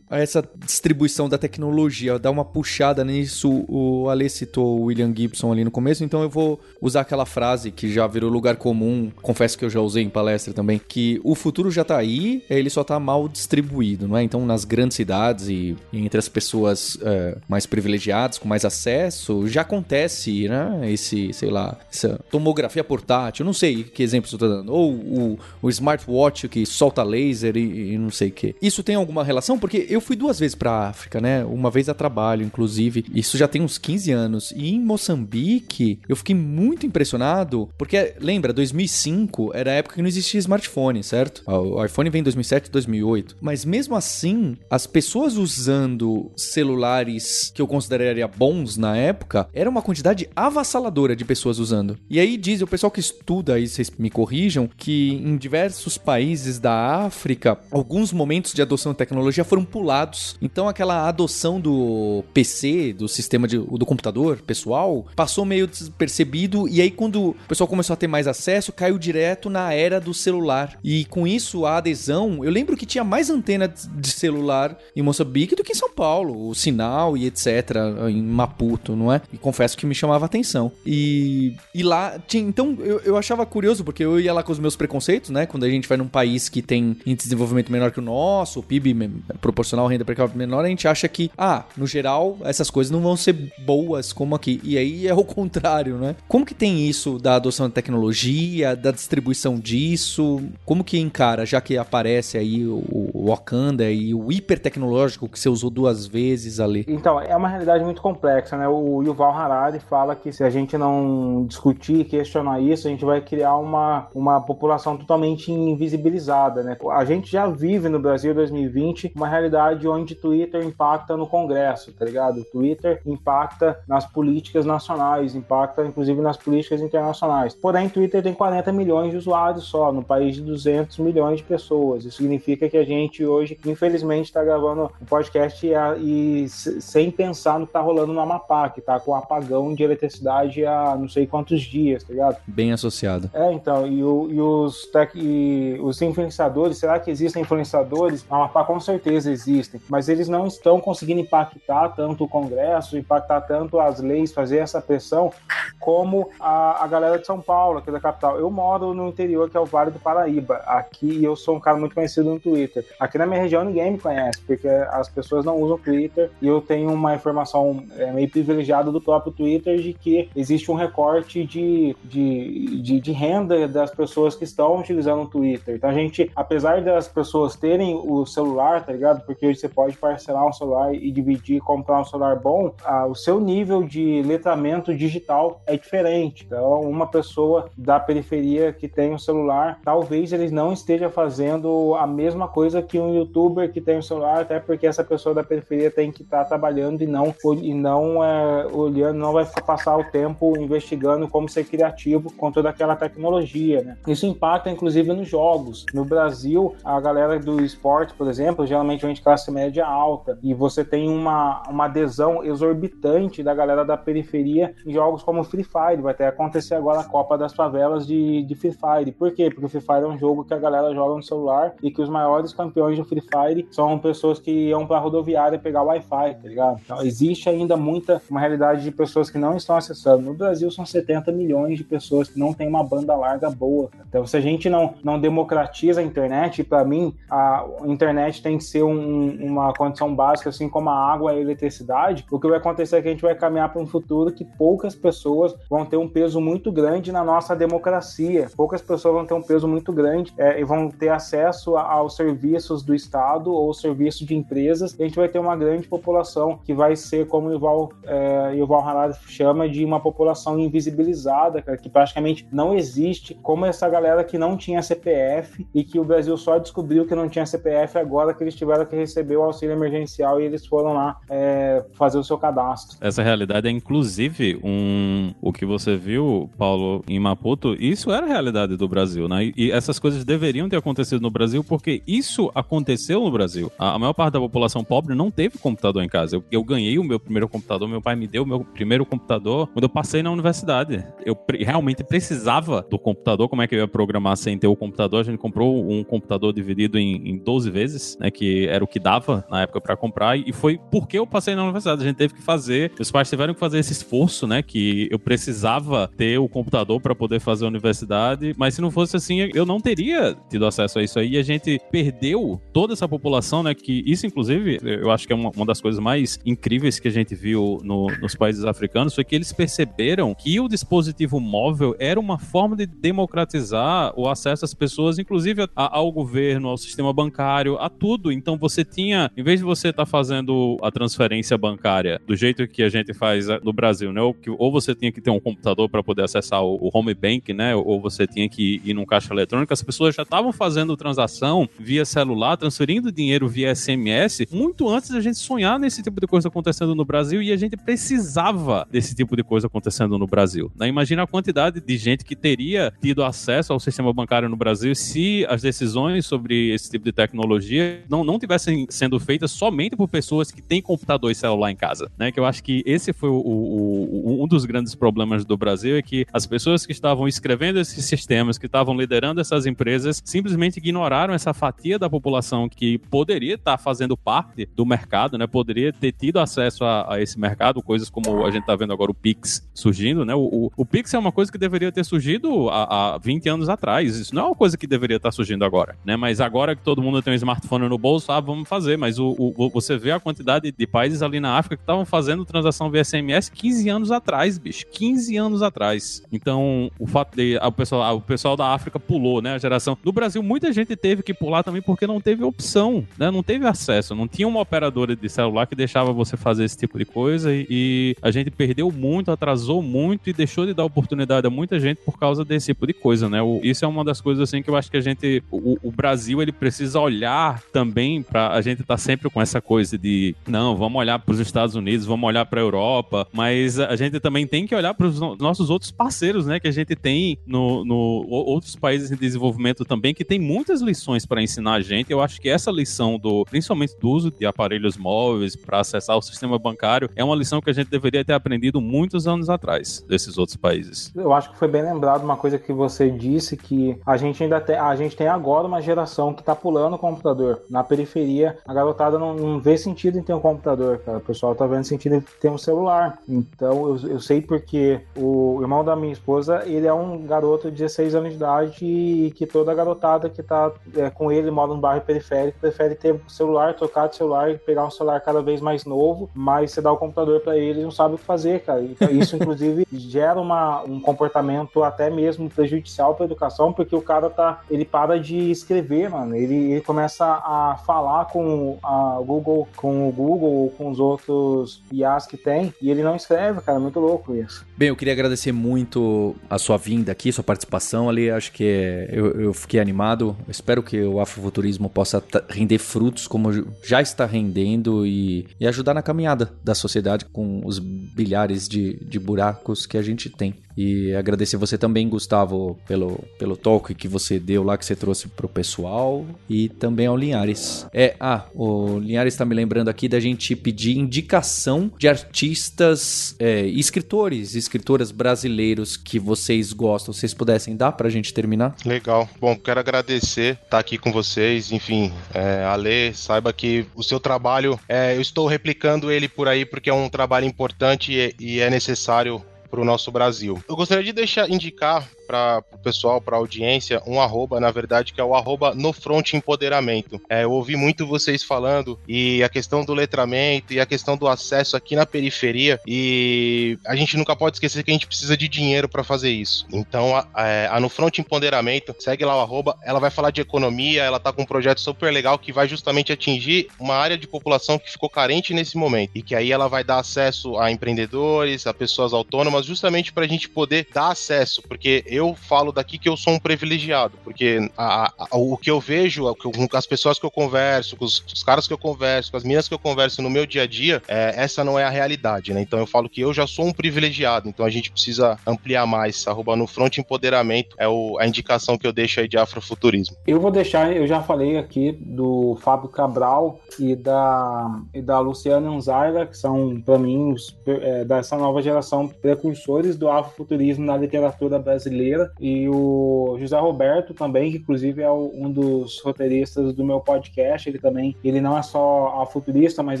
a 0.10 0.18
essa 0.18 0.44
distribuição 0.64 1.28
da 1.28 1.38
tecnologia, 1.38 2.18
dar 2.18 2.30
uma 2.30 2.44
puxada 2.44 3.04
nisso. 3.04 3.64
O 3.68 4.08
Ale 4.08 4.28
citou 4.28 4.80
o 4.80 4.84
William 4.84 5.12
Gibson 5.14 5.52
ali 5.52 5.64
no 5.64 5.70
começo, 5.70 6.04
então 6.04 6.22
eu 6.22 6.28
vou 6.28 6.60
usar 6.80 7.02
aquela 7.02 7.24
frase 7.24 7.70
que 7.70 7.90
já 7.92 8.06
virou 8.06 8.30
lugar 8.30 8.56
comum, 8.56 9.10
confesso 9.22 9.56
que 9.56 9.64
eu 9.64 9.70
já 9.70 9.80
usei 9.80 10.02
em 10.02 10.10
palestra 10.10 10.52
também, 10.52 10.80
que 10.86 11.20
o 11.24 11.34
futuro 11.34 11.70
já 11.70 11.84
tá 11.84 11.96
aí, 11.96 12.44
ele 12.50 12.68
só 12.68 12.84
tá 12.84 12.98
mal 12.98 13.28
distribuído, 13.28 14.06
não 14.06 14.16
é? 14.16 14.22
Então 14.22 14.44
nas 14.44 14.64
grandes 14.64 14.96
cidades 14.96 15.48
e, 15.48 15.76
entre 15.92 16.18
as 16.18 16.28
pessoas 16.28 16.98
é, 17.02 17.36
mais 17.48 17.66
privilegiadas, 17.66 18.38
com 18.38 18.48
mais 18.48 18.64
acesso, 18.64 19.46
já 19.48 19.62
acontece, 19.62 20.48
né? 20.48 20.90
Esse, 20.90 21.32
sei 21.32 21.50
lá, 21.50 21.78
essa 21.90 22.20
tomografia 22.30 22.84
portátil, 22.84 23.44
não 23.44 23.52
sei 23.52 23.84
que 23.84 24.02
exemplo 24.02 24.30
eu 24.32 24.38
tô 24.38 24.48
dando, 24.48 24.72
ou 24.72 24.92
o, 24.92 25.38
o 25.62 25.70
smartwatch 25.70 26.48
que 26.48 26.66
solta 26.66 27.02
laser 27.02 27.21
e, 27.30 27.92
e 27.92 27.98
não 27.98 28.10
sei 28.10 28.28
o 28.28 28.32
que. 28.32 28.54
Isso 28.60 28.82
tem 28.82 28.94
alguma 28.94 29.24
relação? 29.24 29.58
Porque 29.58 29.86
eu 29.88 30.00
fui 30.00 30.16
duas 30.16 30.38
vezes 30.38 30.54
pra 30.54 30.88
África, 30.88 31.20
né? 31.20 31.44
Uma 31.44 31.70
vez 31.70 31.88
a 31.88 31.94
trabalho, 31.94 32.44
inclusive. 32.44 33.04
Isso 33.14 33.36
já 33.36 33.46
tem 33.48 33.62
uns 33.62 33.78
15 33.78 34.10
anos. 34.10 34.52
E 34.56 34.70
em 34.70 34.80
Moçambique, 34.80 35.98
eu 36.08 36.16
fiquei 36.16 36.34
muito 36.34 36.86
impressionado, 36.86 37.68
porque 37.78 38.14
lembra, 38.20 38.52
2005 38.52 39.52
era 39.54 39.70
a 39.70 39.74
época 39.74 39.96
que 39.96 40.02
não 40.02 40.08
existia 40.08 40.40
smartphone, 40.40 41.02
certo? 41.02 41.42
O 41.46 41.84
iPhone 41.84 42.10
vem 42.10 42.20
em 42.20 42.24
2007, 42.24 42.70
2008. 42.70 43.36
Mas 43.40 43.64
mesmo 43.64 43.94
assim, 43.94 44.56
as 44.70 44.86
pessoas 44.86 45.36
usando 45.36 46.30
celulares 46.36 47.52
que 47.54 47.60
eu 47.60 47.66
consideraria 47.66 48.26
bons 48.26 48.76
na 48.76 48.96
época, 48.96 49.48
era 49.52 49.68
uma 49.68 49.82
quantidade 49.82 50.28
avassaladora 50.34 51.14
de 51.16 51.24
pessoas 51.24 51.58
usando. 51.58 51.98
E 52.08 52.18
aí 52.18 52.36
diz 52.36 52.62
o 52.62 52.66
pessoal 52.66 52.90
que 52.90 53.00
estuda, 53.00 53.54
aí 53.54 53.66
vocês 53.66 53.90
me 53.98 54.10
corrijam, 54.10 54.68
que 54.76 55.12
em 55.12 55.36
diversos 55.36 55.98
países 55.98 56.58
da 56.58 56.72
África, 57.12 57.58
alguns 57.70 58.10
momentos 58.10 58.54
de 58.54 58.62
adoção 58.62 58.92
de 58.92 58.98
tecnologia 58.98 59.44
foram 59.44 59.64
pulados. 59.64 60.34
Então 60.40 60.66
aquela 60.66 61.06
adoção 61.06 61.60
do 61.60 62.24
PC, 62.32 62.94
do 62.94 63.06
sistema 63.06 63.46
de, 63.46 63.58
do 63.58 63.84
computador 63.84 64.38
pessoal, 64.38 65.06
passou 65.14 65.44
meio 65.44 65.66
despercebido 65.66 66.66
e 66.68 66.80
aí 66.80 66.90
quando 66.90 67.30
o 67.30 67.36
pessoal 67.46 67.68
começou 67.68 67.92
a 67.92 67.96
ter 67.96 68.06
mais 68.06 68.26
acesso, 68.26 68.72
caiu 68.72 68.98
direto 68.98 69.50
na 69.50 69.72
era 69.74 70.00
do 70.00 70.14
celular. 70.14 70.78
E 70.82 71.04
com 71.04 71.26
isso 71.26 71.66
a 71.66 71.76
adesão, 71.76 72.42
eu 72.42 72.50
lembro 72.50 72.76
que 72.76 72.86
tinha 72.86 73.04
mais 73.04 73.28
antena 73.28 73.68
de 73.68 74.10
celular 74.10 74.76
em 74.96 75.02
Moçambique 75.02 75.54
do 75.54 75.62
que 75.62 75.72
em 75.72 75.76
São 75.76 75.90
Paulo, 75.90 76.48
o 76.48 76.54
sinal 76.54 77.16
e 77.16 77.26
etc, 77.26 77.76
em 78.08 78.22
Maputo, 78.22 78.96
não 78.96 79.12
é? 79.12 79.20
E 79.32 79.36
confesso 79.36 79.76
que 79.76 79.84
me 79.84 79.94
chamava 79.94 80.24
atenção. 80.24 80.72
E, 80.86 81.54
e 81.74 81.82
lá 81.82 82.18
tinha, 82.26 82.42
então 82.42 82.78
eu, 82.80 83.00
eu 83.00 83.16
achava 83.18 83.44
curioso 83.44 83.84
porque 83.84 84.02
eu 84.02 84.18
ia 84.18 84.32
lá 84.32 84.42
com 84.42 84.52
os 84.52 84.58
meus 84.58 84.76
preconceitos, 84.76 85.28
né? 85.28 85.44
Quando 85.44 85.64
a 85.64 85.68
gente 85.68 85.86
vai 85.86 85.98
num 85.98 86.08
país 86.08 86.48
que 86.48 86.62
tem 86.62 86.91
de 87.04 87.14
desenvolvimento 87.14 87.70
menor 87.70 87.90
que 87.90 87.98
o 87.98 88.02
nosso, 88.02 88.60
o 88.60 88.62
PIB 88.62 89.10
proporcional 89.40 89.86
renda 89.86 90.04
per 90.04 90.16
capita 90.16 90.38
menor, 90.38 90.64
a 90.64 90.68
gente 90.68 90.86
acha 90.86 91.08
que, 91.08 91.30
ah, 91.36 91.64
no 91.76 91.86
geral, 91.86 92.36
essas 92.44 92.70
coisas 92.70 92.90
não 92.90 93.00
vão 93.00 93.16
ser 93.16 93.52
boas 93.58 94.12
como 94.12 94.34
aqui. 94.34 94.60
E 94.62 94.78
aí 94.78 95.06
é 95.06 95.14
o 95.14 95.24
contrário, 95.24 95.96
né? 95.96 96.16
Como 96.28 96.46
que 96.46 96.54
tem 96.54 96.86
isso 96.88 97.18
da 97.18 97.36
adoção 97.36 97.68
de 97.68 97.74
tecnologia, 97.74 98.76
da 98.76 98.90
distribuição 98.90 99.58
disso? 99.58 100.40
Como 100.64 100.84
que 100.84 100.98
encara, 100.98 101.44
já 101.46 101.60
que 101.60 101.76
aparece 101.76 102.38
aí 102.38 102.66
o 102.66 103.26
Wakanda 103.26 103.90
e 103.90 104.14
o 104.14 104.30
hipertecnológico 104.32 105.28
que 105.28 105.38
você 105.38 105.48
usou 105.48 105.70
duas 105.70 106.06
vezes 106.06 106.60
ali? 106.60 106.84
Então, 106.88 107.20
é 107.20 107.36
uma 107.36 107.48
realidade 107.48 107.84
muito 107.84 108.02
complexa, 108.02 108.56
né? 108.56 108.68
O 108.68 109.02
Yuval 109.02 109.32
Harari 109.32 109.80
fala 109.80 110.14
que 110.14 110.32
se 110.32 110.44
a 110.44 110.50
gente 110.50 110.76
não 110.76 111.44
discutir, 111.46 112.04
questionar 112.04 112.60
isso, 112.60 112.86
a 112.86 112.90
gente 112.90 113.04
vai 113.04 113.20
criar 113.20 113.56
uma, 113.56 114.08
uma 114.14 114.40
população 114.40 114.96
totalmente 114.96 115.50
invisibilizada, 115.50 116.62
né? 116.62 116.74
A 116.90 117.04
gente 117.04 117.30
já 117.30 117.46
vive 117.46 117.88
no 117.88 118.00
Brasil 118.00 118.34
2020 118.34 119.12
uma 119.14 119.28
realidade 119.28 119.86
onde 119.86 120.14
Twitter 120.14 120.64
impacta 120.64 121.16
no 121.16 121.26
Congresso, 121.26 121.92
tá 121.92 122.04
ligado? 122.04 122.40
O 122.40 122.44
Twitter 122.44 123.00
impacta 123.06 123.78
nas 123.86 124.06
políticas 124.06 124.64
nacionais, 124.64 125.34
impacta 125.34 125.84
inclusive 125.84 126.20
nas 126.20 126.36
políticas 126.36 126.80
internacionais. 126.80 127.54
Porém, 127.54 127.88
Twitter 127.88 128.22
tem 128.22 128.34
40 128.34 128.72
milhões 128.72 129.10
de 129.10 129.16
usuários 129.16 129.64
só, 129.64 129.92
no 129.92 130.02
país 130.02 130.34
de 130.34 130.42
200 130.42 130.98
milhões 130.98 131.38
de 131.38 131.44
pessoas. 131.44 132.04
Isso 132.04 132.18
significa 132.18 132.68
que 132.68 132.76
a 132.76 132.84
gente 132.84 133.24
hoje, 133.24 133.58
infelizmente, 133.66 134.26
está 134.26 134.42
gravando 134.42 134.90
um 135.00 135.04
podcast 135.04 135.66
e, 135.66 136.44
e, 136.44 136.48
sem 136.48 137.10
pensar 137.10 137.58
no 137.58 137.66
que 137.66 137.72
tá 137.72 137.80
rolando 137.80 138.12
no 138.12 138.20
Amapá, 138.20 138.68
que 138.68 138.80
tá 138.80 138.98
com 138.98 139.14
apagão 139.14 139.74
de 139.74 139.82
eletricidade 139.82 140.64
há 140.64 140.96
não 140.96 141.08
sei 141.08 141.26
quantos 141.26 141.62
dias, 141.62 142.02
tá 142.02 142.12
ligado? 142.12 142.36
Bem 142.46 142.72
associado. 142.72 143.30
É, 143.32 143.52
então, 143.52 143.86
e, 143.86 144.02
o, 144.02 144.28
e 144.30 144.40
os, 144.40 144.86
tec, 144.86 145.14
e 145.14 145.78
os 145.80 146.00
influenciadores, 146.00 146.71
será 146.74 146.98
que 146.98 147.10
existem 147.10 147.42
influenciadores? 147.42 148.26
No 148.28 148.36
Amapá 148.36 148.64
com 148.64 148.78
certeza 148.80 149.30
existem, 149.30 149.80
mas 149.88 150.08
eles 150.08 150.28
não 150.28 150.46
estão 150.46 150.80
conseguindo 150.80 151.20
impactar 151.20 151.90
tanto 151.90 152.24
o 152.24 152.28
Congresso, 152.28 152.96
impactar 152.96 153.42
tanto 153.42 153.80
as 153.80 154.00
leis, 154.00 154.32
fazer 154.32 154.58
essa 154.58 154.80
pressão, 154.80 155.32
como 155.78 156.30
a, 156.40 156.84
a 156.84 156.86
galera 156.86 157.18
de 157.18 157.26
São 157.26 157.40
Paulo, 157.40 157.78
aqui 157.78 157.90
da 157.90 158.00
capital. 158.00 158.38
Eu 158.38 158.50
moro 158.50 158.94
no 158.94 159.08
interior, 159.08 159.50
que 159.50 159.56
é 159.56 159.60
o 159.60 159.66
Vale 159.66 159.90
do 159.90 159.98
Paraíba. 159.98 160.56
Aqui 160.66 161.22
eu 161.22 161.34
sou 161.36 161.56
um 161.56 161.60
cara 161.60 161.76
muito 161.76 161.94
conhecido 161.94 162.30
no 162.30 162.40
Twitter. 162.40 162.86
Aqui 162.98 163.18
na 163.18 163.26
minha 163.26 163.40
região 163.40 163.64
ninguém 163.64 163.92
me 163.92 163.98
conhece, 163.98 164.40
porque 164.42 164.68
as 164.68 165.08
pessoas 165.08 165.44
não 165.44 165.60
usam 165.60 165.78
Twitter 165.78 166.30
e 166.40 166.46
eu 166.46 166.60
tenho 166.60 166.92
uma 166.92 167.14
informação 167.14 167.84
é, 167.96 168.12
meio 168.12 168.30
privilegiada 168.30 168.90
do 168.90 169.00
próprio 169.00 169.32
Twitter 169.32 169.78
de 169.78 169.92
que 169.92 170.28
existe 170.34 170.70
um 170.70 170.74
recorte 170.74 171.44
de, 171.44 171.96
de, 172.04 172.80
de, 172.82 173.00
de 173.00 173.12
renda 173.12 173.66
das 173.68 173.90
pessoas 173.90 174.34
que 174.34 174.44
estão 174.44 174.78
utilizando 174.78 175.22
o 175.22 175.26
Twitter. 175.26 175.74
Então 175.74 175.90
a 175.90 175.92
gente, 175.92 176.30
apesar 176.34 176.61
das 176.62 177.08
pessoas 177.08 177.56
terem 177.56 177.94
o 177.94 178.24
celular, 178.26 178.84
tá 178.84 178.92
ligado? 178.92 179.24
Porque 179.24 179.46
hoje 179.46 179.58
você 179.58 179.68
pode 179.68 179.96
parcelar 179.96 180.46
um 180.46 180.52
celular 180.52 180.94
e 180.94 181.10
dividir 181.10 181.60
comprar 181.60 182.00
um 182.00 182.04
celular 182.04 182.36
bom, 182.36 182.74
o 183.08 183.14
seu 183.14 183.40
nível 183.40 183.82
de 183.82 184.22
letramento 184.22 184.94
digital 184.94 185.60
é 185.66 185.76
diferente. 185.76 186.44
Então, 186.46 186.80
uma 186.80 187.06
pessoa 187.06 187.68
da 187.76 187.98
periferia 187.98 188.72
que 188.72 188.88
tem 188.88 189.12
um 189.12 189.18
celular, 189.18 189.80
talvez 189.84 190.32
ele 190.32 190.50
não 190.50 190.72
esteja 190.72 191.08
fazendo 191.08 191.94
a 191.96 192.06
mesma 192.06 192.48
coisa 192.48 192.82
que 192.82 192.98
um 192.98 193.14
youtuber 193.14 193.72
que 193.72 193.80
tem 193.80 193.98
um 193.98 194.02
celular, 194.02 194.42
até 194.42 194.60
porque 194.60 194.86
essa 194.86 195.04
pessoa 195.04 195.34
da 195.34 195.42
periferia 195.42 195.90
tem 195.90 196.10
que 196.10 196.22
estar 196.22 196.38
tá 196.38 196.44
trabalhando 196.44 197.02
e 197.02 197.06
não, 197.06 197.34
e 197.60 197.74
não 197.74 198.22
é, 198.22 198.66
olhando, 198.66 199.18
não 199.18 199.32
vai 199.32 199.46
passar 199.66 199.96
o 199.96 200.04
tempo 200.04 200.56
investigando 200.58 201.28
como 201.28 201.48
ser 201.48 201.64
criativo 201.64 202.32
com 202.32 202.50
toda 202.50 202.68
aquela 202.68 202.96
tecnologia. 202.96 203.82
Né? 203.82 203.96
Isso 204.06 204.26
impacta, 204.26 204.70
inclusive, 204.70 205.12
nos 205.12 205.28
jogos. 205.28 205.86
No 205.92 206.04
Brasil, 206.04 206.51
a 206.84 207.00
galera 207.00 207.38
do 207.38 207.62
esporte, 207.62 208.14
por 208.14 208.28
exemplo, 208.28 208.66
geralmente 208.66 209.04
vem 209.04 209.14
de 209.14 209.22
classe 209.22 209.50
média 209.50 209.86
alta 209.86 210.38
e 210.42 210.54
você 210.54 210.84
tem 210.84 211.08
uma, 211.08 211.62
uma 211.68 211.84
adesão 211.84 212.44
exorbitante 212.44 213.42
da 213.42 213.54
galera 213.54 213.84
da 213.84 213.96
periferia 213.96 214.74
em 214.86 214.92
jogos 214.92 215.22
como 215.22 215.44
Free 215.44 215.64
Fire. 215.64 216.02
Vai 216.02 216.12
até 216.12 216.26
acontecer 216.26 216.74
agora 216.74 217.00
a 217.00 217.04
Copa 217.04 217.36
das 217.36 217.54
Favelas 217.54 218.06
de, 218.06 218.42
de 218.42 218.54
Free 218.54 218.72
Fire. 218.72 219.12
Por 219.12 219.32
quê? 219.32 219.50
Porque 219.50 219.66
o 219.66 219.68
Free 219.68 219.80
Fire 219.80 220.02
é 220.02 220.06
um 220.06 220.18
jogo 220.18 220.44
que 220.44 220.54
a 220.54 220.58
galera 220.58 220.94
joga 220.94 221.16
no 221.16 221.22
celular 221.22 221.74
e 221.82 221.90
que 221.90 222.00
os 222.00 222.08
maiores 222.08 222.52
campeões 222.52 222.96
do 222.98 223.04
Free 223.04 223.22
Fire 223.22 223.66
são 223.70 223.98
pessoas 223.98 224.38
que 224.38 224.50
iam 224.68 224.86
pra 224.86 224.98
rodoviária 224.98 225.58
pegar 225.58 225.82
Wi-Fi, 225.82 226.34
tá 226.34 226.48
ligado? 226.48 226.80
Então, 226.84 227.02
existe 227.02 227.48
ainda 227.48 227.76
muita, 227.76 228.20
uma 228.30 228.40
realidade 228.40 228.82
de 228.82 228.90
pessoas 228.90 229.30
que 229.30 229.38
não 229.38 229.56
estão 229.56 229.76
acessando. 229.76 230.22
No 230.22 230.34
Brasil 230.34 230.70
são 230.70 230.84
70 230.84 231.32
milhões 231.32 231.78
de 231.78 231.84
pessoas 231.84 232.28
que 232.28 232.38
não 232.38 232.52
têm 232.52 232.68
uma 232.68 232.84
banda 232.84 233.14
larga 233.14 233.50
boa. 233.50 233.90
Então, 234.08 234.26
se 234.26 234.36
a 234.36 234.40
gente 234.40 234.68
não, 234.68 234.94
não 235.02 235.18
democratiza 235.18 236.00
a 236.00 236.04
internet, 236.04 236.41
para 236.64 236.84
mim, 236.84 237.14
a 237.30 237.64
internet 237.84 238.42
tem 238.42 238.58
que 238.58 238.64
ser 238.64 238.82
um, 238.82 239.36
uma 239.40 239.72
condição 239.72 240.14
básica, 240.14 240.50
assim 240.50 240.68
como 240.68 240.90
a 240.90 241.12
água 241.12 241.32
e 241.32 241.38
a 241.38 241.40
eletricidade. 241.40 242.24
O 242.30 242.38
que 242.38 242.48
vai 242.48 242.58
acontecer 242.58 242.96
é 242.96 243.02
que 243.02 243.08
a 243.08 243.10
gente 243.10 243.22
vai 243.22 243.34
caminhar 243.34 243.72
para 243.72 243.80
um 243.80 243.86
futuro 243.86 244.32
que 244.32 244.44
poucas 244.44 244.94
pessoas 244.94 245.54
vão 245.68 245.84
ter 245.84 245.96
um 245.96 246.08
peso 246.08 246.40
muito 246.40 246.72
grande 246.72 247.12
na 247.12 247.22
nossa 247.22 247.54
democracia. 247.54 248.48
Poucas 248.56 248.80
pessoas 248.80 249.14
vão 249.14 249.26
ter 249.26 249.34
um 249.34 249.42
peso 249.42 249.68
muito 249.68 249.92
grande 249.92 250.32
é, 250.36 250.60
e 250.60 250.64
vão 250.64 250.88
ter 250.88 251.08
acesso 251.08 251.76
aos 251.76 252.16
serviços 252.16 252.82
do 252.82 252.94
Estado 252.94 253.52
ou 253.52 253.72
serviços 253.74 254.26
de 254.26 254.34
empresas. 254.34 254.98
A 254.98 255.02
gente 255.02 255.16
vai 255.16 255.28
ter 255.28 255.38
uma 255.38 255.56
grande 255.56 255.86
população 255.88 256.58
que 256.64 256.74
vai 256.74 256.96
ser, 256.96 257.26
como 257.26 257.48
o 257.48 257.52
Yuval, 257.52 257.92
é, 258.04 258.54
Yuval 258.54 258.86
Harari 258.86 259.14
chama, 259.26 259.68
de 259.68 259.84
uma 259.84 260.00
população 260.00 260.58
invisibilizada, 260.58 261.62
cara, 261.62 261.76
que 261.76 261.88
praticamente 261.88 262.46
não 262.50 262.74
existe, 262.74 263.34
como 263.42 263.66
essa 263.66 263.88
galera 263.88 264.24
que 264.24 264.38
não 264.38 264.56
tinha 264.56 264.82
CPF 264.82 265.66
e 265.74 265.84
que 265.84 265.98
o 265.98 266.04
Brasil 266.04 266.31
só 266.36 266.58
descobriu 266.58 267.06
que 267.06 267.14
não 267.14 267.28
tinha 267.28 267.46
CPF 267.46 267.98
agora 267.98 268.34
que 268.34 268.42
eles 268.42 268.54
tiveram 268.54 268.84
que 268.84 268.96
receber 268.96 269.36
o 269.36 269.42
auxílio 269.42 269.74
emergencial 269.74 270.40
e 270.40 270.44
eles 270.44 270.66
foram 270.66 270.94
lá 270.94 271.18
é, 271.28 271.84
fazer 271.92 272.18
o 272.18 272.24
seu 272.24 272.38
cadastro. 272.38 272.96
Essa 273.00 273.22
realidade 273.22 273.68
é 273.68 273.70
inclusive 273.70 274.60
um, 274.62 275.32
o 275.40 275.52
que 275.52 275.64
você 275.64 275.96
viu, 275.96 276.50
Paulo, 276.56 277.04
em 277.08 277.18
Maputo, 277.18 277.74
isso 277.78 278.10
era 278.10 278.26
a 278.26 278.28
realidade 278.28 278.76
do 278.76 278.88
Brasil, 278.88 279.28
né? 279.28 279.52
E, 279.56 279.70
essas 279.72 279.98
coisas 279.98 280.24
deveriam 280.24 280.68
ter 280.68 280.76
acontecido 280.76 281.20
no 281.20 281.30
Brasil 281.30 281.64
porque 281.64 282.02
isso 282.06 282.50
aconteceu 282.54 283.20
no 283.20 283.30
Brasil. 283.30 283.70
A 283.78 283.98
maior 283.98 284.12
parte 284.12 284.34
da 284.34 284.40
população 284.40 284.84
pobre 284.84 285.14
não 285.14 285.30
teve 285.30 285.58
computador 285.58 286.02
em 286.02 286.08
casa. 286.08 286.36
Eu, 286.36 286.44
eu, 286.50 286.64
ganhei 286.64 286.98
o 286.98 287.04
meu 287.04 287.18
primeiro 287.18 287.48
computador, 287.48 287.88
meu 287.88 288.02
pai 288.02 288.16
me 288.16 288.26
deu 288.26 288.42
o 288.42 288.46
meu 288.46 288.60
primeiro 288.60 289.06
computador 289.06 289.68
quando 289.68 289.84
eu 289.84 289.88
passei 289.88 290.22
na 290.22 290.30
universidade. 290.30 291.04
Eu 291.24 291.34
pre 291.34 291.64
realmente 291.64 292.04
precisava 292.04 292.84
do 292.88 292.98
computador. 292.98 293.48
Como 293.48 293.62
é 293.62 293.66
que 293.66 293.74
eu 293.74 293.80
ia 293.80 293.88
programar 293.88 294.36
sem 294.36 294.58
ter 294.58 294.66
o 294.66 294.76
computador? 294.76 295.20
A 295.20 295.24
gente 295.24 295.38
comprou 295.38 295.90
um 295.90 296.04
computador 296.04 296.21
dividido 296.54 296.98
em, 296.98 297.30
em 297.30 297.38
12 297.38 297.70
vezes, 297.70 298.16
né? 298.18 298.30
Que 298.30 298.66
era 298.66 298.82
o 298.82 298.86
que 298.86 298.98
dava 298.98 299.44
na 299.50 299.62
época 299.62 299.80
para 299.80 299.96
comprar. 299.96 300.36
E 300.38 300.52
foi 300.52 300.78
porque 300.90 301.18
eu 301.18 301.26
passei 301.26 301.54
na 301.54 301.62
universidade. 301.62 302.02
A 302.02 302.06
gente 302.06 302.16
teve 302.16 302.34
que 302.34 302.42
fazer, 302.42 302.92
os 302.98 303.10
pais 303.10 303.28
tiveram 303.28 303.54
que 303.54 303.60
fazer 303.60 303.78
esse 303.78 303.92
esforço, 303.92 304.46
né? 304.46 304.62
Que 304.62 305.08
eu 305.10 305.18
precisava 305.18 306.10
ter 306.16 306.38
o 306.38 306.48
computador 306.48 307.00
para 307.00 307.14
poder 307.14 307.40
fazer 307.40 307.64
a 307.64 307.68
universidade. 307.68 308.54
Mas 308.56 308.74
se 308.74 308.80
não 308.80 308.90
fosse 308.90 309.16
assim, 309.16 309.50
eu 309.54 309.66
não 309.66 309.80
teria 309.80 310.36
tido 310.48 310.66
acesso 310.66 310.98
a 310.98 311.02
isso 311.02 311.18
aí. 311.18 311.32
E 311.32 311.38
a 311.38 311.42
gente 311.42 311.78
perdeu 311.90 312.60
toda 312.72 312.92
essa 312.92 313.08
população, 313.08 313.62
né? 313.62 313.74
Que 313.74 314.02
isso, 314.06 314.26
inclusive, 314.26 314.78
eu 314.82 315.10
acho 315.10 315.26
que 315.26 315.32
é 315.32 315.36
uma, 315.36 315.50
uma 315.54 315.66
das 315.66 315.80
coisas 315.80 316.00
mais 316.00 316.38
incríveis 316.44 316.98
que 316.98 317.08
a 317.08 317.10
gente 317.10 317.34
viu 317.34 317.78
no, 317.82 318.06
nos 318.20 318.34
países 318.34 318.64
africanos, 318.64 319.14
foi 319.14 319.24
que 319.24 319.34
eles 319.34 319.52
perceberam 319.52 320.34
que 320.34 320.60
o 320.60 320.68
dispositivo 320.68 321.40
móvel 321.40 321.94
era 321.98 322.18
uma 322.18 322.38
forma 322.38 322.76
de 322.76 322.86
democratizar 322.86 324.12
o 324.16 324.28
acesso 324.28 324.64
às 324.64 324.74
pessoas, 324.74 325.18
inclusive 325.18 325.68
ao 325.74 326.11
governo, 326.12 326.68
ao 326.68 326.76
sistema 326.76 327.12
bancário, 327.12 327.76
a 327.78 327.88
tudo. 327.88 328.30
Então 328.30 328.56
você 328.56 328.84
tinha, 328.84 329.30
em 329.36 329.42
vez 329.42 329.60
de 329.60 329.64
você 329.64 329.88
estar 329.88 330.04
tá 330.04 330.06
fazendo 330.06 330.76
a 330.82 330.90
transferência 330.90 331.56
bancária 331.56 332.20
do 332.26 332.36
jeito 332.36 332.66
que 332.68 332.82
a 332.82 332.88
gente 332.88 333.14
faz 333.14 333.48
eh, 333.48 333.60
no 333.62 333.72
Brasil, 333.72 334.12
né? 334.12 334.20
Ou, 334.20 334.34
que, 334.34 334.50
ou 334.50 334.70
você 334.70 334.94
tinha 334.94 335.12
que 335.12 335.20
ter 335.20 335.30
um 335.30 335.40
computador 335.40 335.88
para 335.88 336.02
poder 336.02 336.24
acessar 336.24 336.62
o, 336.62 336.76
o 336.80 336.90
home 336.92 337.14
bank, 337.14 337.52
né? 337.52 337.74
Ou 337.74 338.00
você 338.00 338.26
tinha 338.26 338.48
que 338.48 338.80
ir 338.84 338.94
num 338.94 339.06
caixa 339.06 339.32
eletrônico, 339.32 339.72
as 339.72 339.82
pessoas 339.82 340.14
já 340.14 340.22
estavam 340.22 340.52
fazendo 340.52 340.96
transação 340.96 341.68
via 341.78 342.04
celular, 342.04 342.56
transferindo 342.56 343.10
dinheiro 343.10 343.48
via 343.48 343.74
SMS, 343.74 344.46
muito 344.50 344.88
antes 344.88 345.10
da 345.10 345.20
gente 345.20 345.38
sonhar 345.38 345.78
nesse 345.78 346.02
tipo 346.02 346.20
de 346.20 346.26
coisa 346.26 346.48
acontecendo 346.48 346.94
no 346.94 347.04
Brasil 347.04 347.42
e 347.42 347.52
a 347.52 347.56
gente 347.56 347.76
precisava 347.76 348.86
desse 348.90 349.14
tipo 349.14 349.36
de 349.36 349.42
coisa 349.42 349.66
acontecendo 349.66 350.18
no 350.18 350.26
Brasil. 350.26 350.70
Né? 350.76 350.88
Imagina 350.88 351.22
a 351.22 351.26
quantidade 351.26 351.80
de 351.80 351.96
gente 351.96 352.24
que 352.24 352.36
teria 352.36 352.92
tido 353.00 353.24
acesso 353.24 353.72
ao 353.72 353.80
sistema 353.80 354.12
bancário 354.12 354.48
no 354.48 354.56
Brasil 354.56 354.94
se 354.94 355.46
as 355.48 355.62
decisões 355.62 355.91
sobre 356.22 356.72
esse 356.72 356.90
tipo 356.90 357.04
de 357.04 357.12
tecnologia 357.12 358.04
não, 358.08 358.24
não 358.24 358.38
tivessem 358.38 358.86
sendo 358.88 359.18
feitas 359.18 359.50
somente 359.50 359.96
por 359.96 360.08
pessoas 360.08 360.50
que 360.50 360.62
têm 360.62 360.80
computador 360.80 361.30
e 361.30 361.34
celular 361.34 361.70
em 361.70 361.76
casa. 361.76 362.10
Né? 362.18 362.30
Que 362.30 362.40
eu 362.40 362.44
acho 362.44 362.62
que 362.62 362.82
esse 362.86 363.12
foi 363.12 363.28
o, 363.28 363.34
o, 363.34 364.42
um 364.42 364.46
dos 364.46 364.64
grandes 364.64 364.94
problemas 364.94 365.44
do 365.44 365.56
Brasil, 365.56 365.96
é 365.96 366.02
que 366.02 366.26
as 366.32 366.46
pessoas 366.46 366.86
que 366.86 366.92
estavam 366.92 367.26
escrevendo 367.26 367.78
esses 367.78 368.04
sistemas, 368.04 368.58
que 368.58 368.66
estavam 368.66 368.96
liderando 368.96 369.40
essas 369.40 369.66
empresas, 369.66 370.22
simplesmente 370.24 370.76
ignoraram 370.76 371.34
essa 371.34 371.52
fatia 371.52 371.98
da 371.98 372.08
população 372.08 372.68
que 372.68 372.98
poderia 372.98 373.54
estar 373.54 373.78
fazendo 373.78 374.16
parte 374.16 374.66
do 374.66 374.86
mercado, 374.86 375.36
né? 375.36 375.46
Poderia 375.46 375.92
ter 375.92 376.12
tido 376.12 376.38
acesso 376.38 376.84
a, 376.84 377.14
a 377.14 377.20
esse 377.20 377.38
mercado, 377.38 377.82
coisas 377.82 378.08
como 378.08 378.44
a 378.44 378.50
gente 378.50 378.62
está 378.62 378.76
vendo 378.76 378.92
agora 378.92 379.10
o 379.10 379.14
Pix 379.14 379.68
surgindo, 379.74 380.24
né? 380.24 380.34
O, 380.34 380.40
o, 380.40 380.72
o, 380.76 380.86
Pix 380.86 381.12
é 381.14 381.18
uma 381.18 381.32
coisa 381.32 381.50
que 381.50 381.58
deveria 381.58 381.90
ter 381.90 382.04
surgido 382.04 382.68
há, 382.68 383.14
há 383.14 383.18
20 383.18 383.48
anos 383.48 383.68
atrás. 383.68 384.16
Isso 384.16 384.34
não 384.34 384.42
é 384.42 384.46
uma 384.46 384.54
coisa 384.54 384.76
que 384.76 384.86
deveria 384.86 385.16
estar 385.16 385.32
surgindo 385.32 385.64
agora, 385.64 385.81
né? 386.04 386.16
Mas 386.16 386.40
agora 386.40 386.74
que 386.74 386.82
todo 386.82 387.02
mundo 387.02 387.22
tem 387.22 387.32
um 387.32 387.36
smartphone 387.36 387.88
no 387.88 387.98
bolso, 387.98 388.30
ah, 388.32 388.40
vamos 388.40 388.68
fazer. 388.68 388.96
Mas 388.96 389.18
o, 389.18 389.34
o 389.38 389.70
você 389.70 389.96
vê 389.96 390.10
a 390.10 390.20
quantidade 390.20 390.72
de 390.72 390.86
países 390.86 391.22
ali 391.22 391.40
na 391.40 391.56
África 391.56 391.76
que 391.76 391.82
estavam 391.82 392.04
fazendo 392.04 392.44
transação 392.44 392.90
via 392.90 393.04
SMS 393.04 393.48
15 393.48 393.88
anos 393.88 394.10
atrás, 394.10 394.58
bicho. 394.58 394.86
15 394.90 395.36
anos 395.36 395.62
atrás. 395.62 396.22
Então, 396.32 396.90
o 396.98 397.06
fato 397.06 397.36
de 397.36 397.58
ah, 397.60 397.68
o 397.68 397.72
pessoal, 397.72 398.16
o 398.16 398.20
pessoal 398.20 398.56
da 398.56 398.68
África 398.68 398.98
pulou, 398.98 399.40
né? 399.40 399.54
A 399.54 399.58
geração. 399.58 399.96
No 400.04 400.12
Brasil, 400.12 400.42
muita 400.42 400.72
gente 400.72 400.94
teve 400.96 401.22
que 401.22 401.34
pular 401.34 401.62
também 401.62 401.82
porque 401.82 402.06
não 402.06 402.20
teve 402.20 402.44
opção, 402.44 403.06
né? 403.18 403.30
Não 403.30 403.42
teve 403.42 403.66
acesso, 403.66 404.14
não 404.14 404.28
tinha 404.28 404.46
uma 404.46 404.60
operadora 404.60 405.14
de 405.16 405.28
celular 405.28 405.66
que 405.66 405.74
deixava 405.74 406.12
você 406.12 406.36
fazer 406.36 406.64
esse 406.64 406.76
tipo 406.76 406.98
de 406.98 407.04
coisa 407.04 407.52
e, 407.52 407.66
e 407.68 408.16
a 408.22 408.30
gente 408.30 408.50
perdeu 408.50 408.90
muito, 408.90 409.30
atrasou 409.30 409.82
muito 409.82 410.28
e 410.28 410.32
deixou 410.32 410.66
de 410.66 410.74
dar 410.74 410.84
oportunidade 410.84 411.46
a 411.46 411.50
muita 411.50 411.78
gente 411.78 411.98
por 412.02 412.18
causa 412.18 412.44
desse 412.44 412.66
tipo 412.66 412.86
de 412.86 412.92
coisa, 412.92 413.28
né? 413.28 413.42
O, 413.42 413.60
isso 413.62 413.84
é 413.84 413.88
uma 413.88 414.04
das 414.04 414.20
coisas 414.20 414.42
assim 414.42 414.62
que 414.62 414.70
eu 414.70 414.76
acho 414.76 414.90
que 414.90 414.96
a 414.96 415.00
gente, 415.00 415.42
o, 415.50 415.71
o 415.82 415.90
Brasil, 415.90 416.42
ele 416.42 416.52
precisa 416.52 417.00
olhar 417.00 417.62
também 417.72 418.22
para 418.22 418.48
a 418.48 418.60
gente 418.60 418.82
tá 418.82 418.96
sempre 418.96 419.30
com 419.30 419.40
essa 419.40 419.60
coisa 419.60 419.96
de 419.96 420.34
não, 420.46 420.76
vamos 420.76 420.98
olhar 420.98 421.18
para 421.18 421.32
os 421.32 421.40
Estados 421.40 421.74
Unidos, 421.74 422.06
vamos 422.06 422.26
olhar 422.26 422.44
para 422.46 422.60
a 422.60 422.64
Europa, 422.64 423.26
mas 423.32 423.78
a 423.78 423.96
gente 423.96 424.18
também 424.20 424.46
tem 424.46 424.66
que 424.66 424.74
olhar 424.74 424.94
para 424.94 425.06
os 425.06 425.20
nossos 425.38 425.70
outros 425.70 425.90
parceiros, 425.90 426.46
né? 426.46 426.58
Que 426.58 426.68
a 426.68 426.72
gente 426.72 426.94
tem 426.96 427.38
no, 427.46 427.84
no 427.84 428.26
outros 428.28 428.76
países 428.76 429.10
em 429.10 429.16
desenvolvimento 429.16 429.84
também 429.84 430.14
que 430.14 430.24
tem 430.24 430.38
muitas 430.38 430.80
lições 430.80 431.26
para 431.26 431.42
ensinar 431.42 431.74
a 431.74 431.80
gente. 431.80 432.10
Eu 432.10 432.20
acho 432.20 432.40
que 432.40 432.48
essa 432.48 432.70
lição 432.70 433.18
do, 433.18 433.44
principalmente 433.44 433.96
do 433.98 434.08
uso 434.08 434.30
de 434.30 434.46
aparelhos 434.46 434.96
móveis 434.96 435.56
para 435.56 435.80
acessar 435.80 436.16
o 436.16 436.22
sistema 436.22 436.58
bancário, 436.58 437.08
é 437.14 437.24
uma 437.24 437.34
lição 437.34 437.60
que 437.60 437.70
a 437.70 437.72
gente 437.72 437.88
deveria 437.88 438.24
ter 438.24 438.32
aprendido 438.32 438.80
muitos 438.80 439.26
anos 439.26 439.48
atrás 439.48 440.04
desses 440.08 440.38
outros 440.38 440.56
países. 440.56 441.12
Eu 441.14 441.32
acho 441.32 441.50
que 441.52 441.58
foi 441.58 441.68
bem 441.68 441.82
lembrado 441.82 442.22
uma 442.22 442.36
coisa 442.36 442.58
que 442.58 442.72
você 442.72 443.10
disse 443.10 443.56
que 443.56 443.96
a 444.06 444.16
gente 444.16 444.42
ainda 444.42 444.60
tem, 444.60 444.76
a 444.76 444.94
gente 444.96 445.16
tem 445.16 445.28
agora 445.28 445.61
uma 445.66 445.80
geração 445.80 446.32
que 446.32 446.40
está 446.40 446.54
pulando 446.54 446.94
o 446.94 446.98
computador. 446.98 447.62
Na 447.68 447.84
periferia, 447.84 448.58
a 448.66 448.72
garotada 448.72 449.18
não, 449.18 449.34
não, 449.34 449.60
vê 449.60 449.76
sentido 449.76 450.18
em 450.18 450.22
ter 450.22 450.34
um 450.34 450.40
computador, 450.40 450.98
cara. 450.98 451.18
O 451.18 451.22
pessoal 451.22 451.54
tá 451.54 451.66
vendo 451.66 451.84
sentido 451.84 452.14
em 452.16 452.20
ter 452.40 452.50
um 452.50 452.58
celular. 452.58 453.18
Então 453.28 453.88
eu, 453.88 454.10
eu 454.10 454.20
sei 454.20 454.40
porque 454.40 455.00
o 455.16 455.58
irmão 455.60 455.84
da 455.84 455.94
minha 455.96 456.12
esposa, 456.12 456.62
ele 456.66 456.86
é 456.86 456.92
um 456.92 457.22
garoto 457.26 457.70
de 457.70 457.76
16 457.76 458.14
anos 458.14 458.30
de 458.30 458.36
idade 458.36 458.84
e 458.84 459.30
que 459.32 459.46
toda 459.46 459.74
garotada 459.74 460.28
que 460.28 460.42
tá 460.42 460.72
é, 460.96 461.10
com 461.10 461.30
ele 461.30 461.50
mora 461.50 461.68
num 461.68 461.80
bairro 461.80 462.02
periférico 462.04 462.58
prefere 462.60 462.94
ter 462.94 463.20
celular, 463.28 463.74
trocar 463.74 464.08
de 464.08 464.16
celular 464.16 464.52
pegar 464.58 464.86
um 464.86 464.90
celular 464.90 465.20
cada 465.20 465.42
vez 465.42 465.60
mais 465.60 465.84
novo, 465.84 466.30
mas 466.34 466.72
você 466.72 466.80
dá 466.80 466.90
o 466.90 466.96
computador 466.96 467.40
para 467.40 467.56
ele 467.56 467.80
e 467.80 467.84
não 467.84 467.90
sabe 467.90 468.14
o 468.14 468.18
que 468.18 468.24
fazer, 468.24 468.60
cara. 468.60 468.80
Isso, 469.10 469.36
inclusive, 469.36 469.86
gera 469.92 470.40
uma, 470.40 470.82
um 470.82 471.00
comportamento 471.00 471.82
até 471.82 472.10
mesmo 472.10 472.48
prejudicial 472.48 473.14
para 473.14 473.26
educação, 473.26 473.72
porque 473.72 473.94
o 473.94 474.02
cara 474.02 474.30
tá, 474.30 474.60
ele 474.70 474.84
para 474.84 475.18
de 475.18 475.51
escrever, 475.52 476.10
mano. 476.10 476.34
Ele, 476.34 476.72
ele 476.72 476.80
começa 476.80 477.24
a 477.24 477.78
falar 477.86 478.26
com 478.26 478.78
a 478.82 479.20
Google, 479.24 479.68
com 479.76 480.08
o 480.08 480.12
Google 480.12 480.50
ou 480.50 480.70
com 480.70 480.90
os 480.90 480.98
outros 480.98 481.82
IAs 481.92 482.26
que 482.26 482.36
tem, 482.36 482.74
e 482.80 482.90
ele 482.90 483.02
não 483.02 483.16
escreve, 483.16 483.60
cara. 483.60 483.78
Muito 483.78 484.00
louco 484.00 484.34
isso. 484.34 484.64
Bem, 484.76 484.88
eu 484.88 484.96
queria 484.96 485.12
agradecer 485.12 485.52
muito 485.52 486.34
a 486.48 486.58
sua 486.58 486.76
vinda 486.76 487.12
aqui, 487.12 487.32
sua 487.32 487.44
participação 487.44 488.08
ali. 488.08 488.30
Acho 488.30 488.52
que 488.52 488.64
é, 488.64 489.08
eu, 489.12 489.40
eu 489.40 489.54
fiquei 489.54 489.80
animado. 489.80 490.36
Espero 490.48 490.82
que 490.82 491.00
o 491.02 491.20
afrofuturismo 491.20 491.88
possa 491.88 492.22
render 492.48 492.78
frutos 492.78 493.26
como 493.26 493.52
já 493.82 494.00
está 494.00 494.26
rendendo 494.26 495.06
e, 495.06 495.46
e 495.58 495.66
ajudar 495.66 495.94
na 495.94 496.02
caminhada 496.02 496.52
da 496.62 496.74
sociedade 496.74 497.24
com 497.26 497.62
os 497.64 497.78
bilhares 497.78 498.68
de, 498.68 498.94
de 499.04 499.18
buracos 499.18 499.86
que 499.86 499.96
a 499.96 500.02
gente 500.02 500.30
tem. 500.30 500.54
E 500.76 501.14
agradecer 501.14 501.56
você 501.56 501.76
também, 501.76 502.08
Gustavo, 502.08 502.78
pelo, 502.86 503.24
pelo 503.38 503.56
toque 503.56 503.94
que 503.94 504.08
você 504.08 504.38
deu 504.38 504.62
lá, 504.62 504.76
que 504.76 504.84
você 504.84 504.96
trouxe 504.96 505.28
pro 505.28 505.48
pessoal. 505.48 506.26
E 506.48 506.68
também 506.68 507.06
ao 507.06 507.16
Linhares. 507.16 507.86
É, 507.92 508.14
ah, 508.18 508.44
o 508.54 508.98
Linhares 508.98 509.34
está 509.34 509.44
me 509.44 509.54
lembrando 509.54 509.88
aqui 509.88 510.08
da 510.08 510.20
gente 510.20 510.54
pedir 510.56 510.96
indicação 510.96 511.92
de 511.98 512.08
artistas, 512.08 513.34
é, 513.38 513.66
escritores, 513.66 514.54
escritoras 514.54 515.10
brasileiros 515.10 515.96
que 515.96 516.18
vocês 516.18 516.72
gostam. 516.72 517.12
Vocês 517.12 517.34
pudessem 517.34 517.76
dar 517.76 517.92
pra 517.92 518.08
gente 518.08 518.32
terminar? 518.32 518.74
Legal. 518.84 519.28
Bom, 519.40 519.56
quero 519.56 519.80
agradecer 519.80 520.58
estar 520.64 520.78
aqui 520.78 520.98
com 520.98 521.12
vocês. 521.12 521.72
Enfim, 521.72 522.12
é, 522.34 522.64
Ale, 522.64 523.14
saiba 523.14 523.52
que 523.52 523.86
o 523.94 524.02
seu 524.02 524.18
trabalho, 524.18 524.78
é, 524.88 525.16
eu 525.16 525.20
estou 525.20 525.46
replicando 525.46 526.10
ele 526.10 526.28
por 526.28 526.48
aí 526.48 526.64
porque 526.64 526.90
é 526.90 526.94
um 526.94 527.08
trabalho 527.08 527.46
importante 527.46 528.12
e, 528.12 528.34
e 528.38 528.60
é 528.60 528.70
necessário 528.70 529.42
para 529.72 529.80
o 529.80 529.84
nosso 529.86 530.12
Brasil. 530.12 530.62
Eu 530.68 530.76
gostaria 530.76 531.02
de 531.02 531.14
deixar 531.14 531.48
indicar 531.48 532.06
para 532.26 532.62
o 532.72 532.78
pessoal, 532.78 533.20
para 533.20 533.36
a 533.36 533.38
audiência, 533.38 534.02
um 534.06 534.20
arroba, 534.20 534.60
na 534.60 534.70
verdade, 534.70 535.12
que 535.12 535.20
é 535.20 535.24
o 535.24 535.34
arroba 535.34 535.74
no 535.74 535.92
front 535.92 536.32
empoderamento. 536.34 537.20
É, 537.28 537.44
eu 537.44 537.52
ouvi 537.52 537.76
muito 537.76 538.06
vocês 538.06 538.42
falando 538.42 538.98
e 539.06 539.42
a 539.42 539.48
questão 539.48 539.84
do 539.84 539.94
letramento 539.94 540.72
e 540.72 540.80
a 540.80 540.86
questão 540.86 541.16
do 541.16 541.28
acesso 541.28 541.76
aqui 541.76 541.96
na 541.96 542.06
periferia 542.06 542.80
e 542.86 543.78
a 543.86 543.96
gente 543.96 544.16
nunca 544.16 544.34
pode 544.34 544.56
esquecer 544.56 544.82
que 544.82 544.90
a 544.90 544.94
gente 544.94 545.06
precisa 545.06 545.36
de 545.36 545.48
dinheiro 545.48 545.88
para 545.88 546.04
fazer 546.04 546.30
isso. 546.30 546.66
Então, 546.72 547.16
a, 547.16 547.26
a, 547.34 547.76
a, 547.76 547.80
no 547.80 547.88
front 547.88 548.18
empoderamento, 548.18 548.94
segue 548.98 549.24
lá 549.24 549.36
o 549.36 549.40
arroba, 549.40 549.76
ela 549.84 550.00
vai 550.00 550.10
falar 550.10 550.30
de 550.30 550.40
economia, 550.40 551.02
ela 551.02 551.20
tá 551.20 551.32
com 551.32 551.42
um 551.42 551.46
projeto 551.46 551.80
super 551.80 552.12
legal 552.12 552.38
que 552.38 552.52
vai 552.52 552.68
justamente 552.68 553.12
atingir 553.12 553.68
uma 553.78 553.94
área 553.94 554.16
de 554.16 554.26
população 554.26 554.78
que 554.78 554.90
ficou 554.90 555.08
carente 555.08 555.54
nesse 555.54 555.76
momento 555.76 556.12
e 556.14 556.22
que 556.22 556.34
aí 556.34 556.52
ela 556.52 556.68
vai 556.68 556.84
dar 556.84 556.98
acesso 556.98 557.58
a 557.58 557.70
empreendedores, 557.70 558.66
a 558.66 558.74
pessoas 558.74 559.12
autônomas, 559.12 559.66
justamente 559.66 560.12
para 560.12 560.24
a 560.24 560.28
gente 560.28 560.48
poder 560.48 560.86
dar 560.92 561.08
acesso, 561.08 561.62
porque 561.62 562.04
eu 562.12 562.34
falo 562.34 562.70
daqui 562.72 562.98
que 562.98 563.08
eu 563.08 563.16
sou 563.16 563.32
um 563.32 563.38
privilegiado, 563.38 564.18
porque 564.22 564.70
a, 564.76 565.10
a, 565.18 565.36
o 565.36 565.56
que 565.56 565.70
eu 565.70 565.80
vejo, 565.80 566.32
com 566.34 566.76
as 566.76 566.86
pessoas 566.86 567.18
que 567.18 567.24
eu 567.24 567.30
converso, 567.30 567.96
com 567.96 568.04
os, 568.04 568.22
os, 568.32 568.42
caras 568.42 568.66
que 568.66 568.72
eu 568.74 568.78
converso, 568.78 569.30
com 569.30 569.38
as 569.38 569.42
meninas 569.42 569.66
que 569.66 569.72
eu 569.72 569.78
converso 569.78 570.20
no 570.20 570.28
meu 570.28 570.44
dia 570.44 570.64
a 570.64 570.66
dia, 570.66 571.02
é, 571.08 571.32
essa 571.36 571.64
não 571.64 571.78
é 571.78 571.84
a 571.84 571.90
realidade, 571.90 572.52
né? 572.52 572.60
Então 572.60 572.78
eu 572.78 572.86
falo 572.86 573.08
que 573.08 573.22
eu 573.22 573.32
já 573.32 573.46
sou 573.46 573.64
um 573.64 573.72
privilegiado, 573.72 574.46
então 574.46 574.66
a 574.66 574.70
gente 574.70 574.90
precisa 574.90 575.38
ampliar 575.46 575.86
mais. 575.86 576.26
Arroba 576.28 576.54
no 576.54 576.66
front 576.66 576.98
empoderamento 576.98 577.74
é 577.78 577.88
o, 577.88 578.18
a 578.18 578.26
indicação 578.26 578.76
que 578.76 578.86
eu 578.86 578.92
deixo 578.92 579.20
aí 579.20 579.26
de 579.26 579.38
afrofuturismo. 579.38 580.14
Eu 580.26 580.38
vou 580.38 580.50
deixar, 580.50 580.94
eu 580.94 581.06
já 581.06 581.22
falei 581.22 581.56
aqui 581.56 581.92
do 581.92 582.58
Fábio 582.60 582.90
Cabral 582.90 583.58
e 583.78 583.96
da, 583.96 584.82
e 584.92 585.00
da 585.00 585.18
Luciana 585.18 585.70
Anzaira, 585.70 586.26
que 586.26 586.36
são, 586.36 586.78
para 586.80 586.98
mim, 586.98 587.32
os, 587.32 587.56
é, 587.66 588.04
dessa 588.04 588.36
nova 588.36 588.60
geração 588.60 589.08
precursores 589.08 589.96
do 589.96 590.10
afrofuturismo 590.10 590.84
na 590.84 590.96
literatura 590.96 591.58
brasileira. 591.58 592.01
E 592.40 592.68
o 592.68 593.36
José 593.38 593.58
Roberto 593.58 594.14
também, 594.14 594.50
que 594.50 594.58
inclusive 594.58 595.02
é 595.02 595.10
um 595.10 595.50
dos 595.50 596.00
roteiristas 596.00 596.72
do 596.72 596.84
meu 596.84 597.00
podcast. 597.00 597.68
Ele 597.68 597.78
também, 597.78 598.16
ele 598.22 598.40
não 598.40 598.56
é 598.56 598.62
só 598.62 599.20
afrofuturista, 599.22 599.82
mas 599.82 600.00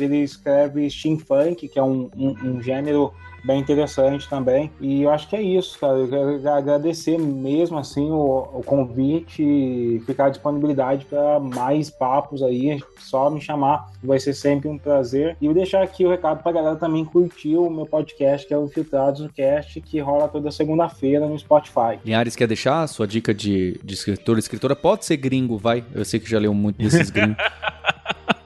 ele 0.00 0.18
escreve 0.18 0.88
steampunk, 0.90 1.68
que 1.68 1.78
é 1.78 1.82
um, 1.82 2.10
um, 2.16 2.30
um 2.44 2.62
gênero 2.62 3.12
bem 3.44 3.60
interessante 3.60 4.28
também. 4.28 4.70
E 4.80 5.02
eu 5.02 5.10
acho 5.10 5.28
que 5.28 5.36
é 5.36 5.42
isso, 5.42 5.78
cara. 5.78 5.98
Eu 5.98 6.08
quero 6.08 6.48
agradecer 6.48 7.18
mesmo 7.18 7.78
assim 7.78 8.10
o, 8.10 8.48
o 8.52 8.62
convite 8.64 9.42
e 9.42 10.02
ficar 10.06 10.26
à 10.26 10.30
disponibilidade 10.30 11.04
para 11.06 11.40
mais 11.40 11.90
papos 11.90 12.42
aí. 12.42 12.80
Só 12.98 13.30
me 13.30 13.40
chamar, 13.40 13.90
vai 14.02 14.18
ser 14.18 14.34
sempre 14.34 14.68
um 14.68 14.78
prazer. 14.78 15.36
E 15.40 15.46
vou 15.46 15.54
deixar 15.54 15.82
aqui 15.82 16.04
o 16.04 16.10
recado 16.10 16.42
para 16.42 16.50
a 16.50 16.54
galera 16.54 16.76
também 16.76 17.04
curtir 17.04 17.56
o 17.56 17.68
meu 17.70 17.86
podcast, 17.86 18.46
que 18.46 18.54
é 18.54 18.58
o 18.58 18.64
Infiltrados 18.64 19.20
no 19.20 19.28
Cast, 19.28 19.80
que 19.80 20.00
rola 20.00 20.28
toda 20.28 20.50
segunda-feira 20.50 21.26
no 21.26 21.38
Spotify. 21.38 21.98
Linhares 22.04 22.36
quer 22.36 22.46
deixar 22.46 22.82
a 22.82 22.86
sua 22.86 23.06
dica 23.06 23.34
de, 23.34 23.78
de 23.82 23.94
escritor, 23.94 24.38
escritora? 24.38 24.76
Pode 24.76 25.04
ser 25.04 25.16
gringo, 25.16 25.58
vai. 25.58 25.84
Eu 25.94 26.04
sei 26.04 26.20
que 26.20 26.30
já 26.30 26.38
leu 26.38 26.54
muito 26.54 26.76
desses 26.76 27.10
gringos. 27.10 27.36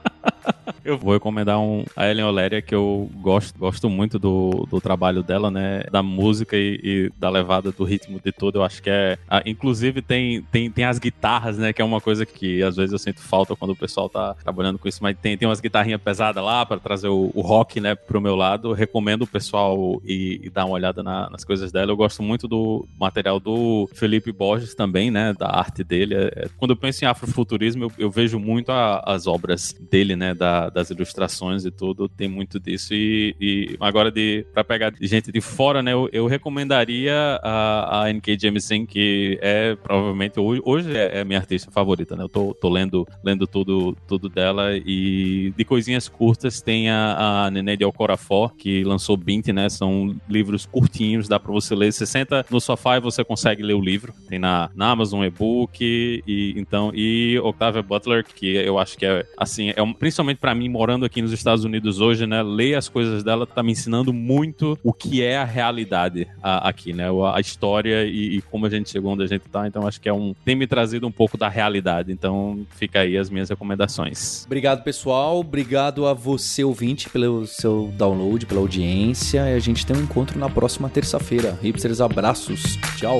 Eu 0.87 0.97
vou 0.97 1.11
recomendar 1.11 1.59
um, 1.59 1.83
a 1.97 2.09
Ellen 2.09 2.23
Oléria, 2.23 2.61
que 2.61 2.73
eu 2.73 3.09
gosto, 3.15 3.59
gosto 3.59 3.89
muito 3.89 4.17
do, 4.17 4.65
do 4.71 4.79
trabalho 4.79 5.21
dela, 5.21 5.51
né? 5.51 5.83
Da 5.91 6.01
música 6.01 6.55
e, 6.55 6.79
e 6.81 7.11
da 7.19 7.29
levada 7.29 7.73
do 7.73 7.83
ritmo 7.83 8.21
de 8.23 8.31
tudo. 8.31 8.59
Eu 8.59 8.63
acho 8.63 8.81
que 8.81 8.89
é. 8.89 9.17
Inclusive, 9.45 10.01
tem, 10.01 10.41
tem, 10.43 10.71
tem 10.71 10.85
as 10.85 10.97
guitarras, 10.97 11.57
né? 11.57 11.73
Que 11.73 11.81
é 11.81 11.85
uma 11.85 11.99
coisa 11.99 12.25
que 12.25 12.63
às 12.63 12.77
vezes 12.77 12.93
eu 12.93 12.99
sinto 12.99 13.19
falta 13.19 13.53
quando 13.53 13.71
o 13.71 13.75
pessoal 13.75 14.07
tá 14.07 14.33
trabalhando 14.35 14.79
com 14.79 14.87
isso, 14.87 15.03
mas 15.03 15.17
tem, 15.21 15.37
tem 15.37 15.45
umas 15.45 15.59
guitarrinhas 15.59 16.01
pesadas 16.01 16.41
lá 16.41 16.65
para 16.65 16.79
trazer 16.79 17.09
o, 17.09 17.31
o, 17.35 17.41
rock, 17.41 17.81
né? 17.81 17.93
Pro 17.93 18.21
meu 18.21 18.37
lado. 18.37 18.71
Recomendo 18.71 19.23
o 19.23 19.27
pessoal 19.27 20.01
ir 20.05 20.49
dar 20.51 20.63
uma 20.63 20.75
olhada 20.75 21.03
na, 21.03 21.29
nas 21.29 21.43
coisas 21.43 21.69
dela. 21.69 21.91
Eu 21.91 21.97
gosto 21.97 22.23
muito 22.23 22.47
do 22.47 22.87
material 22.97 23.41
do 23.41 23.89
Felipe 23.93 24.31
Borges 24.31 24.73
também, 24.73 25.11
né? 25.11 25.33
Da 25.37 25.49
arte 25.49 25.83
dele. 25.83 26.15
É, 26.15 26.45
é 26.45 26.49
quando 26.55 26.71
eu 26.71 26.77
penso 26.77 27.03
em 27.03 27.09
afrofuturismo, 27.09 27.83
eu, 27.83 27.91
eu 27.97 28.09
vejo 28.09 28.39
muito 28.39 28.71
a, 28.71 29.03
as 29.05 29.27
obras 29.27 29.75
dele, 29.91 30.15
né? 30.15 30.33
Da, 30.33 30.76
das 30.77 30.91
ilustrações 30.91 31.65
e 31.65 31.71
tudo, 31.71 32.07
tem 32.07 32.27
muito 32.27 32.59
disso. 32.59 32.93
E, 32.93 33.35
e 33.41 33.77
agora, 33.79 34.11
de, 34.11 34.45
pra 34.53 34.63
pegar 34.63 34.93
gente 35.01 35.31
de 35.31 35.41
fora, 35.41 35.81
né, 35.81 35.91
eu, 35.91 36.07
eu 36.13 36.27
recomendaria 36.27 37.39
a, 37.41 38.03
a 38.03 38.09
N.K. 38.11 38.37
Jemisin, 38.39 38.85
que 38.85 39.39
é 39.41 39.75
provavelmente 39.75 40.39
hoje, 40.39 40.61
hoje 40.63 40.95
é, 40.95 41.21
é 41.21 41.23
minha 41.23 41.39
artista 41.39 41.71
favorita, 41.71 42.15
né? 42.15 42.23
Eu 42.23 42.29
tô, 42.29 42.53
tô 42.53 42.69
lendo, 42.69 43.07
lendo 43.23 43.47
tudo, 43.47 43.97
tudo 44.07 44.29
dela. 44.29 44.77
E 44.77 45.51
de 45.57 45.65
coisinhas 45.65 46.07
curtas 46.07 46.61
tem 46.61 46.91
a, 46.91 47.45
a 47.45 47.51
Nenê 47.51 47.75
de 47.75 47.83
Alcorafor, 47.83 48.53
que 48.55 48.83
lançou 48.83 49.17
Bint, 49.17 49.47
né? 49.47 49.69
São 49.69 50.15
livros 50.29 50.67
curtinhos, 50.67 51.27
dá 51.27 51.39
pra 51.39 51.51
você 51.51 51.73
ler. 51.73 51.91
Você 51.91 52.05
senta 52.05 52.45
no 52.51 52.61
sofá 52.61 52.97
e 52.97 53.01
você 53.01 53.23
consegue 53.23 53.63
ler 53.63 53.73
o 53.73 53.81
livro. 53.81 54.13
Tem 54.29 54.37
na, 54.37 54.69
na 54.75 54.91
Amazon 54.91 55.23
e-book. 55.23 55.81
E, 55.81 56.53
então, 56.55 56.91
e 56.93 57.39
Octavia 57.39 57.81
Butler, 57.81 58.23
que 58.23 58.55
eu 58.57 58.77
acho 58.77 58.95
que 58.95 59.07
é 59.07 59.25
assim, 59.35 59.73
é 59.75 59.81
um, 59.81 59.91
principalmente 59.91 60.37
para 60.37 60.53
mim 60.53 60.66
morando 60.69 61.05
aqui 61.05 61.21
nos 61.21 61.31
Estados 61.31 61.63
Unidos 61.63 61.99
hoje, 61.99 62.25
né, 62.25 62.41
ler 62.43 62.75
as 62.75 62.89
coisas 62.89 63.23
dela 63.23 63.45
tá 63.45 63.63
me 63.63 63.71
ensinando 63.71 64.13
muito 64.13 64.77
o 64.83 64.93
que 64.93 65.23
é 65.23 65.37
a 65.37 65.43
realidade 65.43 66.27
a, 66.41 66.69
aqui, 66.69 66.93
né? 66.93 67.05
A 67.33 67.39
história 67.39 68.05
e, 68.05 68.37
e, 68.37 68.41
como 68.41 68.65
a 68.65 68.69
gente 68.69 68.89
chegou 68.89 69.11
onde 69.11 69.23
a 69.23 69.27
gente 69.27 69.47
tá. 69.49 69.67
Então, 69.67 69.87
acho 69.87 69.99
que 69.99 70.09
é 70.09 70.13
um. 70.13 70.33
tem 70.45 70.55
me 70.55 70.67
trazido 70.67 71.07
um 71.07 71.11
pouco 71.11 71.37
da 71.37 71.49
realidade. 71.49 72.11
Então, 72.11 72.65
fica 72.71 73.01
aí 73.01 73.17
as 73.17 73.29
minhas 73.29 73.49
recomendações. 73.49 74.45
Obrigado, 74.45 74.83
pessoal. 74.83 75.39
Obrigado 75.39 76.05
a 76.05 76.13
você, 76.13 76.63
ouvinte, 76.63 77.09
pelo 77.09 77.45
seu 77.45 77.93
download, 77.97 78.45
pela 78.45 78.61
audiência. 78.61 79.49
E 79.49 79.55
a 79.55 79.59
gente 79.59 79.85
tem 79.85 79.95
um 79.95 80.01
encontro 80.01 80.37
na 80.39 80.49
próxima 80.49 80.89
terça-feira. 80.89 81.57
Hipsters, 81.61 82.01
abraços. 82.01 82.77
Tchau. 82.97 83.19